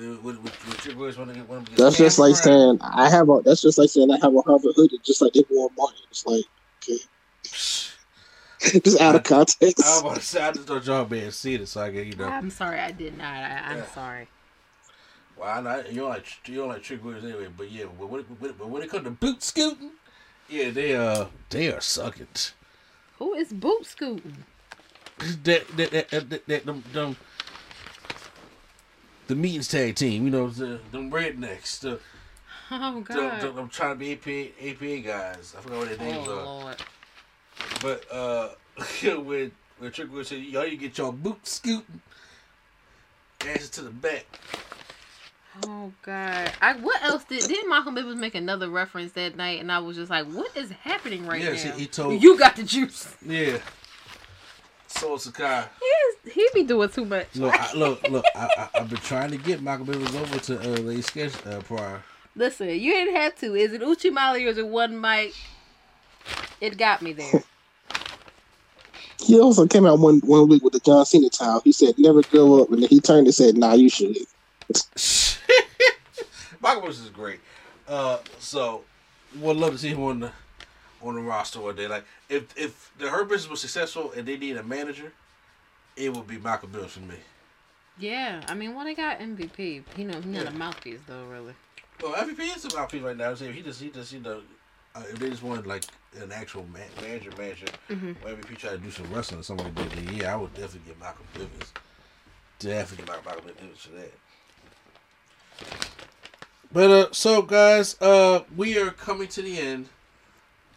[0.00, 1.66] Want to get one.
[1.76, 3.42] That's just like saying I have a.
[3.44, 5.98] That's just like saying I have a Harvard hoodie, just like they wore Martin.
[6.10, 6.44] It's like
[6.82, 6.98] okay,
[8.80, 9.84] just out of context.
[9.84, 12.06] I was about to say, I just thought y'all man see it, so I get
[12.06, 12.28] you know.
[12.28, 13.26] I'm sorry, I did not.
[13.26, 13.86] I, I'm Yeah.
[13.86, 14.28] sorry.
[15.36, 18.08] Well, I know you don't like you don't like Trick Woods anyway, but yeah, but
[18.08, 19.92] when, when, but when it comes to boot scooting,
[20.48, 22.28] yeah, they uh they are sucking.
[23.18, 24.44] Who is boot scooting?
[25.44, 27.16] that that that, that, that, that them, them
[29.30, 32.00] the meetings tag team, you know, the them rednecks, the
[32.72, 33.40] Oh God.
[33.40, 35.54] them, them trying to be APA, APA guys.
[35.56, 36.44] I forgot what their names oh are.
[36.44, 36.76] Lord.
[37.80, 38.48] But uh
[39.22, 42.00] when when Trick Wood said, Y'all you get your boot scooting
[43.46, 44.26] ass to the back.
[45.66, 46.52] Oh God!
[46.60, 49.96] I what else did did Malcolm Bivens make another reference that night, and I was
[49.96, 53.16] just like, "What is happening right Yes, now?" he- he told- you got the juice.
[53.26, 53.58] Yeah.
[54.90, 55.64] Soul Sakai.
[56.24, 57.34] He he be doing too much.
[57.36, 58.24] Look, I, look, look.
[58.34, 61.60] I, I, I've been trying to get Michael Bivens over to uh, the sketch uh,
[61.60, 62.02] prior.
[62.36, 63.54] Listen, you didn't have to.
[63.54, 65.34] Is it Uchimali or is it one Mike?
[66.60, 67.42] It got me there.
[69.18, 71.60] He also came out one one week with the John Cena towel.
[71.64, 74.16] He said, "Never grow up," and then he turned and said, "Nah, you should."
[76.60, 77.40] Michael Bivens is great.
[77.88, 78.82] Uh, so
[79.38, 80.32] would love to see him on the
[81.02, 81.86] on the roster one day.
[81.88, 85.12] Like if if the Hurt business was successful and they need a manager,
[85.96, 87.16] it would be Michael Bivens for me.
[87.98, 89.82] yeah, I mean, when they got MVP.
[89.96, 90.50] You know, he's not Yeah.
[90.50, 91.54] a mouthpiece though, really.
[92.02, 93.34] Well, MVP is about people right now.
[93.34, 94.40] He just he just you know.
[94.92, 95.84] Uh, if they just wanted like
[96.20, 98.16] an actual man, manager, manager, Mhm.
[98.24, 100.80] or MVP try to do some wrestling or something like that, yeah, I would definitely
[100.88, 101.68] get Michael Bivens.
[102.58, 104.12] Definitely get Michael Bivens for that.
[106.72, 109.88] But uh, so guys, uh, we are coming to the end.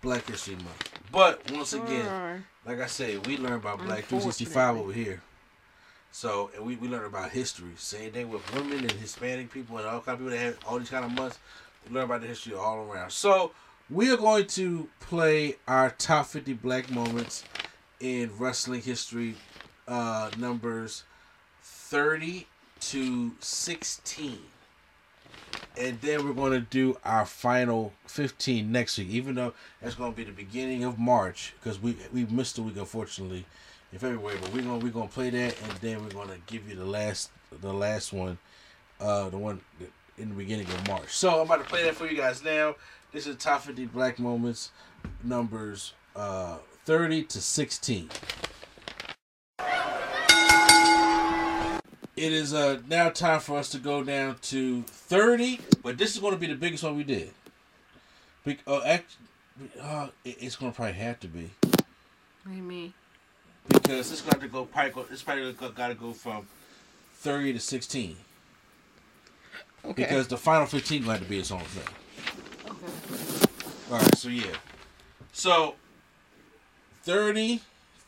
[0.04, 0.90] Black History Month.
[1.12, 2.44] But once again, Sure.
[2.66, 5.22] like I said, we learn about Black 365 over here.
[6.12, 7.72] So, and we, we learn about history.
[7.78, 10.78] Same thing with women and Hispanic people and all kind of people that have all
[10.78, 11.40] these kind of months.
[11.88, 13.12] We learn about the history all around.
[13.12, 13.52] So,
[13.90, 17.44] we are going to play our top 50 black moments
[18.00, 19.36] in wrestling history,
[19.88, 21.04] uh, numbers
[21.62, 22.48] 30
[22.82, 24.40] to 16
[25.78, 30.12] and then we're going to do our final 15 next week even though that's going
[30.12, 33.46] to be the beginning of march because we we missed a week unfortunately
[33.92, 36.30] in february but we're going to we're going to play that and then we're going
[36.30, 37.32] to give you the last
[37.62, 38.38] the last one
[39.00, 39.60] uh the one
[40.18, 41.10] in the beginning of march.
[41.10, 42.76] So i'm about to play that for you guys now.
[43.12, 44.72] This is top 50 black moments
[45.24, 48.10] numbers uh 30 to 16
[52.15, 56.19] It is uh, now time for us to go down to 30, but this is
[56.19, 57.31] going to be the biggest one we did.
[58.45, 59.15] Be- uh, act-
[59.81, 61.73] uh, it- it's going to probably have to be What
[62.49, 62.94] do you mean?
[63.69, 66.45] because it's going to go probably go, it's probably got to go from
[67.15, 68.18] 30 to 16
[69.85, 70.03] Okay.
[70.03, 71.95] because the final 15 going to be its own thing.
[72.69, 73.48] Okay.
[73.91, 74.56] All right, so yeah,
[75.31, 75.76] so
[77.03, 77.61] 30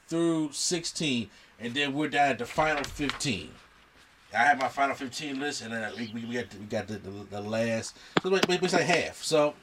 [0.07, 1.29] through 16,
[1.59, 3.49] and then we're down at the final 15.
[4.33, 6.87] I have my final 15 list, and then we, we, we got the, we got
[6.87, 7.97] the, the, the last.
[8.21, 9.23] So wait, wait, it's like half.
[9.23, 9.53] So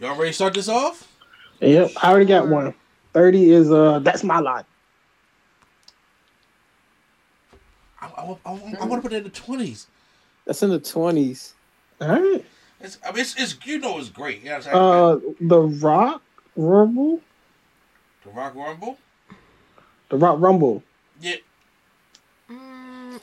[0.00, 1.12] y'all ready to start this off?
[1.60, 2.74] Yep, I already got one.
[3.12, 4.64] Thirty is uh, that's my line.
[8.00, 9.86] I, I, I, I want to put it in the 20s.
[10.44, 11.54] That's in the twenties.
[12.00, 12.44] All right.
[12.80, 14.38] It's, I mean, it's, it's you know it's great.
[14.42, 15.36] You know what I'm saying?
[15.36, 16.22] Uh, the Rock
[16.56, 17.20] Rumble,
[18.24, 18.98] the Rock Rumble.
[20.10, 20.82] the Rock Rumble.
[21.20, 21.36] Yeah.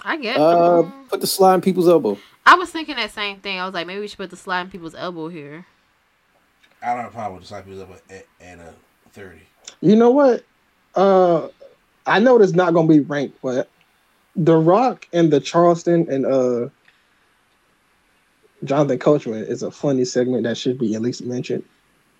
[0.03, 0.37] I guess.
[0.37, 2.17] Uh, put the slide in people's elbow.
[2.45, 3.59] I was thinking that same thing.
[3.59, 5.65] I was like, maybe we should put the slide in people's elbow here.
[6.81, 8.73] I don't have a problem with the slide people's elbow at, at a
[9.11, 9.41] thirty.
[9.81, 10.43] You know what?
[10.93, 11.47] Uh,
[12.05, 13.69] I know it's not gonna be ranked, but
[14.35, 16.69] The Rock and the Charleston and uh
[18.63, 21.63] Jonathan Coachman is a funny segment that should be at least mentioned.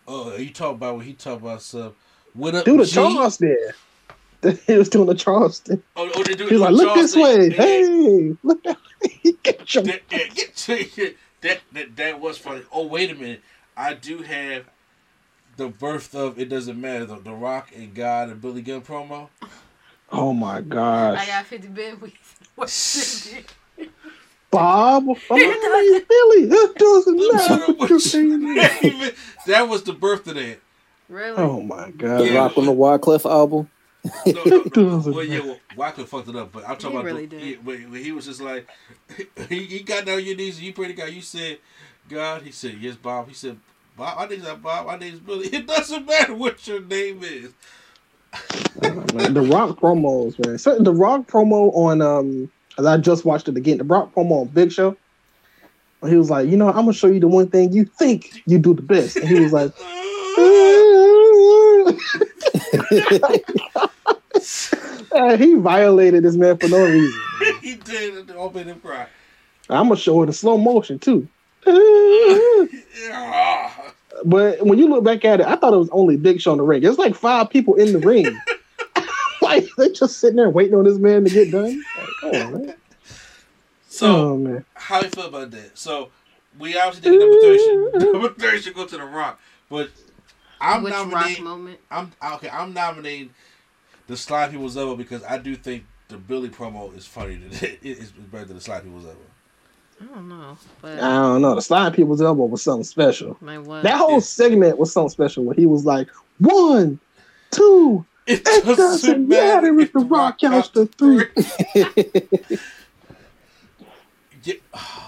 [0.08, 1.94] Oh, you talk about what he talk about stuff.
[2.34, 3.58] What up, Do the Charleston.
[4.68, 5.82] He was doing the Charleston.
[5.96, 7.50] Oh, oh, they do, He was like, look this way.
[7.50, 8.78] Hey, look that
[9.44, 12.62] Get your that, yeah, get that, that that was funny.
[12.72, 13.42] Oh, wait a minute.
[13.78, 14.66] I do have
[15.58, 17.06] the birth of it doesn't matter.
[17.06, 19.30] The, the Rock and God and Billy Gunn promo.
[20.12, 21.20] Oh my gosh.
[21.20, 22.14] I got 50 Ben with
[22.56, 23.44] what's in
[23.78, 23.90] it?
[24.52, 25.06] Bob.
[25.08, 26.46] Oh, Billy.
[26.46, 29.16] That doesn't matter what you think.
[29.48, 30.60] that was the birth of that.
[31.10, 31.38] Really?
[31.38, 32.26] Oh my god.
[32.26, 32.38] Yeah.
[32.38, 33.70] Rock on the Wyclef album.
[34.26, 35.12] No, no, no.
[35.12, 37.42] well, yeah, well, Wyclef fucked it up, but I'm talking He about really the, did.
[37.44, 38.68] he, when, when he was just like,
[39.50, 41.10] he, he got down on your knees and you prayed to God.
[41.12, 41.60] You said,
[42.10, 43.28] God, he said, yes, Bob.
[43.28, 43.58] He said,
[43.98, 44.88] Bob, my name's not Bob.
[44.88, 45.48] My name's Billy.
[45.54, 47.52] It doesn't matter what your name is.
[49.14, 50.58] Man, the Rock promos, man.
[50.58, 53.78] So the Rock promo on um, as I just watched it again.
[53.78, 54.98] The Rock promo on Big Show.
[56.06, 58.60] He was like, you know, I'm gonna show you the one thing you think you
[58.60, 59.72] do the best, and he was like,
[65.16, 67.22] Uh, he violated this man for no reason.
[67.62, 68.30] he did.
[68.30, 69.08] It all made him cry.
[69.70, 71.28] I'm gonna show it in slow motion too.
[74.24, 76.58] But when you look back at it, I thought it was only Big Show in
[76.58, 76.82] the ring.
[76.82, 78.26] There's like five people in the ring.
[79.42, 81.84] like they just sitting there waiting on this man to get done.
[82.24, 82.74] Like, on.
[83.88, 84.66] So, oh man.
[84.74, 85.78] how you feel about that?
[85.78, 86.12] So,
[86.58, 89.40] we obviously did number three should number three should go to the Rock,
[89.70, 89.90] but
[90.62, 91.44] I'm Which Rock nominating.
[91.44, 91.80] moment?
[91.92, 92.50] I'm okay.
[92.50, 93.32] I'm nominating
[94.08, 97.40] the Slide People's Elbow because I do think the Billy promo is funny.
[97.62, 99.20] It is better than the Slide People's Elbow.
[100.02, 100.58] I don't know.
[100.82, 101.56] But I don't know.
[101.56, 103.38] The slide people's elbow was something special.
[103.42, 106.10] That whole segment was something special where he was like,
[106.40, 107.00] one,
[107.52, 111.26] two, it doesn't, matter if the rock counts to three.
[114.46, 114.56] Yeah,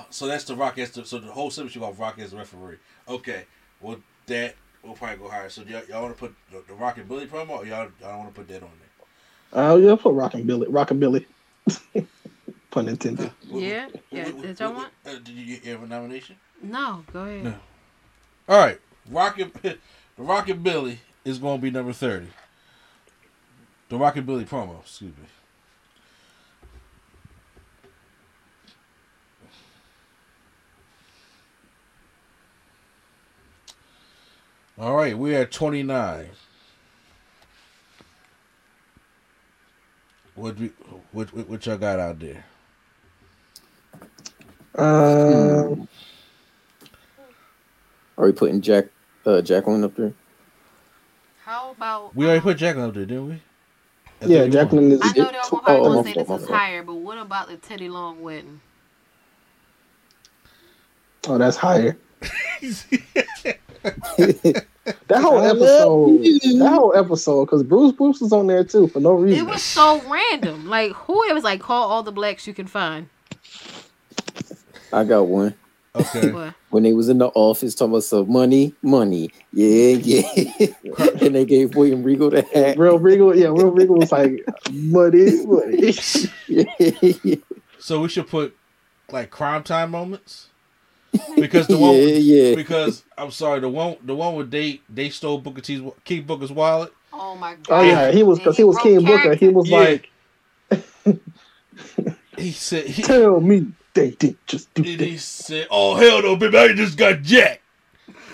[0.10, 2.78] so that's the Rock as the so the whole segment about Rock as the referee.
[3.08, 3.46] Okay,
[3.80, 5.48] well that will probably go higher.
[5.50, 8.10] So y'all, y'all want to put the, the Rock and Billy promo, or y'all y'all
[8.10, 8.87] don't want to put that on there?
[9.54, 11.26] Oh uh, yeah, put rockabilly, rockabilly.
[12.72, 13.32] Pun intended.
[13.44, 14.32] Yeah, yeah.
[14.32, 14.90] Did y'all want?
[15.06, 16.36] Uh, did you get a nomination?
[16.62, 17.44] No, go ahead.
[17.44, 17.56] No.
[18.50, 18.80] All right,
[19.10, 19.78] rock The
[20.20, 22.28] rockabilly is going to be number thirty.
[23.90, 24.82] The rockabilly promo.
[24.82, 25.24] Excuse me.
[34.80, 36.30] All right, we are 29.
[40.38, 40.68] What we
[41.14, 42.46] what what, what y'all got out there?
[44.76, 45.88] Um,
[48.20, 48.86] Are we putting Jack
[49.26, 50.14] uh, Jacqueline up there?
[51.44, 52.16] How about?
[52.16, 53.42] We already put Jacqueline up there, didn't we?
[54.22, 55.00] At yeah, Jacqueline is.
[55.02, 56.60] I know they're Oh, probably my gonna say fault, this is fault.
[56.60, 58.62] higher, but what about the Teddy Long wedding?
[61.28, 61.98] Oh, that's higher.
[65.08, 69.14] That whole episode, that whole episode, because Bruce Bruce was on there too for no
[69.14, 69.46] reason.
[69.46, 70.68] It was so random.
[70.68, 73.10] Like who it was like call all the blacks you can find.
[74.94, 75.56] I got one.
[75.96, 76.32] Okay.
[76.32, 76.54] What?
[76.70, 80.68] When they was in the office talking about some money, money, yeah, yeah,
[81.22, 82.78] and they gave William Regal the hat.
[82.78, 85.96] Real Regal, yeah, Real Regal was like muddy, muddy.
[86.48, 87.36] yeah,
[87.80, 88.56] So we should put
[89.12, 90.50] like Cryme Tyme moments
[91.36, 92.56] because the one Yeah, yeah.
[92.56, 96.52] because I'm sorry the one the one with they they stole Booker T's King Booker's
[96.52, 96.94] wallet.
[97.14, 97.66] Oh my god.
[97.70, 99.34] Oh yeah, he was because he was King Booker.
[99.36, 99.78] He was Yeah.
[99.80, 100.10] like,
[102.38, 106.22] He said he, "Tell me they did just do and that." he said, "Oh hell
[106.22, 107.62] no, baby, I just got jacked."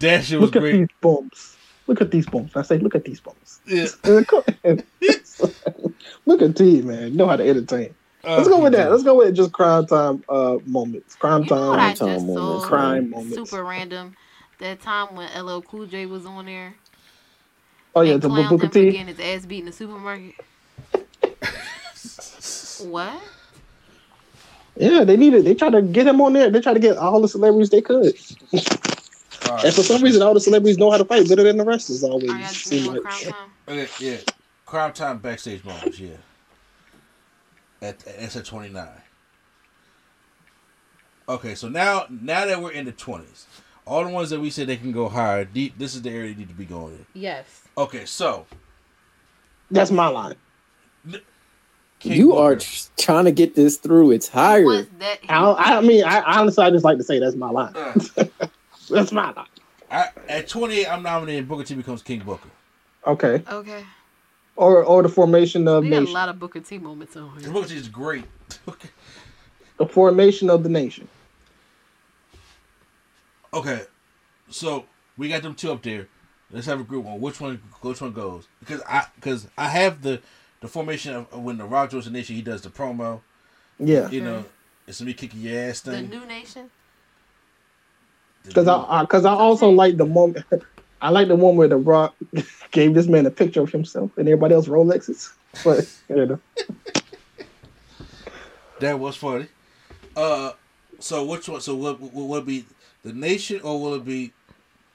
[0.00, 0.72] that shit was Look at great.
[0.78, 1.56] these bumps.
[1.86, 2.56] Look at these bumps.
[2.56, 3.60] I say, look at these bumps.
[3.66, 3.86] Yeah.
[6.26, 7.16] look at T, man.
[7.16, 7.94] Know how to entertain.
[8.24, 8.90] Let's go with that.
[8.90, 11.16] Let's go with just Cryme Tyme uh moments.
[11.16, 12.12] Crime You know what time.
[12.14, 12.60] just saw?
[12.60, 13.34] Crime moments.
[13.34, 14.16] Super random.
[14.58, 16.74] That time when LL Cool J was on there.
[17.94, 18.90] Oh yeah, and the clowned Booker him for T.
[18.92, 20.34] getting his ass beat in the supermarket.
[22.80, 23.22] what?
[24.76, 25.44] Yeah, they needed.
[25.44, 26.48] They tried to get him on there.
[26.50, 28.14] They tried to get all the celebrities they could.
[28.54, 29.64] All right.
[29.64, 31.90] And for some reason, all the celebrities know how to fight better than the rest.
[31.90, 33.02] Is always Are y'all seem doing like.
[33.02, 33.50] Cryme Tyme?
[33.68, 34.16] Okay, yeah,
[34.66, 35.98] Cryme Tyme backstage moments.
[35.98, 36.16] Yeah,
[37.82, 38.88] at that's at 29.
[41.28, 43.44] Okay, so now now that we're in the 20s,
[43.86, 46.32] all the ones that we said they can go higher, deep, this is the area
[46.32, 47.06] they need to be going in.
[47.14, 47.62] Yes.
[47.76, 48.46] Okay, so
[49.70, 50.34] That's my line.
[52.00, 52.40] King you Booker.
[52.54, 52.58] are
[52.98, 54.10] trying to get this through.
[54.10, 54.66] It's higher.
[54.68, 54.86] I,
[55.28, 57.72] don't- I mean, I honestly, I just like to say that's my line.
[57.76, 57.94] Uh.
[58.90, 59.46] that's my line.
[59.90, 62.48] I, at 28, I'm nominating Booker T becomes King Booker.
[63.06, 63.42] Okay.
[63.48, 63.84] Okay.
[64.54, 67.50] Or or the formation of We got a lot of Booker T moments on here.
[67.50, 68.24] Booker T is great.
[69.78, 71.08] The formation of the nation.
[73.52, 73.82] Okay,
[74.48, 74.84] so
[75.16, 76.06] we got them two up there.
[76.52, 77.20] Let's have a group one.
[77.20, 77.60] Which one?
[77.80, 78.46] Which one goes?
[78.60, 80.20] Because I because I have the
[80.60, 82.36] the formation of when the Rock joins the nation.
[82.36, 83.22] He does the promo.
[83.78, 84.08] Yeah.
[84.10, 84.48] You know, mm-hmm.
[84.86, 86.08] it's me kicking your ass thing.
[86.08, 86.16] The.
[86.16, 86.70] New Nation.
[88.44, 90.46] Because I because I, also like the moment.
[91.02, 92.14] I like the one where the Rock
[92.70, 95.32] gave this man a picture of himself and everybody else Rolexes.
[95.64, 96.40] But you know,
[98.80, 99.48] That was funny.
[100.16, 100.52] Uh,
[101.00, 101.60] so which one?
[101.60, 102.64] So what will, will it be
[103.02, 104.32] the nation or will it be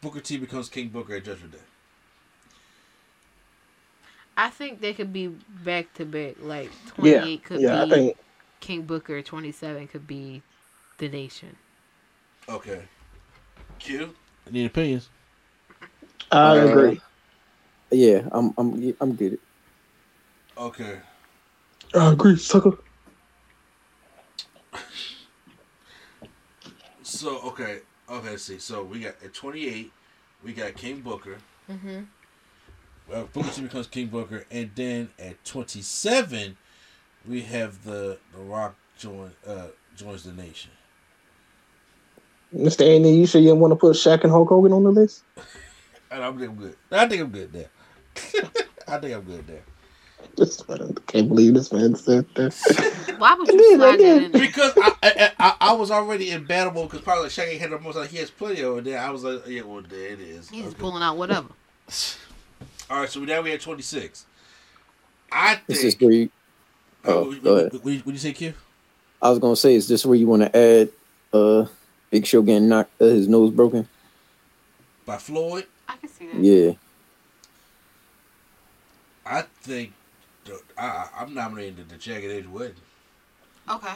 [0.01, 1.59] Booker T becomes King Booker at Judgment Day?
[4.37, 6.35] I think they could be back to back.
[6.39, 6.71] Like
[7.01, 8.17] Yeah, 28 could yeah, I be think-
[8.59, 9.21] King Booker.
[9.21, 10.41] 27 could be
[10.99, 11.55] the Nation.
[12.47, 12.81] Okay.
[13.79, 14.15] Q.
[14.47, 15.09] I need opinions.
[16.31, 17.01] I Uh, agree.
[17.91, 19.39] Yeah, I'm I'm I'm good.
[20.57, 20.99] Okay.
[21.95, 22.77] I agree, sucker.
[27.03, 27.79] So okay,
[28.09, 28.29] okay.
[28.31, 28.59] Let's see.
[28.59, 29.91] So we got at 28,
[30.43, 31.37] we got King Booker.
[31.71, 32.01] Mm-hmm.
[33.13, 36.57] Uh, Booker T becomes King Booker, and then at 27,
[37.27, 40.71] we have the the Rock join uh joins the nation.
[42.53, 42.81] Mr.
[42.87, 45.23] Andy, you sure you didn't want to put Shaq and Hulk Hogan on the list?
[46.11, 46.75] And I think I'm good.
[46.91, 47.69] I think I'm good there.
[48.87, 49.63] I think I'm good there.
[50.35, 53.15] This man, I can't believe this man said that.
[53.19, 54.41] Why would you slide that in there?
[54.41, 57.79] Because I, I, I, I was already in battle mode because probably Shaggy had the
[57.79, 57.95] most.
[57.95, 58.99] Like he has plenty over there.
[58.99, 60.49] I was like, yeah, well, there it is.
[60.49, 60.75] He's Okay.
[60.77, 61.49] pulling out whatever.
[62.89, 64.25] All right, so now we at 26.
[65.31, 65.67] I think.
[65.67, 66.29] This is where you.
[67.03, 67.73] Oh, what, go ahead.
[67.73, 68.53] what, what, what you say, Q?
[69.21, 70.89] I was gonna say, is this where you want to add
[71.33, 71.65] uh
[72.11, 73.87] Big Show getting knocked uh, his nose broken?
[75.05, 75.65] By Floyd?
[75.87, 76.35] I can see that.
[76.41, 76.73] Yeah.
[79.25, 79.93] I think
[80.45, 82.75] the, I, I'm nominating the, the Jagged Edge wedding.
[83.69, 83.93] Okay.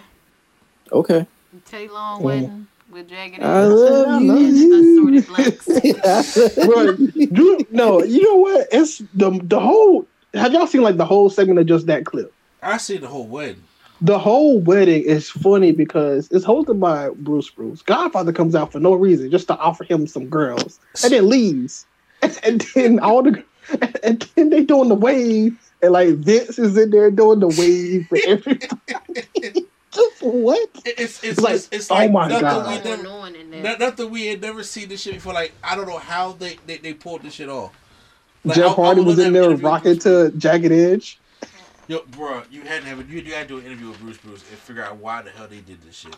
[0.91, 1.27] Okay.
[1.65, 4.31] Teddy Long wedding with jagged I edges love you.
[4.31, 6.55] and assorted blacks.
[6.65, 8.67] Bro, you, no, you know what?
[8.71, 10.05] It's the the whole.
[10.33, 12.33] Have y'all seen like the whole segment of just that clip?
[12.61, 13.63] I see the whole wedding.
[14.03, 17.81] The whole wedding is funny because it's hosted by Bruce Bruce.
[17.83, 21.85] Godfather comes out for no reason, just to offer him some girls, and then leaves.
[22.43, 23.43] And then all the
[24.03, 28.05] and then they doing the wave, and like Vince is in there doing the wave
[28.09, 29.65] for everybody.
[29.91, 30.69] just what?
[30.85, 32.67] It's it's Like, it's, it's oh like my nothing God.
[32.85, 33.63] we never, on in there.
[33.63, 35.33] no- nothing we had never seen this shit before.
[35.33, 37.71] Like I don't know how they they, they pulled this shit off.
[38.43, 41.17] Like, Jeff I- I Hardy was in there an interview with rocking to Jagged Edge.
[41.87, 43.99] Yo, bro, you had to have a, you, you had to do an interview with
[43.99, 46.15] Bruce Bruce and figure out why the hell they did this shit.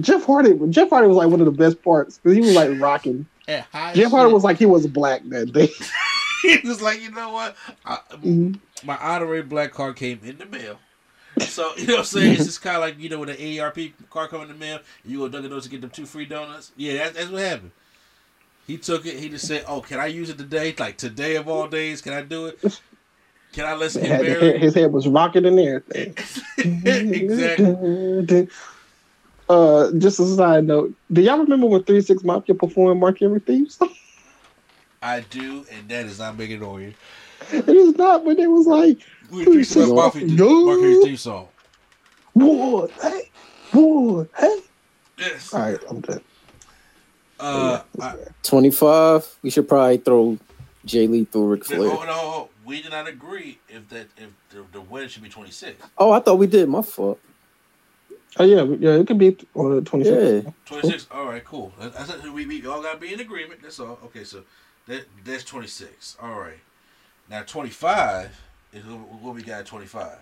[0.00, 2.70] Jeff Hardy, Jeff Hardy was like one of the best parts because he was like
[2.80, 3.26] rocking.
[3.48, 5.70] At high Jeff Hardy was like he was black that day.
[6.42, 7.56] he was like, you know what?
[7.84, 8.58] I, Mhm.
[8.84, 10.78] My honorary black card came in the mail.
[11.40, 12.34] So you know what I'm saying?
[12.34, 14.80] It's just kind of like you know when the AARP card come in the mail,
[15.04, 16.72] you go to Dunkin' Donuts to get them two free donuts.
[16.76, 17.70] Yeah, that's, that's what happened.
[18.66, 19.18] He took it.
[19.18, 20.74] He just said, "Oh, can I use it today?
[20.78, 22.80] Like today of all days, can I do it?
[23.54, 26.14] Can I listen He get married?" his head was rocking and everything.
[27.12, 28.48] exactly.
[29.48, 33.40] Uh, just a side note, do y'all remember when Three Six Mafia performed Mark Henry
[33.40, 33.78] Thieves?
[35.02, 36.94] I do, and that is not making it on you.
[37.52, 38.98] it is not, but it was like
[39.30, 41.48] We three six Mafia did Mark Henry's theme song.
[42.32, 42.90] What?
[42.92, 43.30] Hey,
[43.72, 44.28] what?
[44.38, 44.60] Hey.
[45.18, 45.52] Yes.
[45.52, 46.20] All right, I'm done.
[47.38, 49.26] Uh, I, Twenty five.
[49.42, 50.38] We should probably throw
[50.86, 51.90] Jay Lethal, Ric Hold Flair.
[51.90, 52.48] on, hold on, hold on.
[52.64, 55.82] We did not agree if that if the, the wedding should be 26.
[55.98, 56.68] Oh, I thought we did.
[56.68, 57.20] My fault.
[58.36, 60.46] Oh yeah, yeah, it could be uh, twenty six.
[60.46, 60.52] Yeah.
[60.66, 61.06] 26.
[61.12, 61.72] All right, cool.
[61.80, 63.62] I, I said we, we all gotta be in agreement.
[63.62, 63.98] That's all.
[64.06, 64.42] Okay, so
[64.86, 66.16] that that's 26.
[66.20, 66.58] All right.
[67.30, 68.40] Now 25
[68.72, 70.18] is what what we got at 25.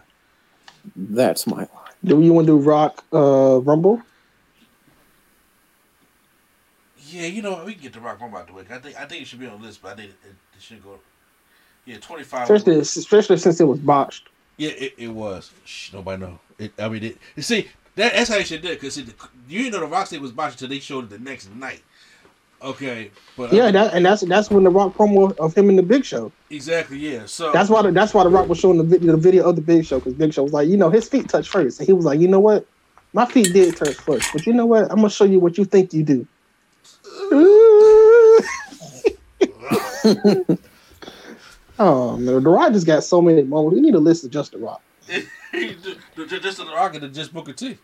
[0.94, 1.68] That's my line.
[2.04, 4.02] Do you want to do Rock uh, Rumble?
[7.08, 7.64] Yeah, you know?
[7.64, 8.64] We can get the Rock Rumble out the way.
[8.70, 10.34] I think I think it should be on the list, but I think it, it,
[10.56, 10.98] it should go.
[11.84, 12.42] Yeah, 25.
[12.50, 14.28] Especially, especially since it was botched.
[14.56, 15.50] Yeah, it, it was.
[15.64, 16.38] Shh, nobody know.
[16.58, 18.80] It, I mean, it, you see, that, that's how you should do it.
[18.80, 19.04] Because you
[19.48, 21.82] didn't know the Rock State was botched until they showed it the next night.
[22.62, 25.74] Okay, but Yeah, uh, that, and that's that's when the Rock promo of him in
[25.74, 26.30] the Big Show.
[26.48, 26.96] exactly.
[26.98, 29.48] Yeah, so That's why the, that's why the Rock was showing the video, the video
[29.48, 31.80] of the Big Show because Big Show was like, you know, his feet touched first,
[31.80, 32.64] and he was like, you know what,
[33.14, 35.64] my feet did touch first, but you know what, I'm gonna show you what you
[35.64, 36.26] think you do.
[41.82, 43.74] oh man, the Rock just got so many moments.
[43.74, 44.82] We need a list of just the Rock.
[45.08, 45.20] he
[45.52, 47.76] The- the- Just the Rock and just Booker T.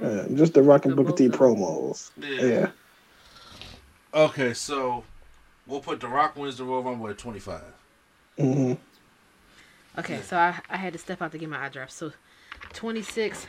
[0.00, 2.10] Yeah, just the Rock and Booker T promos.
[2.18, 2.42] Yeah.
[2.46, 2.70] Yeah.
[4.14, 5.04] Okay, so
[5.66, 7.62] we'll put the Rock wins the Royal Rumble at twenty five.
[8.38, 8.74] Mm-hmm.
[9.98, 11.94] Okay, so I, I had to step out to get my eye drops.
[11.94, 12.12] So
[12.74, 13.46] 26.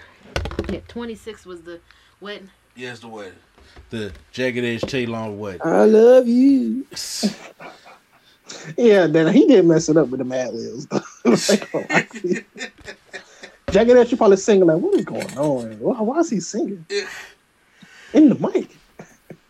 [0.70, 1.80] Yeah, 26 was the
[2.22, 2.50] wedding.
[2.76, 3.34] Yes, the wedding.
[3.90, 5.62] The jagged edge Tay Long wedding.
[5.64, 6.86] I love you.
[8.78, 10.88] Yeah, then he did mess it up with the Mad Libs.
[11.50, 12.46] like, oh, I see.
[13.72, 15.80] Jagged Edge should probably singing like, what is going on?
[15.80, 16.86] Why, why is he singing
[18.14, 18.78] in the mic?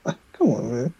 [0.33, 0.93] Come on, man.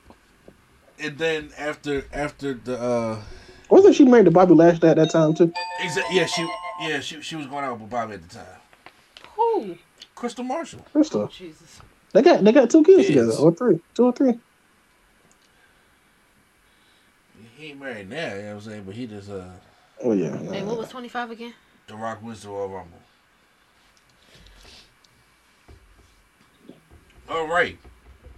[0.99, 3.22] And then after after the uh
[3.69, 5.52] Wasn't she married to Bobby Lashley at that time too?
[5.82, 6.48] exa- yeah she
[6.82, 8.45] yeah she she was going out with Bobby at the time.
[9.36, 9.76] Who?
[10.15, 10.86] Kristal Marshall.
[10.94, 11.32] Kristal.
[11.32, 11.80] Jesus.
[12.14, 13.07] They got they got two kids Yes.
[13.10, 14.40] together, or three, two or three.
[17.57, 18.84] He ain't married now, you know what I'm saying?
[18.85, 19.49] But he just uh
[20.03, 20.38] Oh yeah.
[20.51, 21.53] Hey, what was 25 again?
[21.88, 22.99] The Rock wins the Royal Rumble.
[27.27, 27.79] All right.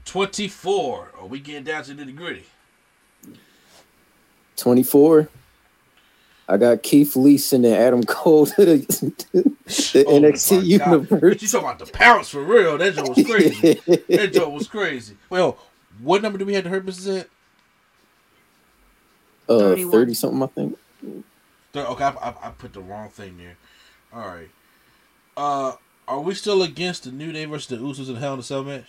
[0.06, 1.12] 24.
[1.20, 2.46] Are we getting down to the gritty?
[4.56, 5.28] 24.
[6.48, 8.78] I got Keith Lee sending Adam Cole to the,
[9.34, 9.44] the
[10.08, 11.10] Oh NXT my God.
[11.10, 11.42] universe.
[11.42, 12.78] You talking about the pounce for real?
[12.78, 13.82] That joke was crazy.
[14.10, 15.18] that joke was crazy.
[15.30, 15.60] Well,
[16.02, 17.30] what number do we have the Hurt Business at?
[19.50, 20.78] Uh, 30 something, I think.
[21.76, 23.58] Okay, I, I, I put the wrong thing there.
[24.14, 24.50] All right.
[25.36, 25.74] Uh,
[26.08, 28.64] are we still against the New Day versus the Usos in Hell in a Cell
[28.64, 28.86] match?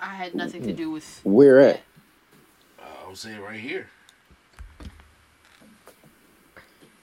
[0.00, 1.20] I had nothing to do with.
[1.24, 1.80] Where at?
[2.78, 3.88] Uh, I was saying right here.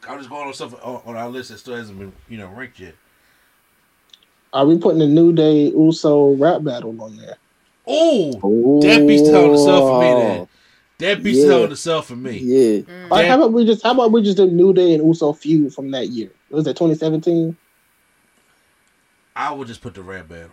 [0.07, 2.47] I'm just going on stuff on, on our list that still hasn't been, you know,
[2.47, 2.95] ranked yet.
[4.53, 7.38] Are we putting the New Day Uso rap battle on there?
[7.88, 10.07] Oh, that beats the hell in the cell for me.
[10.07, 10.19] Oh.
[10.19, 10.47] Then
[10.99, 12.38] that beats the hell in the cell for me.
[12.38, 12.81] Yeah.
[12.81, 13.11] Mm.
[13.11, 15.34] All right, how about we just how about we just do New Day and Uso
[15.34, 16.31] feud from that year?
[16.49, 17.55] Was that 2017?
[19.35, 20.51] I would just put the rap battle.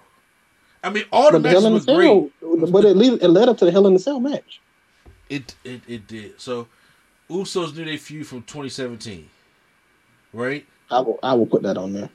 [0.82, 2.32] I mean, all the But the Hell matches in were the great.
[2.40, 4.60] Cell, but it, lead, it led up to the Hell in the Cell match.
[5.30, 6.40] It it it did.
[6.40, 6.66] So,
[7.30, 9.30] Usos New Day feud from 2017,
[10.32, 10.66] right?
[10.90, 12.10] I will I will put that on there.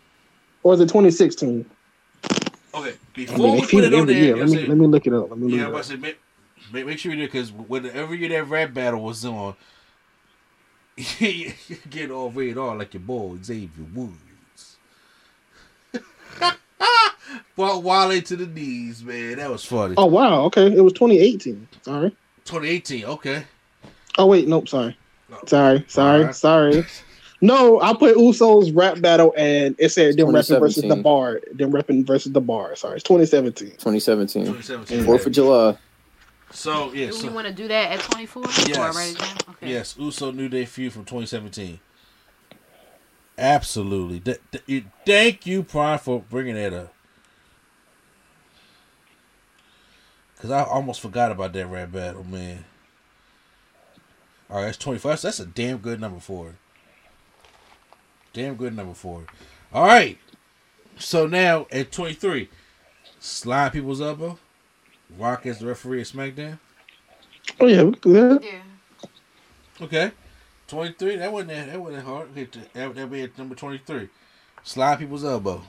[0.64, 1.66] Or is it 2016?
[2.74, 2.90] Okay.
[2.90, 4.36] I Before mean, they we put it on there, year.
[4.36, 5.30] Let me let me look it up.
[5.30, 5.82] Let me look I'm it up.
[5.82, 6.16] to say,
[6.72, 9.56] make, make, make sure you do because whenever you that rap battle was on,
[11.20, 11.54] you
[11.90, 14.78] get all red on like your boy Xavier Woods.
[17.56, 19.38] well, Wale to the knees, man.
[19.38, 19.96] That was funny.
[19.98, 20.68] Oh wow, okay.
[20.68, 21.68] It was 2018.
[21.82, 22.10] Sorry.
[22.46, 23.06] 2018.
[23.06, 23.44] Okay.
[24.18, 24.98] Oh wait, nope, sorry.
[25.46, 26.36] Sorry, sorry, Alright.
[26.36, 26.86] sorry.
[27.42, 31.42] No, I put Usos rap battle and it said them repping versus the bar.
[31.54, 32.76] Them repping versus the bar.
[32.76, 33.72] Sorry, it's 2017.
[33.72, 34.46] 2017.
[34.46, 35.06] 2017.
[35.06, 35.78] Fourth of July.
[36.52, 37.08] So yeah.
[37.08, 38.44] Do So, we want to do that at 24?
[38.68, 39.16] Yes.
[39.50, 39.70] Okay.
[39.70, 41.80] Yes, Uso New Day feud from 2017.
[43.38, 44.20] Absolutely.
[44.20, 46.94] Th- you- thank you, Prime, for bringing that up.
[50.36, 52.66] Because I almost forgot about that rap battle, man.
[54.50, 55.22] All right, that's 25.
[55.22, 56.56] That's a damn good number for it.
[58.34, 59.30] Damn good number for it.
[59.74, 60.18] All right.
[60.98, 62.50] So now at 23,
[63.20, 64.40] slide people's elbow.
[65.18, 66.60] Rock as the referee at SmackDown.
[67.60, 68.44] Oh yeah, we can do that.
[68.44, 68.62] Yeah.
[69.86, 70.12] Okay.
[70.68, 71.16] 23.
[71.18, 72.30] That wasn't that, that wasn't hard.
[72.32, 74.10] Okay, t- that that be at number 23.
[74.64, 75.62] Slide people's elbow.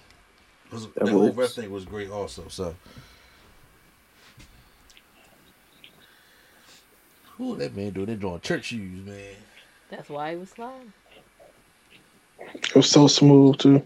[0.70, 1.36] 'Cause That That, whole works.
[1.36, 2.48] ref thing was great also.
[2.48, 2.74] So.
[7.40, 9.36] Ooh, that man doing that drawing church shoes, man.
[9.90, 10.92] That's why he was sliding.
[12.40, 13.82] It was so smooth too.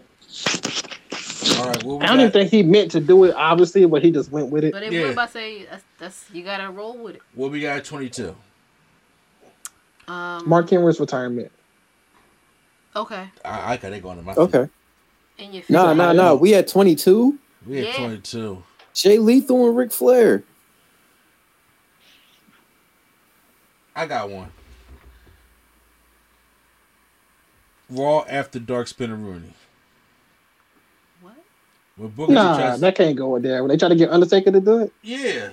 [1.57, 4.03] All right, what we I don't even think he meant to do it, obviously, but
[4.03, 4.71] he just went with it.
[4.71, 5.01] But if Yeah.
[5.01, 7.21] we're about to say that's, that's you gotta roll with it.
[7.35, 8.35] What we got at 22?
[10.07, 10.47] Um.
[10.49, 11.51] Mark Henry's retirement.
[12.95, 13.27] Okay.
[13.43, 14.67] I, I got that going to my Okay.
[15.39, 16.33] And your Nah, fifth- nah, nah.
[16.35, 17.37] We had 22.
[17.65, 17.97] We had Yeah.
[17.97, 18.63] 22.
[18.93, 20.43] Jay Lethal and Ric Flair.
[23.95, 24.51] I got one.
[27.89, 29.53] Raw after Dark Spinaroonie.
[31.95, 32.05] What?
[32.05, 33.61] When Booker Nah, tries- that can't go in there.
[33.63, 35.49] When they try to get Undertaker to do it, yeah.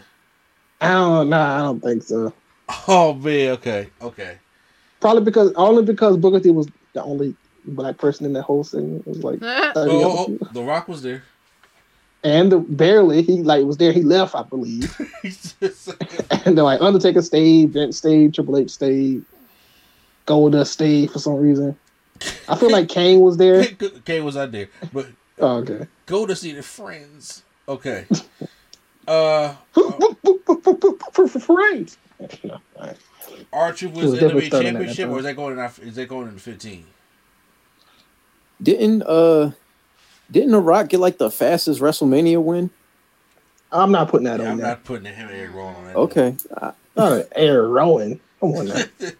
[0.80, 1.28] I don't.
[1.28, 2.32] Nah, I don't think so.
[2.88, 4.38] Oh man, okay, okay.
[5.00, 7.34] Probably because only because Booker T was the only
[7.66, 9.06] black person in that whole segment.
[9.06, 11.22] It was like, 30 Oh, oh, The Rock was there.
[12.24, 13.92] and the, barely he like was there.
[13.92, 14.94] He left, I believe.
[16.46, 19.24] And they're like Undertaker stayed, Vince stayed, Triple H stayed,
[20.26, 21.76] Goldust stayed for some reason.
[22.48, 23.64] I feel like Kane was there.
[24.04, 25.06] Kane was out there, but
[25.40, 25.86] Oh, okay.
[26.06, 27.42] go to see the friends.
[27.68, 28.06] Okay.
[29.08, 29.54] Uh,
[31.40, 31.98] Friends.
[33.52, 35.64] Archer He was was in the starting at that championship, or is that going in?
[35.88, 36.84] Is that going in fifteen?
[38.62, 39.52] Didn't uh
[40.30, 42.70] Didn't The Rock get like the fastest WrestleMania win?
[43.72, 44.66] I'm not putting that Yeah, on I'm there.
[44.68, 45.96] not putting him and Erick Rowan on that.
[45.96, 46.36] Okay.
[46.56, 48.20] I- Not an Aaron Rowan.
[48.40, 48.82] Come on now.
[49.00, 49.16] if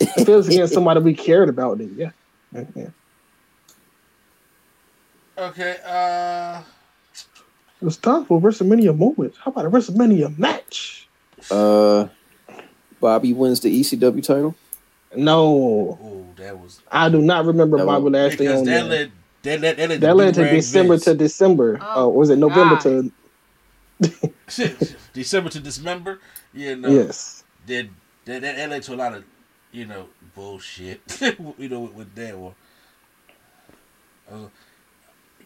[0.16, 2.10] it was against somebody we cared about, then yeah.
[2.74, 2.88] yeah.
[5.38, 5.76] Okay.
[5.84, 6.62] Uh.
[7.80, 9.38] It's time for WrestleMania moments.
[9.38, 11.08] How about a WrestleMania match?
[11.48, 12.08] Uh,
[13.00, 14.56] Bobby wins the ECW title.
[15.16, 18.84] No, Oh, that was I do not remember That Bobby was- Lashley because on that
[18.86, 19.12] led
[19.42, 21.04] that led that led, That led to Big December Vince.
[21.04, 21.78] to December.
[21.80, 23.10] Oh, Oh, was it November God.
[24.02, 24.32] to?
[25.12, 26.18] December to Dismember.
[26.52, 26.88] Yeah, no.
[26.88, 27.44] Yes.
[27.68, 27.88] That
[28.24, 29.24] that that, that led to a lot of
[29.70, 31.00] you know bullshit.
[31.56, 32.54] you know with, with that one.
[34.30, 34.48] Uh,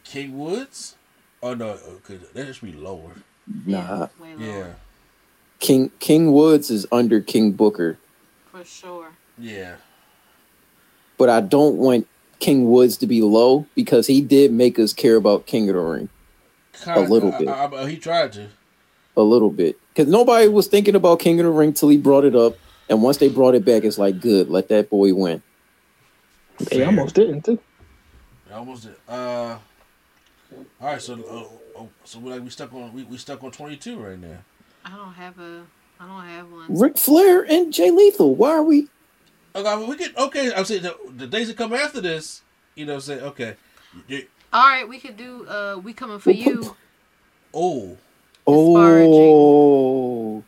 [0.03, 0.95] King Woods.
[1.41, 3.11] Oh no, uh, 'cause that should be lower.
[3.65, 4.07] Nah.
[4.19, 4.67] Way Yeah,
[5.59, 7.97] King King Woods is under King Booker,
[8.51, 9.09] for sure.
[9.37, 9.75] yeah.
[11.17, 12.07] but I don't want
[12.39, 15.81] King Woods to be low because he did make us care about King of the
[15.81, 16.09] Ring
[16.83, 17.47] Kinda- little bit.
[17.47, 18.47] I- I- he tried to.
[19.15, 22.25] a little bit because nobody was thinking about King of the Ring till he brought
[22.25, 22.55] it up,
[22.89, 25.41] and once they brought it back, it's like good, let that boy win.
[26.71, 27.59] They almost didn't too.
[28.51, 28.95] I almost did.
[29.07, 29.57] Uh,
[30.81, 33.51] all right, so uh, oh, so we like we stuck on we, we stuck on
[33.51, 34.37] twenty two right now.
[34.85, 35.63] I don't have a.
[35.99, 36.77] I don't have one.
[36.77, 38.35] Ric Flair and Jay Lethal.
[38.35, 38.87] Why are we?
[39.55, 40.51] Okay, well, we could okay.
[40.53, 42.41] I'm saying the, the days that come after this,
[42.75, 43.55] you know, say okay.
[44.07, 45.47] You- All right, we could do.
[45.47, 46.75] Uh, we coming for you.
[47.53, 47.97] oh,
[48.45, 50.43] Oh.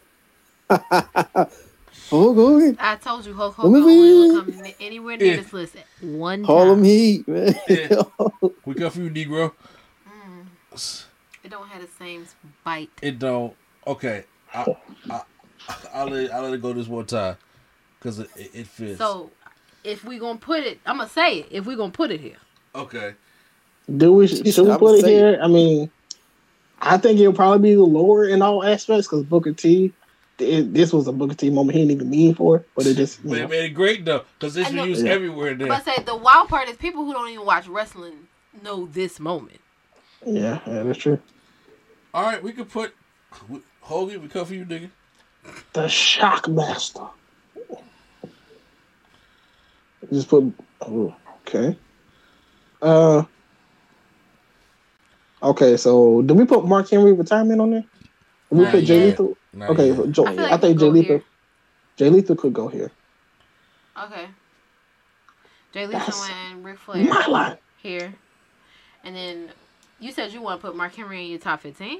[2.11, 2.77] oh, go ahead.
[2.79, 5.35] I told you Hulk Let Hogan would come anywhere near Yeah.
[5.37, 6.45] this list one time.
[6.45, 7.55] Harlem Heat, man.
[7.67, 8.01] Yeah.
[8.65, 9.53] we come for you, Negro.
[11.43, 12.25] It don't have the same
[12.63, 12.89] bite.
[13.01, 13.53] It don't.
[13.85, 14.23] Okay,
[14.53, 14.75] I,
[15.09, 15.21] I,
[15.93, 17.37] I'll let I'll let it go this one time
[17.99, 18.97] because it, it, it fits.
[18.97, 19.29] So,
[19.83, 21.47] if we gonna put it, I'm gonna say it.
[21.51, 22.37] If we gonna put it here,
[22.73, 23.13] okay,
[23.95, 24.27] Do we?
[24.27, 25.39] Should we put it saying- here?
[25.41, 25.91] I mean,
[26.81, 29.93] I think it'll probably be the lower in all aspects because Booker T.
[30.37, 32.95] It, this was a Booker T moment he didn't even mean for, it, but it
[32.97, 35.13] just you but it made it great though because it's I know- used Yeah.
[35.13, 35.81] everywhere I'm there.
[35.81, 38.27] say the wild part is people who don't even watch wrestling
[38.61, 39.59] know this moment.
[40.25, 41.19] Yeah, yeah, that's true.
[42.13, 42.93] All right, we could put
[43.49, 44.21] we- Hogan.
[44.21, 44.89] We come for you, nigga.
[45.73, 47.09] The Shockmaster.
[50.11, 50.53] Just put.
[50.81, 51.15] Oh,
[51.47, 51.77] okay.
[52.81, 53.23] Uh.
[55.43, 57.81] Okay, so did we put Mark Henry retirement on there?
[58.49, 59.05] Did we Not put Jay yet.
[59.07, 59.37] Lethal?
[59.53, 59.97] Not Okay, yet.
[59.97, 61.15] but Joe, I feel I, think Jay go Lethal.
[61.17, 61.23] here.
[61.97, 62.91] Jay Lethal could go here.
[64.03, 64.25] Okay.
[65.73, 67.57] Jay Lethal That's and Ric Flair My line.
[67.77, 68.13] here,
[69.03, 69.49] and then
[69.99, 71.99] you said you want to put Mark Henry in your top 15.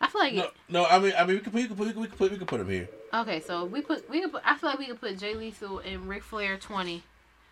[0.00, 0.86] I feel like No, no.
[0.86, 2.38] I mean, I mean, we could, we could, put, we could, we could put, we
[2.38, 2.88] could put him here.
[3.14, 5.78] Okay, so we put we could put I feel like we could put Jay Lethal
[5.78, 7.02] and Ric Flair 20,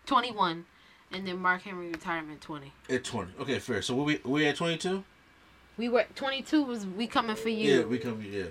[0.05, 0.65] 21,
[1.11, 2.71] and then Mark Henry retirement 20.
[2.89, 3.31] At twenty.
[3.39, 3.81] Okay, fair.
[3.81, 5.03] So we we at twenty two.
[5.77, 7.79] We were 22 was we coming for you.
[7.79, 8.31] Yeah, we coming.
[8.31, 8.45] Yeah.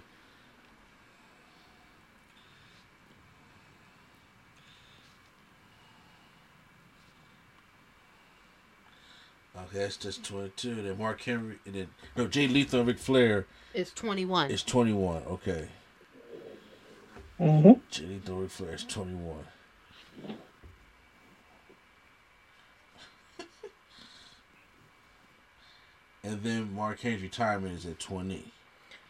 [9.75, 10.75] That's just twenty two.
[10.83, 14.51] Then Mark Henry, and then no Jay Lethal and Ric Flair It's 21.
[14.51, 15.23] is twenty one.
[15.25, 15.69] Okay,
[17.41, 17.73] Mm-hmm.
[17.91, 19.45] Jay Lethal and Ric Flair is twenty one.
[26.23, 28.53] and then Mark Henry's retirement is at twenty.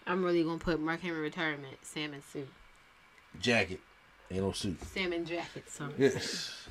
[0.07, 2.49] I'm really gonna put Mark Henry retirement salmon suit,
[3.41, 3.81] Jacket,
[4.31, 4.82] ain't no suit.
[4.85, 5.65] salmon jacket.
[5.69, 6.66] So Yes.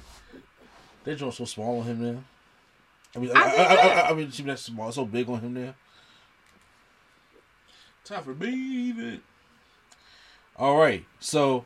[1.04, 2.24] That joint's so small on him now.
[3.16, 5.30] I mean, I I, I, I, that- I, I mean, see that's small, so big
[5.30, 5.76] on him now.
[8.04, 9.22] Time for baby.
[10.58, 11.66] All right, so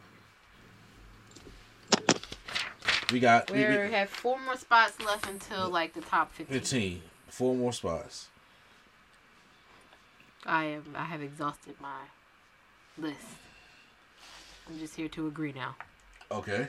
[3.12, 6.60] we got we we, we, have four more spots left until like the top 15.
[6.60, 8.28] fifteen, four more spots.
[10.46, 12.04] I am I have exhausted my
[12.98, 13.18] list.
[14.70, 15.76] I'm just here to agree now.
[16.32, 16.68] Okay.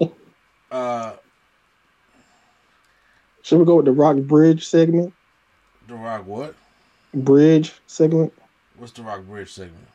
[0.70, 1.12] uh,
[3.44, 5.12] Should we go with the Rock Bridge segment?
[5.86, 6.54] the Rock what?
[7.12, 8.32] Bridge segment.
[8.78, 9.86] What's the Rock Bridge segment?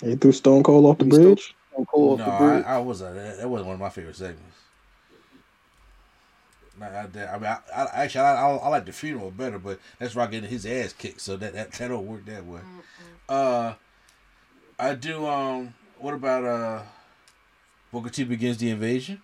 [0.00, 1.54] He threw Stone Cold off the He bridge.
[1.72, 2.64] Stone Cold no, off the bridge.
[2.64, 4.56] I, I was uh, that, that wasn't one of my favorite segments.
[6.80, 7.28] Not, not that.
[7.32, 10.32] I mean, I, I actually I, I, I like the funeral better, but that's Rock
[10.32, 12.60] getting his ass kicked, so that that, that don't work that way.
[13.28, 13.74] Uh,
[14.80, 15.24] I do.
[15.26, 16.82] Um, what about uh,
[17.92, 19.22] Booker T begins the invasion?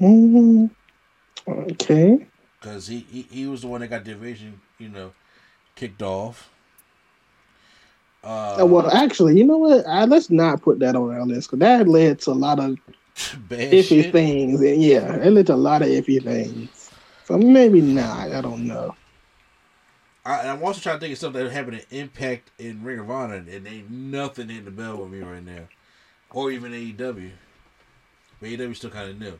[0.00, 0.70] Mm,
[1.46, 2.26] okay.
[2.58, 5.12] Because he, he he was the one that got the invasion, you know,
[5.76, 6.50] kicked off.
[8.22, 9.86] Uh, Uh, well, actually, you know what?
[9.86, 12.76] I, let's not put that on our list because that led to a lot of
[13.48, 14.12] bad iffy shit.
[14.12, 14.60] things.
[14.60, 16.90] And yeah, it led to a lot of iffy things.
[17.24, 18.32] So maybe not.
[18.32, 18.94] I don't know.
[20.24, 23.10] I, I'm also trying to think of something that happened an Impact in Ring of
[23.10, 25.68] Honor, and ain't nothing in the bell with me right now,
[26.30, 27.30] or even AEW.
[28.38, 29.38] But AEW still kind of new.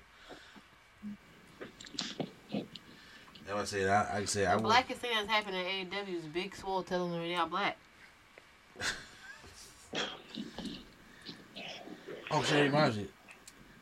[2.53, 4.69] And I said, I, I said, I The would.
[4.69, 7.77] blackest thing that's happened in AEW is Big Swole telling them they're not black.
[12.33, 13.09] Oh, shit, reminds me.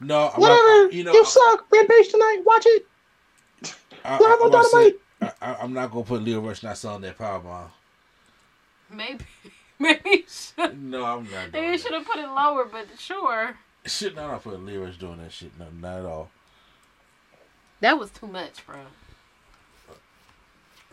[0.00, 0.56] No, I'm Whatever.
[0.84, 1.66] not, you know, you suck.
[1.70, 2.42] Rampage tonight.
[2.46, 2.86] Watch it.
[4.04, 5.36] I, Live I, on I'm, gonna say, Dynamite.
[5.42, 7.68] I, I, I'm not gonna put Lio Rush not selling that power bomb.
[8.90, 9.24] Maybe,
[9.78, 10.82] maybe should.
[10.82, 11.52] No, I'm not.
[11.52, 13.54] Maybe should have put it lower, but sure.
[13.84, 15.50] Shit, no, I'm not putting Lio Rush doing that shit.
[15.58, 16.30] No, not at all.
[17.80, 18.76] That was too much, bro.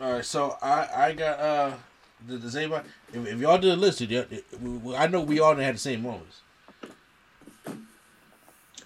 [0.00, 1.72] All right, so I I got uh
[2.28, 4.24] does does anybody if, if y'all did a list, y'all-
[4.62, 6.40] we- we- I know we all didn't have the same moments.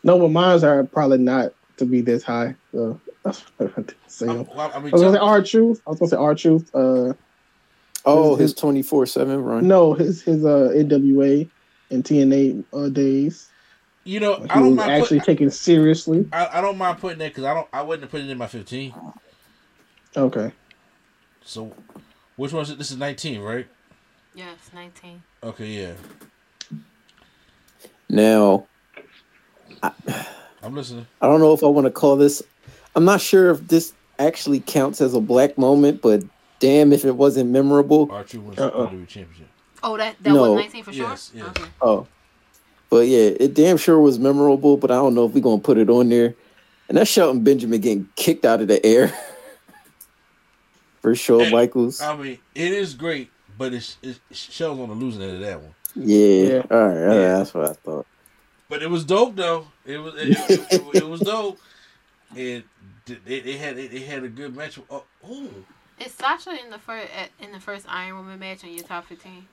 [0.03, 2.55] No, but mines are probably not to be this high.
[2.73, 4.47] So that's what I'm.
[4.47, 5.83] Well, I I was gonna say tell- R Truth.
[5.87, 6.75] I was gonna say R Truth.
[6.75, 7.13] Uh,
[8.07, 9.69] Oh, His- his twenty four seven run.
[9.69, 11.47] no, his his uh NWA
[11.91, 13.50] and TNA uh, days.
[14.05, 16.27] You know He I don't mind actually putting, taken it seriously.
[16.33, 18.39] I, I don't mind putting that because I don't I wouldn't have put it in
[18.39, 18.95] my 15.
[20.17, 20.53] Okay.
[21.45, 21.73] So
[22.37, 22.79] which one is it?
[22.79, 23.67] This is 19, right?
[24.35, 25.23] Yes, 19.
[25.43, 25.93] Okay, yeah.
[28.09, 28.67] Now,
[29.83, 31.07] I'm listening.
[31.21, 32.43] I don't know if I want to call this.
[32.97, 36.23] I'm not sure if this actually counts as a black moment, but
[36.59, 38.09] damn if it wasn't memorable.
[38.11, 38.71] R Truth wins Uh-uh.
[38.71, 39.49] the WWE Championship.
[39.83, 40.53] Oh, that that No.
[40.53, 41.09] was 19 for sure.
[41.09, 41.47] Yes, yes.
[41.49, 41.65] Okay.
[41.81, 42.07] Oh,
[42.91, 44.77] but yeah, it damn sure was memorable.
[44.77, 46.35] But I don't know if we're gonna put it on there.
[46.89, 49.13] And that's Shelton Benjamin getting kicked out of the air
[51.01, 52.01] for Shawn Hey, Michaels.
[52.01, 55.61] I mean, it is great, but it's, it's Shell's on the losing end of that
[55.61, 55.75] one.
[55.95, 56.63] Yeah, Yeah.
[56.71, 57.39] all right, all right, Yeah.
[57.39, 58.07] that's what I thought.
[58.69, 59.67] But it was dope though.
[59.85, 61.59] It was it, it, it, it was dope.
[62.37, 62.63] And
[63.07, 64.79] they, they had they had a good match.
[64.91, 65.65] Oh, ooh.
[66.05, 67.09] Is Sasha in the first
[67.41, 69.47] in the first Iron Woman match on your top 15?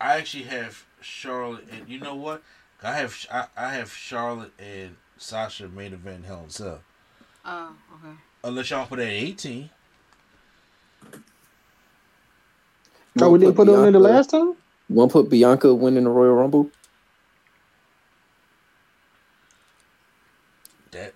[0.00, 2.42] I actually have Charlotte, and you know what?
[2.82, 6.80] I have I, I have Charlotte and Sasha main event Hell in a Cell.
[7.44, 8.16] Oh, okay.
[8.44, 9.70] Unless y'all put it at eighteen.
[13.20, 14.54] Oh, we didn't put it on there the last time.
[14.88, 16.70] One put Bianca winning the Royal Rumble?
[20.90, 21.14] That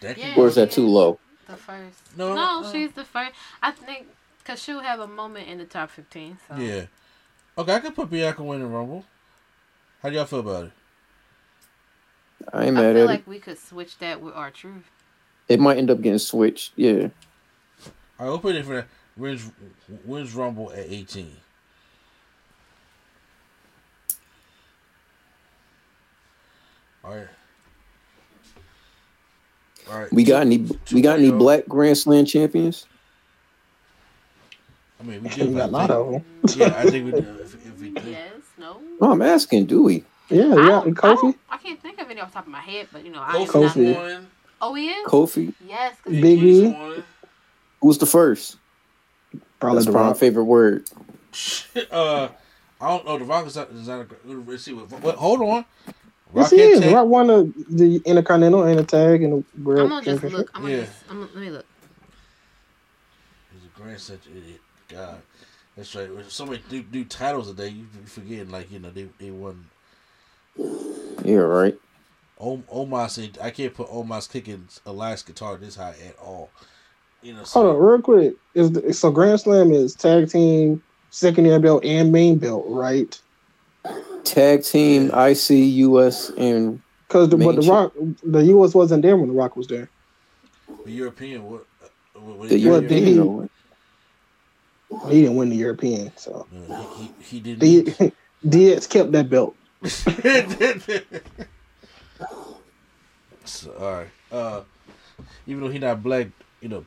[0.00, 0.34] that Yeah.
[0.36, 1.18] Or is that too low?
[1.46, 1.98] The first.
[2.16, 3.32] No, No, uh, she's the first.
[3.62, 4.06] I think
[4.38, 6.38] because she'll have a moment in the top 15.
[6.48, 6.56] So.
[6.56, 6.86] yeah.
[7.58, 9.04] Okay, I could put Bianca winning Rumble.
[10.02, 10.72] How do y'all feel about it?
[12.52, 13.26] I ain't I mad feel at like it.
[13.28, 14.90] we could switch that with R Truth.
[15.48, 16.72] It might end up getting switched.
[16.76, 17.08] Yeah.
[18.18, 18.86] I will put it for that
[19.16, 19.50] wins
[20.04, 21.36] wins Rumble at eighteen.
[27.04, 27.28] All right.
[29.90, 30.12] All right.
[30.12, 30.66] We got any?
[30.92, 32.86] We got any black Grand Slam champions?
[35.00, 35.48] I mean, we do.
[35.48, 36.24] We got a lot of them.
[36.56, 37.26] Yeah, I think we do.
[37.40, 38.10] If, if we do.
[38.10, 38.80] Yes, no.
[39.00, 39.66] No, I'm asking.
[39.66, 40.04] Do we?
[40.28, 40.54] Yeah, I, yeah.
[40.54, 42.60] don't, And I, Kofi, don't- I can't think of any off the top of my
[42.60, 43.96] head, but you know, I am Kofi not.
[43.96, 44.24] Kofi.
[44.62, 45.06] Oh, he is.
[45.06, 45.54] Kofi.
[45.66, 45.96] Yes.
[46.04, 47.02] 'cause Big He's E.
[47.80, 48.56] Who's the first?
[49.58, 50.88] probably That's the probably my favorite word.
[51.90, 52.28] uh,
[52.80, 53.18] I don't know.
[53.18, 53.70] The Rock is not.
[53.70, 54.72] Is not a, let's see.
[54.74, 55.64] What, what, hold on.
[56.34, 56.80] Yes, he had is.
[56.80, 59.80] tag- Rock won the, the Intercontinental and the Tag and the World.
[59.80, 60.50] I'm gonna just look.
[60.54, 60.80] I'm gonna Yeah.
[60.84, 60.92] just.
[61.10, 61.66] I'm, let me look.
[63.52, 64.60] He's a grand such idiot.
[64.88, 65.20] God,
[65.80, 66.14] that's right.
[66.14, 67.68] There's so many new, new titles today.
[67.68, 69.64] You be forgetting, like you know, they they won.
[71.24, 71.74] Yeah, right.
[72.38, 76.50] Om- Omar said, "I can't put Omar's kicking Elias guitar this high at all."
[77.22, 78.34] You know, so Hold on, real quick.
[78.52, 83.18] Is the, so Grand Slam is tag team, secondary belt, and main belt, right?
[84.24, 87.62] Tag team, IC, US, and Because the, but the.
[87.62, 88.74] Rock, the U.S.
[88.74, 89.88] wasn't there when the Rock was there.
[90.84, 91.44] the European.
[91.50, 91.64] What?
[91.82, 93.50] uh, what, what the Well, European.
[94.90, 97.60] Did he- didn't win the European, so No, he, he, he didn't.
[97.60, 98.12] the
[98.74, 99.56] DX kept that belt.
[103.44, 104.08] so, all right.
[104.30, 104.62] Uh,
[105.46, 106.28] even though he not black,
[106.60, 106.84] you know,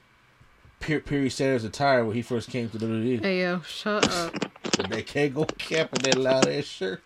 [0.79, 3.21] Pe- Perry Sanders attire when he first came to the WWE.
[3.23, 4.33] Hey yo, shut up.
[4.33, 7.01] With that Kangol cap and that loud ass shirt.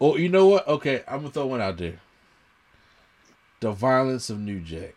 [0.00, 0.66] Oh, you know what?
[0.68, 2.00] Okay, I'm gonna throw one out there.
[3.60, 4.95] The violence of New Jack.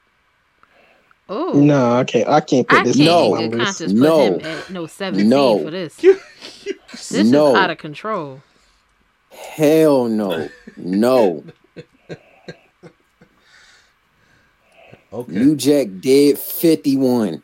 [1.31, 1.53] Oh.
[1.53, 2.27] No, I can't.
[2.27, 3.35] I can't put I this can't No.
[3.35, 3.79] in good list.
[3.79, 4.19] conscience put No.
[4.33, 5.63] him at no 17 No.
[5.63, 5.95] for this.
[6.91, 7.51] This No.
[7.51, 8.41] is out of control.
[9.31, 10.49] Hell no.
[10.75, 11.43] No.
[15.11, 15.31] Okay.
[15.31, 17.41] New Jack dead 51.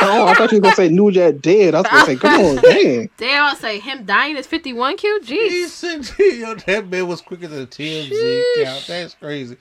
[0.00, 1.74] Oh, I thought you were gonna say New Jack dead.
[1.74, 3.10] I was gonna say, come on, dang.
[3.16, 5.20] Damn, I'll say him dying is 51 Q.
[5.24, 6.18] Jeez.
[6.40, 8.84] Yo, that man was quicker than a TMZ count.
[8.88, 9.56] That's crazy.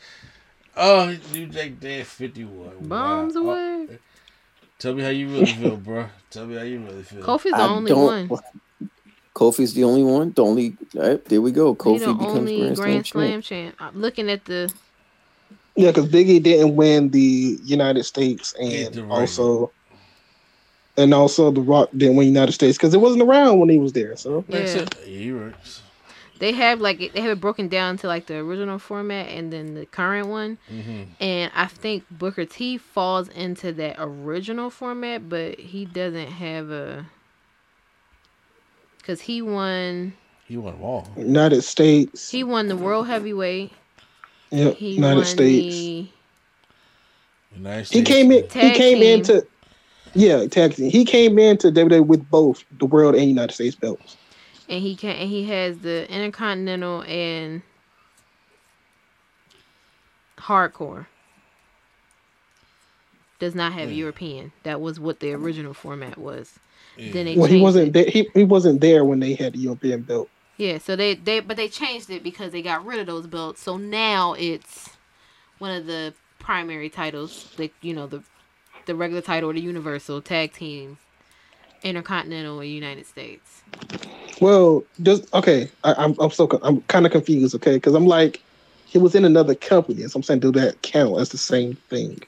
[0.78, 2.70] Oh, New Jack dead 51.
[2.82, 3.42] Bombs Wow.
[3.42, 3.88] away.
[3.92, 3.98] Oh,
[4.80, 6.06] tell me how you really feel, bro.
[6.30, 7.24] Tell me how you really feel.
[7.24, 8.40] Kofi's the I only don't- one.
[9.36, 10.32] Kofi's the only one.
[10.36, 10.78] The only.
[10.96, 11.76] all right, there we go.
[11.76, 13.76] Kofi the becomes only Grand, Grand Slam Slam champ.
[13.80, 14.72] I'm looking at the
[15.76, 19.72] Yeah, because Biggie didn't win the United States, and also,
[20.98, 23.94] and also the Rock didn't win United States because it wasn't around when he was
[23.94, 24.16] there.
[24.18, 24.86] So yeah.
[25.06, 25.56] Yeah, you right.
[26.40, 29.74] They have like they have it broken down to like the original format and then
[29.74, 30.58] the current one.
[30.72, 31.04] Mm-hmm.
[31.20, 37.06] And I think Booker T falls into that original format, but he doesn't have a
[38.98, 40.14] because he won
[40.46, 41.08] He won them all.
[41.18, 43.72] United States, he won the world heavyweight.
[44.52, 45.76] yeah, He United won States.
[45.76, 46.08] the
[47.56, 48.44] United He came in.
[48.44, 49.20] He came team.
[49.20, 49.46] into.
[50.14, 50.90] Yeah, tag team.
[50.90, 54.18] He came into WWE with both the world and United States belts.
[54.70, 57.62] And he can and he has the intercontinental and
[60.38, 61.08] hardcore.
[63.40, 64.52] Does not have European.
[64.64, 66.60] That was what the original format was.
[66.98, 67.94] Then they Well, he wasn't it.
[67.94, 68.06] there.
[68.06, 70.30] He, he wasn't there when they had the European belt.
[70.58, 73.62] Yeah, so they they but they changed it because they got rid of those belts.
[73.62, 74.90] So now it's
[75.60, 78.24] one of the primary titles, like you know the
[78.88, 80.98] the regular title or the Universal Tag Team,
[81.84, 83.62] Intercontinental, or United States.
[84.42, 85.70] Well, just okay.
[85.84, 87.56] I, I'm I'm so I'm kind of confused.
[87.56, 88.42] Okay, because I'm like,
[88.86, 92.22] he was in another company, so I'm saying, do that count as the same thing?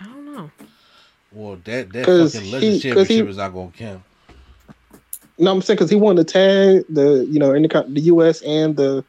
[0.00, 0.50] I don't know.
[1.32, 4.02] Well, that that 'Cause fucking he- legend 'cause championship he- is not gonna count.
[5.36, 8.40] No, I'm saying because he won the tag, the you know, in the, the U.S.
[8.42, 9.04] and the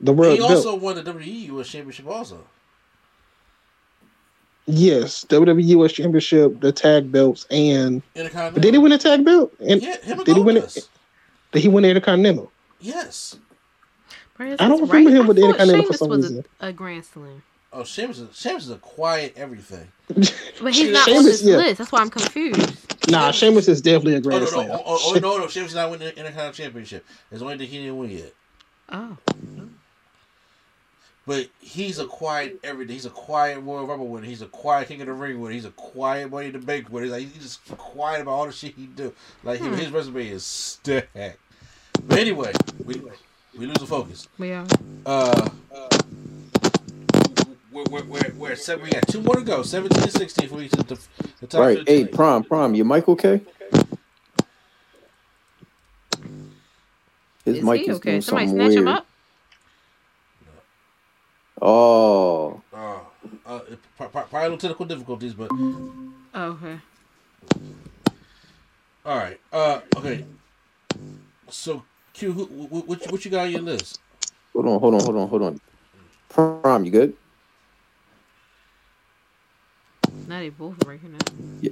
[0.00, 0.50] the world He belt.
[0.52, 2.38] also won the WWE US Championship also.
[4.66, 5.92] Yes, WWE U.S.
[5.92, 9.52] Championship, the tag belts, and but did he win the tag belt?
[9.60, 10.88] And Yeah, him and did he win it?
[11.52, 12.50] Did he win the Intercontinental?
[12.80, 13.36] Yes.
[14.36, 15.20] Where is I don't remember right?
[15.20, 16.44] him with the I thought Intercontinental for Sheamus some was reason.
[16.60, 17.42] A, a Grand Slam,
[17.74, 19.88] Oh, Sheamus is Sheamus is a quiet everything.
[20.08, 21.56] but he's not on this yeah.
[21.56, 21.78] list.
[21.78, 23.10] That's why I'm confused.
[23.10, 24.68] Nah, Sheamus is definitely a Oh Grand no, Slam.
[24.68, 27.06] no, oh, oh, no, no, Sheamus is not winning the Intercontinental Championship.
[27.30, 28.32] It's the only thing he didn't win yet.
[28.90, 29.16] Oh,
[31.26, 32.94] But he's a quiet everything.
[32.94, 34.26] He's a quiet Royal Rumble winner.
[34.26, 35.54] He's a quiet King of the Ring winner.
[35.54, 37.04] He's a quiet Money in the Bank winner.
[37.04, 39.14] He's like he's just quiet about all the shit he do.
[39.44, 39.74] Like he- Hmm.
[39.74, 41.38] his resume is stacked.
[42.06, 42.52] But anyway,
[42.84, 43.00] we
[43.58, 44.28] we lose the focus.
[44.38, 44.66] we are.
[45.06, 45.48] Uh,
[47.72, 48.84] we're, we're, we're, we're at seven.
[48.84, 49.62] We got two more to go.
[49.62, 50.98] Seventeen to sixteen for each of the,
[51.40, 51.60] the top.
[51.60, 51.78] Right.
[51.88, 52.08] Hey, 15.
[52.14, 53.40] Prom, Prom, your mic okay?
[57.44, 58.10] His Is mic he is okay?
[58.10, 59.06] doing Somebody something snatch him up.
[61.60, 62.98] Oh, Uh,
[63.46, 65.48] uh, it- pro- pro- probably no technical difficulties, but
[66.34, 66.78] Oh, okay.
[69.06, 69.40] all right.
[69.52, 70.24] Uh, okay.
[71.48, 74.00] So, Q, who, what, what, what you got on your list?
[74.52, 75.60] hold on, hold on, hold on, hold on.
[76.28, 77.14] Prom, you good?
[80.28, 81.30] Now they both breaking up.
[81.60, 81.70] Yeah.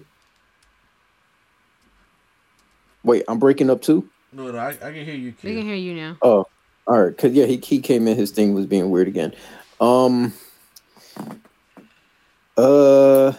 [3.02, 4.08] Wait, I'm breaking up too.
[4.32, 6.16] No, no, I, I can hear you, They can hear you now.
[6.22, 6.44] Oh,
[6.86, 7.16] all right.
[7.16, 8.16] Cause yeah, he he came in.
[8.16, 9.34] His thing was being weird again.
[9.80, 10.32] Um.
[12.56, 13.32] Uh,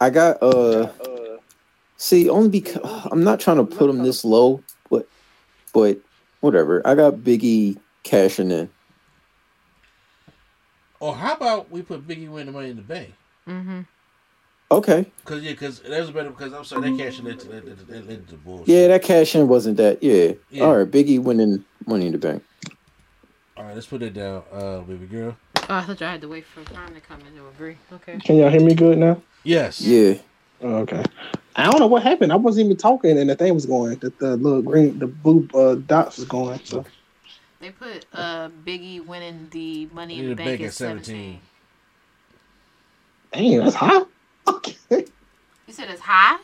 [0.00, 0.92] I got uh.
[1.96, 5.08] See, only because I'm not trying to put him this low, but
[5.72, 6.00] but
[6.42, 6.86] whatever.
[6.86, 8.68] I got Biggie cashing in.
[11.00, 13.12] Or how about we put Biggie win the Money in the Bank?
[13.48, 13.80] Mm-hmm.
[14.70, 15.06] Okay.
[15.24, 16.30] Cause yeah, cause that was better.
[16.30, 18.68] Because I'm sorry, that cash led to led, led, led, led to bullshit.
[18.68, 20.02] Yeah, that cash in wasn't that.
[20.02, 20.32] Yeah.
[20.50, 20.64] Yeah.
[20.64, 22.44] All right, Biggie winning Money in the Bank.
[23.56, 25.36] All right, let's put it down, uh, baby girl.
[25.56, 27.76] Oh, I thought y'all had to wait for time to come in to agree.
[27.92, 28.18] Okay.
[28.18, 29.20] Can y'all hear me good now?
[29.44, 29.80] Yes.
[29.80, 30.14] Yeah.
[30.62, 31.02] Oh, okay.
[31.56, 32.32] I don't know what happened.
[32.32, 33.98] I wasn't even talking, and the thing was going.
[33.98, 36.60] The, the little green, the blue uh, dots was going.
[36.64, 36.84] So
[37.60, 41.40] They put uh Biggie winning the Money in the Bank at 17.
[43.32, 44.02] Damn, that's high.
[44.48, 44.74] Okay.
[45.68, 46.38] You said it's high?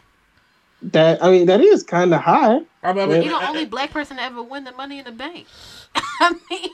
[0.82, 2.61] That I mean, that is kind of high.
[2.85, 5.05] I mean, I mean, You're the only black person to ever win the Money in
[5.05, 5.47] the Bank.
[5.97, 6.70] I mean,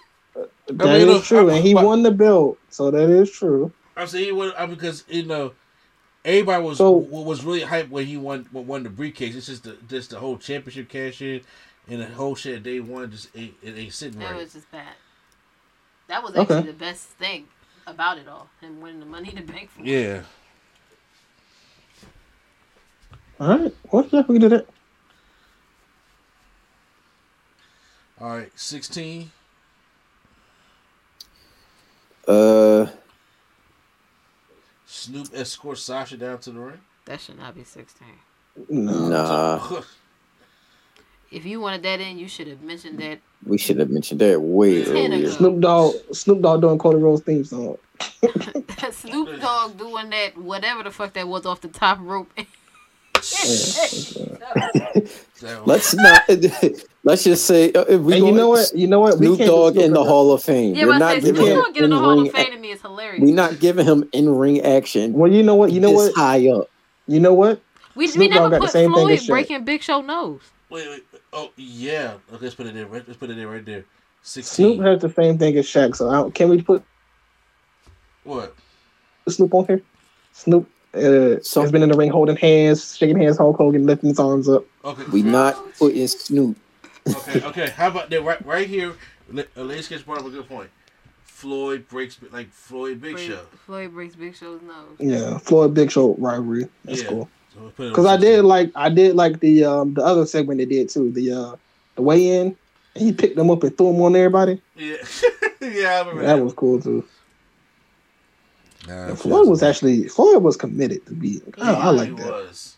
[0.66, 3.30] That mean, is look, true, I- and he but- won the belt, so that is
[3.30, 3.72] true.
[3.96, 5.52] I'm saying he won I mean, because you know
[6.24, 9.34] everybody was So- was really hyped when he won won the briefcase.
[9.36, 11.42] It's just the just the whole championship cash in
[11.88, 14.40] and the whole shit they won just ain't, it ain't sitting that right.
[14.42, 14.94] was just bad.
[16.08, 16.56] That was Okay.
[16.56, 17.48] actually the best thing
[17.86, 18.48] about it all.
[18.60, 19.70] Him winning the Money to Bank.
[19.70, 20.22] For Yeah.
[23.40, 24.68] All right, what yeah, we did it.
[28.20, 29.32] All right, sixteen.
[32.28, 32.86] Uh,
[35.04, 36.80] Snoop escorts Sasha down to the ring.
[37.04, 38.08] That should not be 16.
[38.70, 39.82] Nah,
[41.30, 43.18] If you wanted that in, you should have mentioned that.
[43.44, 45.30] we should have mentioned that way earlier.
[45.30, 47.76] Snoop Dogg, Snoop Dogg doing Cody Rhodes theme song.
[48.92, 52.32] Snoop Dogg doing that, whatever the fuck that was off the top rope.
[55.66, 56.22] Let's not.
[57.04, 58.72] Let's just say uh, if we And you know what?
[58.74, 59.18] You know what?
[59.18, 60.06] Snoop Dogg in the up.
[60.06, 60.74] Hall of Fame.
[60.74, 62.34] Yeah, we're but I not say giving Snoop him Dogg getting the Hall in-ring of
[62.34, 63.22] Fame to me is hilarious.
[63.22, 65.12] We're not giving him in ring action.
[65.12, 65.70] Well, you know what?
[65.72, 66.14] You know what?
[66.14, 66.70] high up.
[67.06, 67.60] You know what?
[67.94, 70.00] we, we Snoop Dogg never got the put same thing Floyd as breaking Big Show
[70.00, 70.40] nose.
[70.70, 71.04] Wait, wait.
[71.34, 72.14] Oh yeah.
[72.32, 72.86] Okay, let's put it there.
[72.86, 73.48] Right, let's put it there.
[73.48, 73.84] Right there.
[74.22, 74.54] 16.
[74.54, 75.94] Snoop has the same thing as Shaq.
[75.94, 76.82] So I don't, can we put
[78.22, 78.56] What?
[79.28, 79.82] Snoop on here?
[80.32, 84.08] Snoop uh, So- has been in the ring holding hands, shaking hands, Hulk Hogan, lifting
[84.08, 84.64] his arms up.
[84.84, 85.04] Okay.
[85.12, 86.56] We're not putting Snoop.
[87.08, 87.42] Okay.
[87.42, 87.70] Okay.
[87.70, 88.22] How about that?
[88.22, 88.44] Right.
[88.46, 88.94] Right here.
[89.30, 90.70] La- Ladies Sketch brought up a good point.
[91.24, 93.40] Floyd breaks like Floyd Big Break- Show.
[93.66, 94.96] Floyd breaks Big Show's nose.
[94.98, 96.68] Yeah, Floyd Big Show rivalry.
[96.84, 97.08] That's Yeah.
[97.08, 97.28] cool.
[97.54, 100.02] So we'll put it on Because I did like I did like the um the
[100.02, 101.10] other segment they did too.
[101.10, 101.56] The uh
[101.96, 102.56] the weigh in.
[102.94, 104.62] And he picked them up and threw them on everybody.
[104.76, 104.96] Yeah.
[105.60, 105.96] yeah.
[105.96, 107.04] I remember That was cool too.
[108.86, 111.40] Nah, And Floyd was actually Floyd was committed to be.
[111.60, 112.26] I, I like that.
[112.26, 112.76] Was.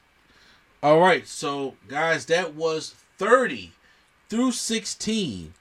[0.83, 3.73] All right, so guys, that was thirty
[4.29, 5.55] through sixteen.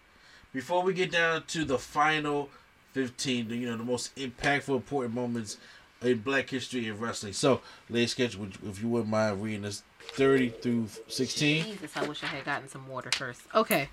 [0.54, 2.50] Before we get down to the final
[2.94, 5.58] fifteen, you know, the most impactful, important moments
[6.02, 7.34] in Black history and wrestling.
[7.34, 9.84] So, ladies, sketch, would- if you wouldn't mind reading this
[10.14, 11.64] thirty through sixteen.
[11.66, 13.42] Jesus, I wish I had gotten some water first.
[13.54, 13.90] Okay.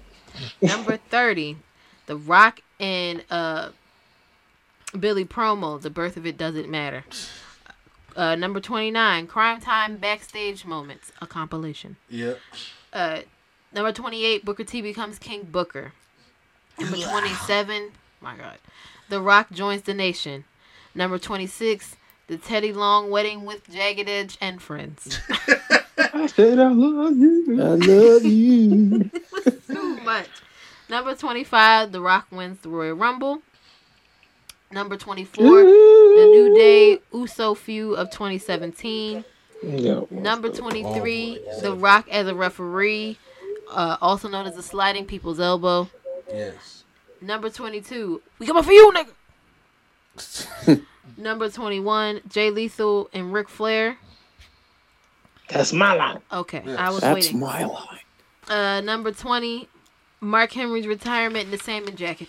[0.62, 1.56] Number 30,
[2.06, 3.68] The Rock and uh,
[4.98, 7.04] Billy promo, The Birth of It Doesn't Matter.
[8.16, 11.96] Uh, number 29, Cryme Tyme Backstage Moments, a compilation.
[12.08, 12.34] Yeah.
[12.94, 13.20] Uh,
[13.74, 15.92] number 28, Booker T becomes King Booker.
[16.78, 18.58] Number 27, my God,
[19.08, 20.44] The Rock joins the nation.
[20.94, 21.96] Number 26,
[22.26, 25.18] The Teddy Long Wedding with Jagged Edge and Friends.
[26.14, 27.62] I said I love you.
[27.62, 29.10] I love you.
[29.66, 30.28] too much.
[30.88, 33.42] Number 25, The Rock wins the Royal Rumble.
[34.70, 39.24] Number 24, The New Day Uso feud of 2017.
[39.62, 40.00] Yeah.
[40.10, 43.18] Number 23, The Rock as a referee,
[43.72, 45.88] uh, also known as the sliding people's elbow.
[46.28, 46.84] Yes.
[47.20, 48.92] Number 22, We coming for you,
[50.16, 50.82] nigga.
[51.16, 53.98] Number 21, Jay Lethal and Ric Flair.
[55.48, 56.20] That's my line.
[56.32, 57.40] Okay, I was That's waiting.
[57.40, 57.98] my line.
[58.48, 59.68] Uh, number 20,
[60.20, 62.28] Mark Henry's retirement in the salmon jacket.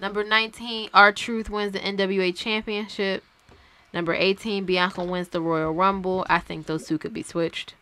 [0.00, 3.22] Number 19, R Truth wins the NWA Championship.
[3.92, 6.24] Number 18, Bianca wins the Royal Rumble.
[6.28, 7.74] I think those two could be switched.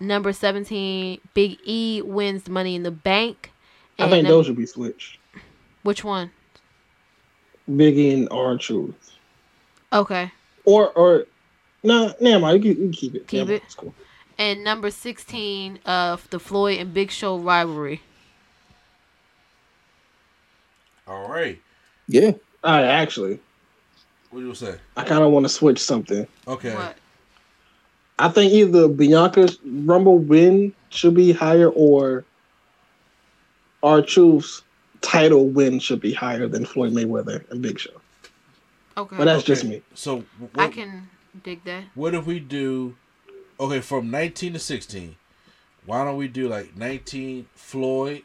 [0.00, 3.50] Number 17, Big E wins Money in the Bank.
[3.98, 5.18] I think num- those should be switched.
[5.82, 6.30] Which one?
[7.70, 9.12] Biggie and R Truth.
[9.92, 10.30] Okay.
[10.64, 11.26] Or or
[11.82, 12.64] no, never mind.
[12.64, 13.26] You can, you can keep it.
[13.26, 13.46] Keep it.
[13.48, 13.62] mind.
[13.64, 13.94] It's cool.
[14.38, 18.02] And number 16, uh, the Floyd and Big Show rivalry.
[21.06, 21.60] All right.
[22.08, 22.32] Yeah.
[22.62, 23.38] I actually,
[24.30, 24.76] What do you say?
[24.96, 26.26] I kind of want to switch something.
[26.48, 26.74] Okay.
[26.74, 26.96] What?
[28.18, 32.24] I think either Bianca's Rumble win should be higher, or
[33.82, 34.62] R Truth's
[35.02, 37.90] title win should be higher than Floyd Mayweather and Big Show.
[38.96, 39.16] Okay.
[39.16, 39.82] But that's Okay, just me.
[39.94, 41.08] So what, I can
[41.44, 41.84] dig that.
[41.94, 42.96] what if we do?
[43.60, 45.16] Okay, from nineteen to sixteen.
[45.84, 48.22] Why don't we do like nineteen Floyd,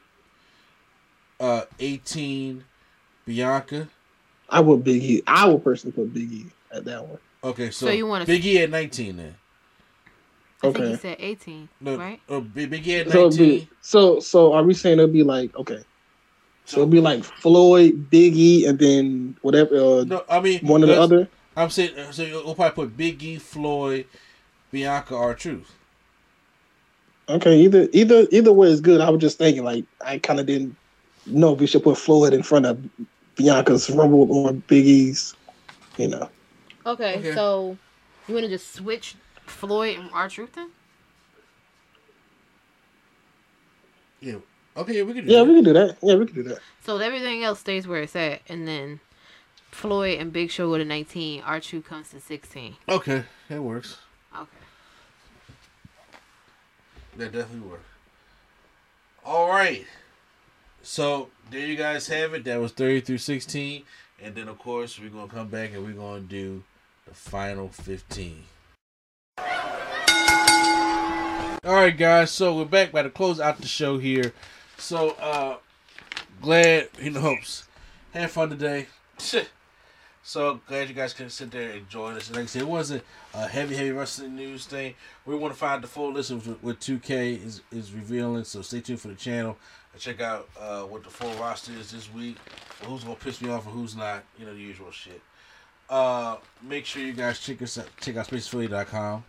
[1.40, 2.64] uh, eighteen
[3.26, 3.90] Bianca.
[4.50, 5.24] I would Biggie.
[5.28, 7.20] I would personally put Big E at that one.
[7.44, 9.36] Okay, so, So you wanna- Biggie at nineteen then?
[10.64, 12.22] I think you said 18, No, right?
[12.30, 13.60] uh, Big Biggie at So, nineteen.
[13.60, 15.84] be, so so are we saying it'll be like okay?
[16.66, 19.76] So it'll be like Floyd, Big E, and then whatever.
[19.76, 21.28] Uh, No, I mean one or the other.
[21.58, 24.06] I'm saying uh, so We'll probably put Biggie, Floyd,
[24.72, 25.72] Bianca, or Truth.
[27.30, 29.02] Okay, either either either way is good.
[29.02, 30.76] I was just thinking like I kind of didn't
[31.26, 32.78] know if we should put Floyd in front of
[33.36, 35.36] Bianca's Rumble or Biggie's.
[35.98, 36.30] You know,
[36.86, 37.36] Okay, Okay.
[37.36, 37.78] so
[38.28, 39.16] you want to just switch
[39.52, 40.72] Floyd and R Truth then?
[44.20, 44.36] Yeah.
[44.78, 45.46] Okay, yeah, we can do yeah, that.
[45.46, 45.98] we can do that.
[46.02, 46.60] Yeah, we can do that.
[46.84, 49.00] So everything else stays where it's at, and then
[49.72, 51.42] Floyd and Big Show with a 19.
[51.42, 52.78] R Truth comes to 16.
[52.88, 53.98] Okay, that works.
[54.36, 54.48] Okay.
[57.18, 57.84] That definitely works.
[59.26, 59.86] All right.
[60.82, 62.44] So there you guys have it.
[62.46, 63.84] That was 30 through 16.
[64.24, 66.64] And then, of course, we're going to come back and we're going to do
[67.08, 68.44] the final 15.
[71.64, 72.32] All right, guys.
[72.32, 74.34] So we're back by to close out the show here.
[74.80, 75.58] So, uh,
[76.42, 77.68] glad, you know, hopes.
[78.16, 78.88] Had fun today.
[80.24, 82.32] So glad you guys can sit there and join us.
[82.32, 83.04] Like I said, it wasn't
[83.36, 84.96] a heavy, heavy wrestling news thing.
[85.28, 88.44] We want to find the full list of what 2K is, is revealing.
[88.44, 89.56] So stay tuned for the channel
[89.94, 92.38] and check out uh, what the full roster is this week.
[92.86, 94.24] Who's gonna piss me off and who's not.
[94.40, 95.22] You know the usual shit.
[95.88, 99.26] Uh, make sure you guys check us out, check out spacephilly.com.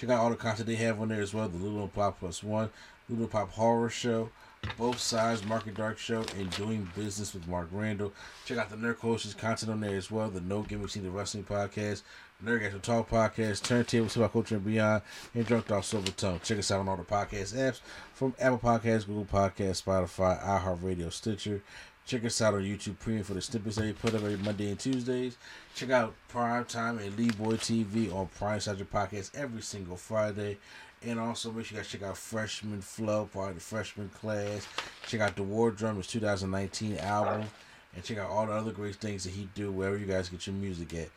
[0.00, 1.46] Check out all the content they have on there as well.
[1.46, 2.70] The and Pop Plus One,
[3.10, 4.30] and Pop Horror Show,
[4.78, 8.14] Both Sides Market Dark Show, and Doing Business with Mark Randall.
[8.46, 10.30] Check out the Nerd Coach's content on there as well.
[10.30, 12.00] The No Gimmicks the Wrestling Podcast,
[12.42, 15.02] Nerd Guys Talk Podcast, Turntables about Culture and Beyond,
[15.34, 16.40] and Drunk Dog Silver Tongue.
[16.42, 17.80] Check us out on all the podcast apps
[18.14, 21.62] from Apple Podcasts, Google Podcasts, Spotify, iHeartRadio, Stitcher.
[22.10, 24.68] Check us out on YouTube Premium for the snippets that we put up every Monday
[24.68, 25.38] and Tuesdays.
[25.76, 30.58] Check out Prime Time and Lee Boy TV on Prime Sergeant Podcast every single Friday.
[31.06, 34.66] And also make sure you guys check out Freshman Flow, part of the freshman class.
[35.06, 37.46] Check out the War Drum, his 2019 album.
[37.94, 40.48] And check out all the other great things that he do wherever you guys get
[40.48, 41.10] your music at.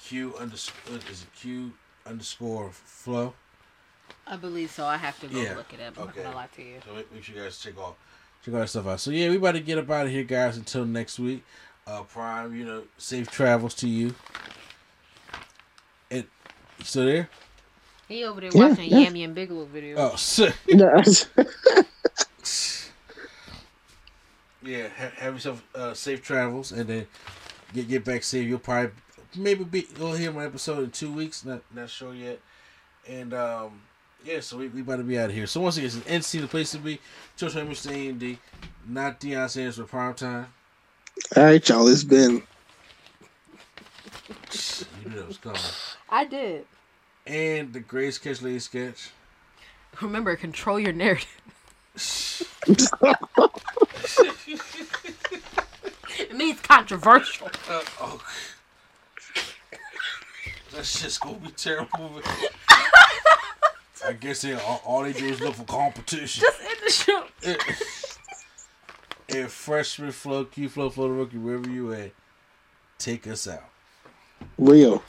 [0.00, 1.72] Q underscore is it Q
[2.06, 3.34] underscore flow?
[4.28, 4.84] I believe so.
[4.84, 5.98] I have to go Yeah, look it up.
[5.98, 6.20] I'm okay.
[6.20, 6.74] not gonna lie to you.
[6.86, 7.96] So make, make sure you guys check all
[8.44, 9.00] check all that stuff out.
[9.00, 10.56] So yeah, we about to get up out of here, guys.
[10.56, 11.44] Until next week.
[11.86, 14.14] Uh, Prime, you know, safe travels to you.
[16.10, 16.24] And
[16.78, 17.28] you still there?
[18.08, 19.08] He over there Yeah, watching yeah.
[19.08, 19.94] Yammy and Bigelow videos.
[19.96, 20.54] Oh, shit.
[22.42, 22.90] Yes.
[24.62, 27.06] Yeah, ha- have yourself uh, safe travels, and then
[27.72, 28.46] get get back safe.
[28.46, 28.90] You'll probably
[29.34, 31.44] maybe be you'll hear my episode in two weeks.
[31.44, 32.40] Not not sure yet.
[33.08, 33.80] And um,
[34.24, 35.46] yeah, so we, we about to be out of here.
[35.46, 37.00] So once again, it's an NC the place to be.
[37.36, 37.90] Joe Train, Mr.
[37.90, 38.38] A and D,
[38.86, 40.46] not Deion Sanders for prime time.
[41.36, 41.88] All right, y'all.
[41.88, 42.42] It's been
[45.02, 45.60] You knew that was coming.
[46.08, 46.66] I did.
[47.26, 49.10] And the greatest catch lady sketch.
[50.00, 51.28] Remember, control your narrative.
[56.18, 57.48] it means controversial.
[57.68, 58.20] Uh, oh.
[60.72, 62.22] That shit's gonna be terrible.
[64.06, 66.42] I guess they all, all they do is look for competition.
[66.42, 67.24] Just end the show.
[69.38, 72.12] and freshman flow, Q flow, flow the rookie, wherever you at,
[72.98, 73.64] take us out.
[74.58, 75.02] real.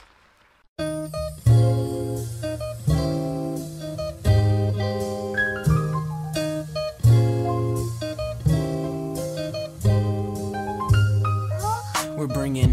[12.16, 12.72] We're bringing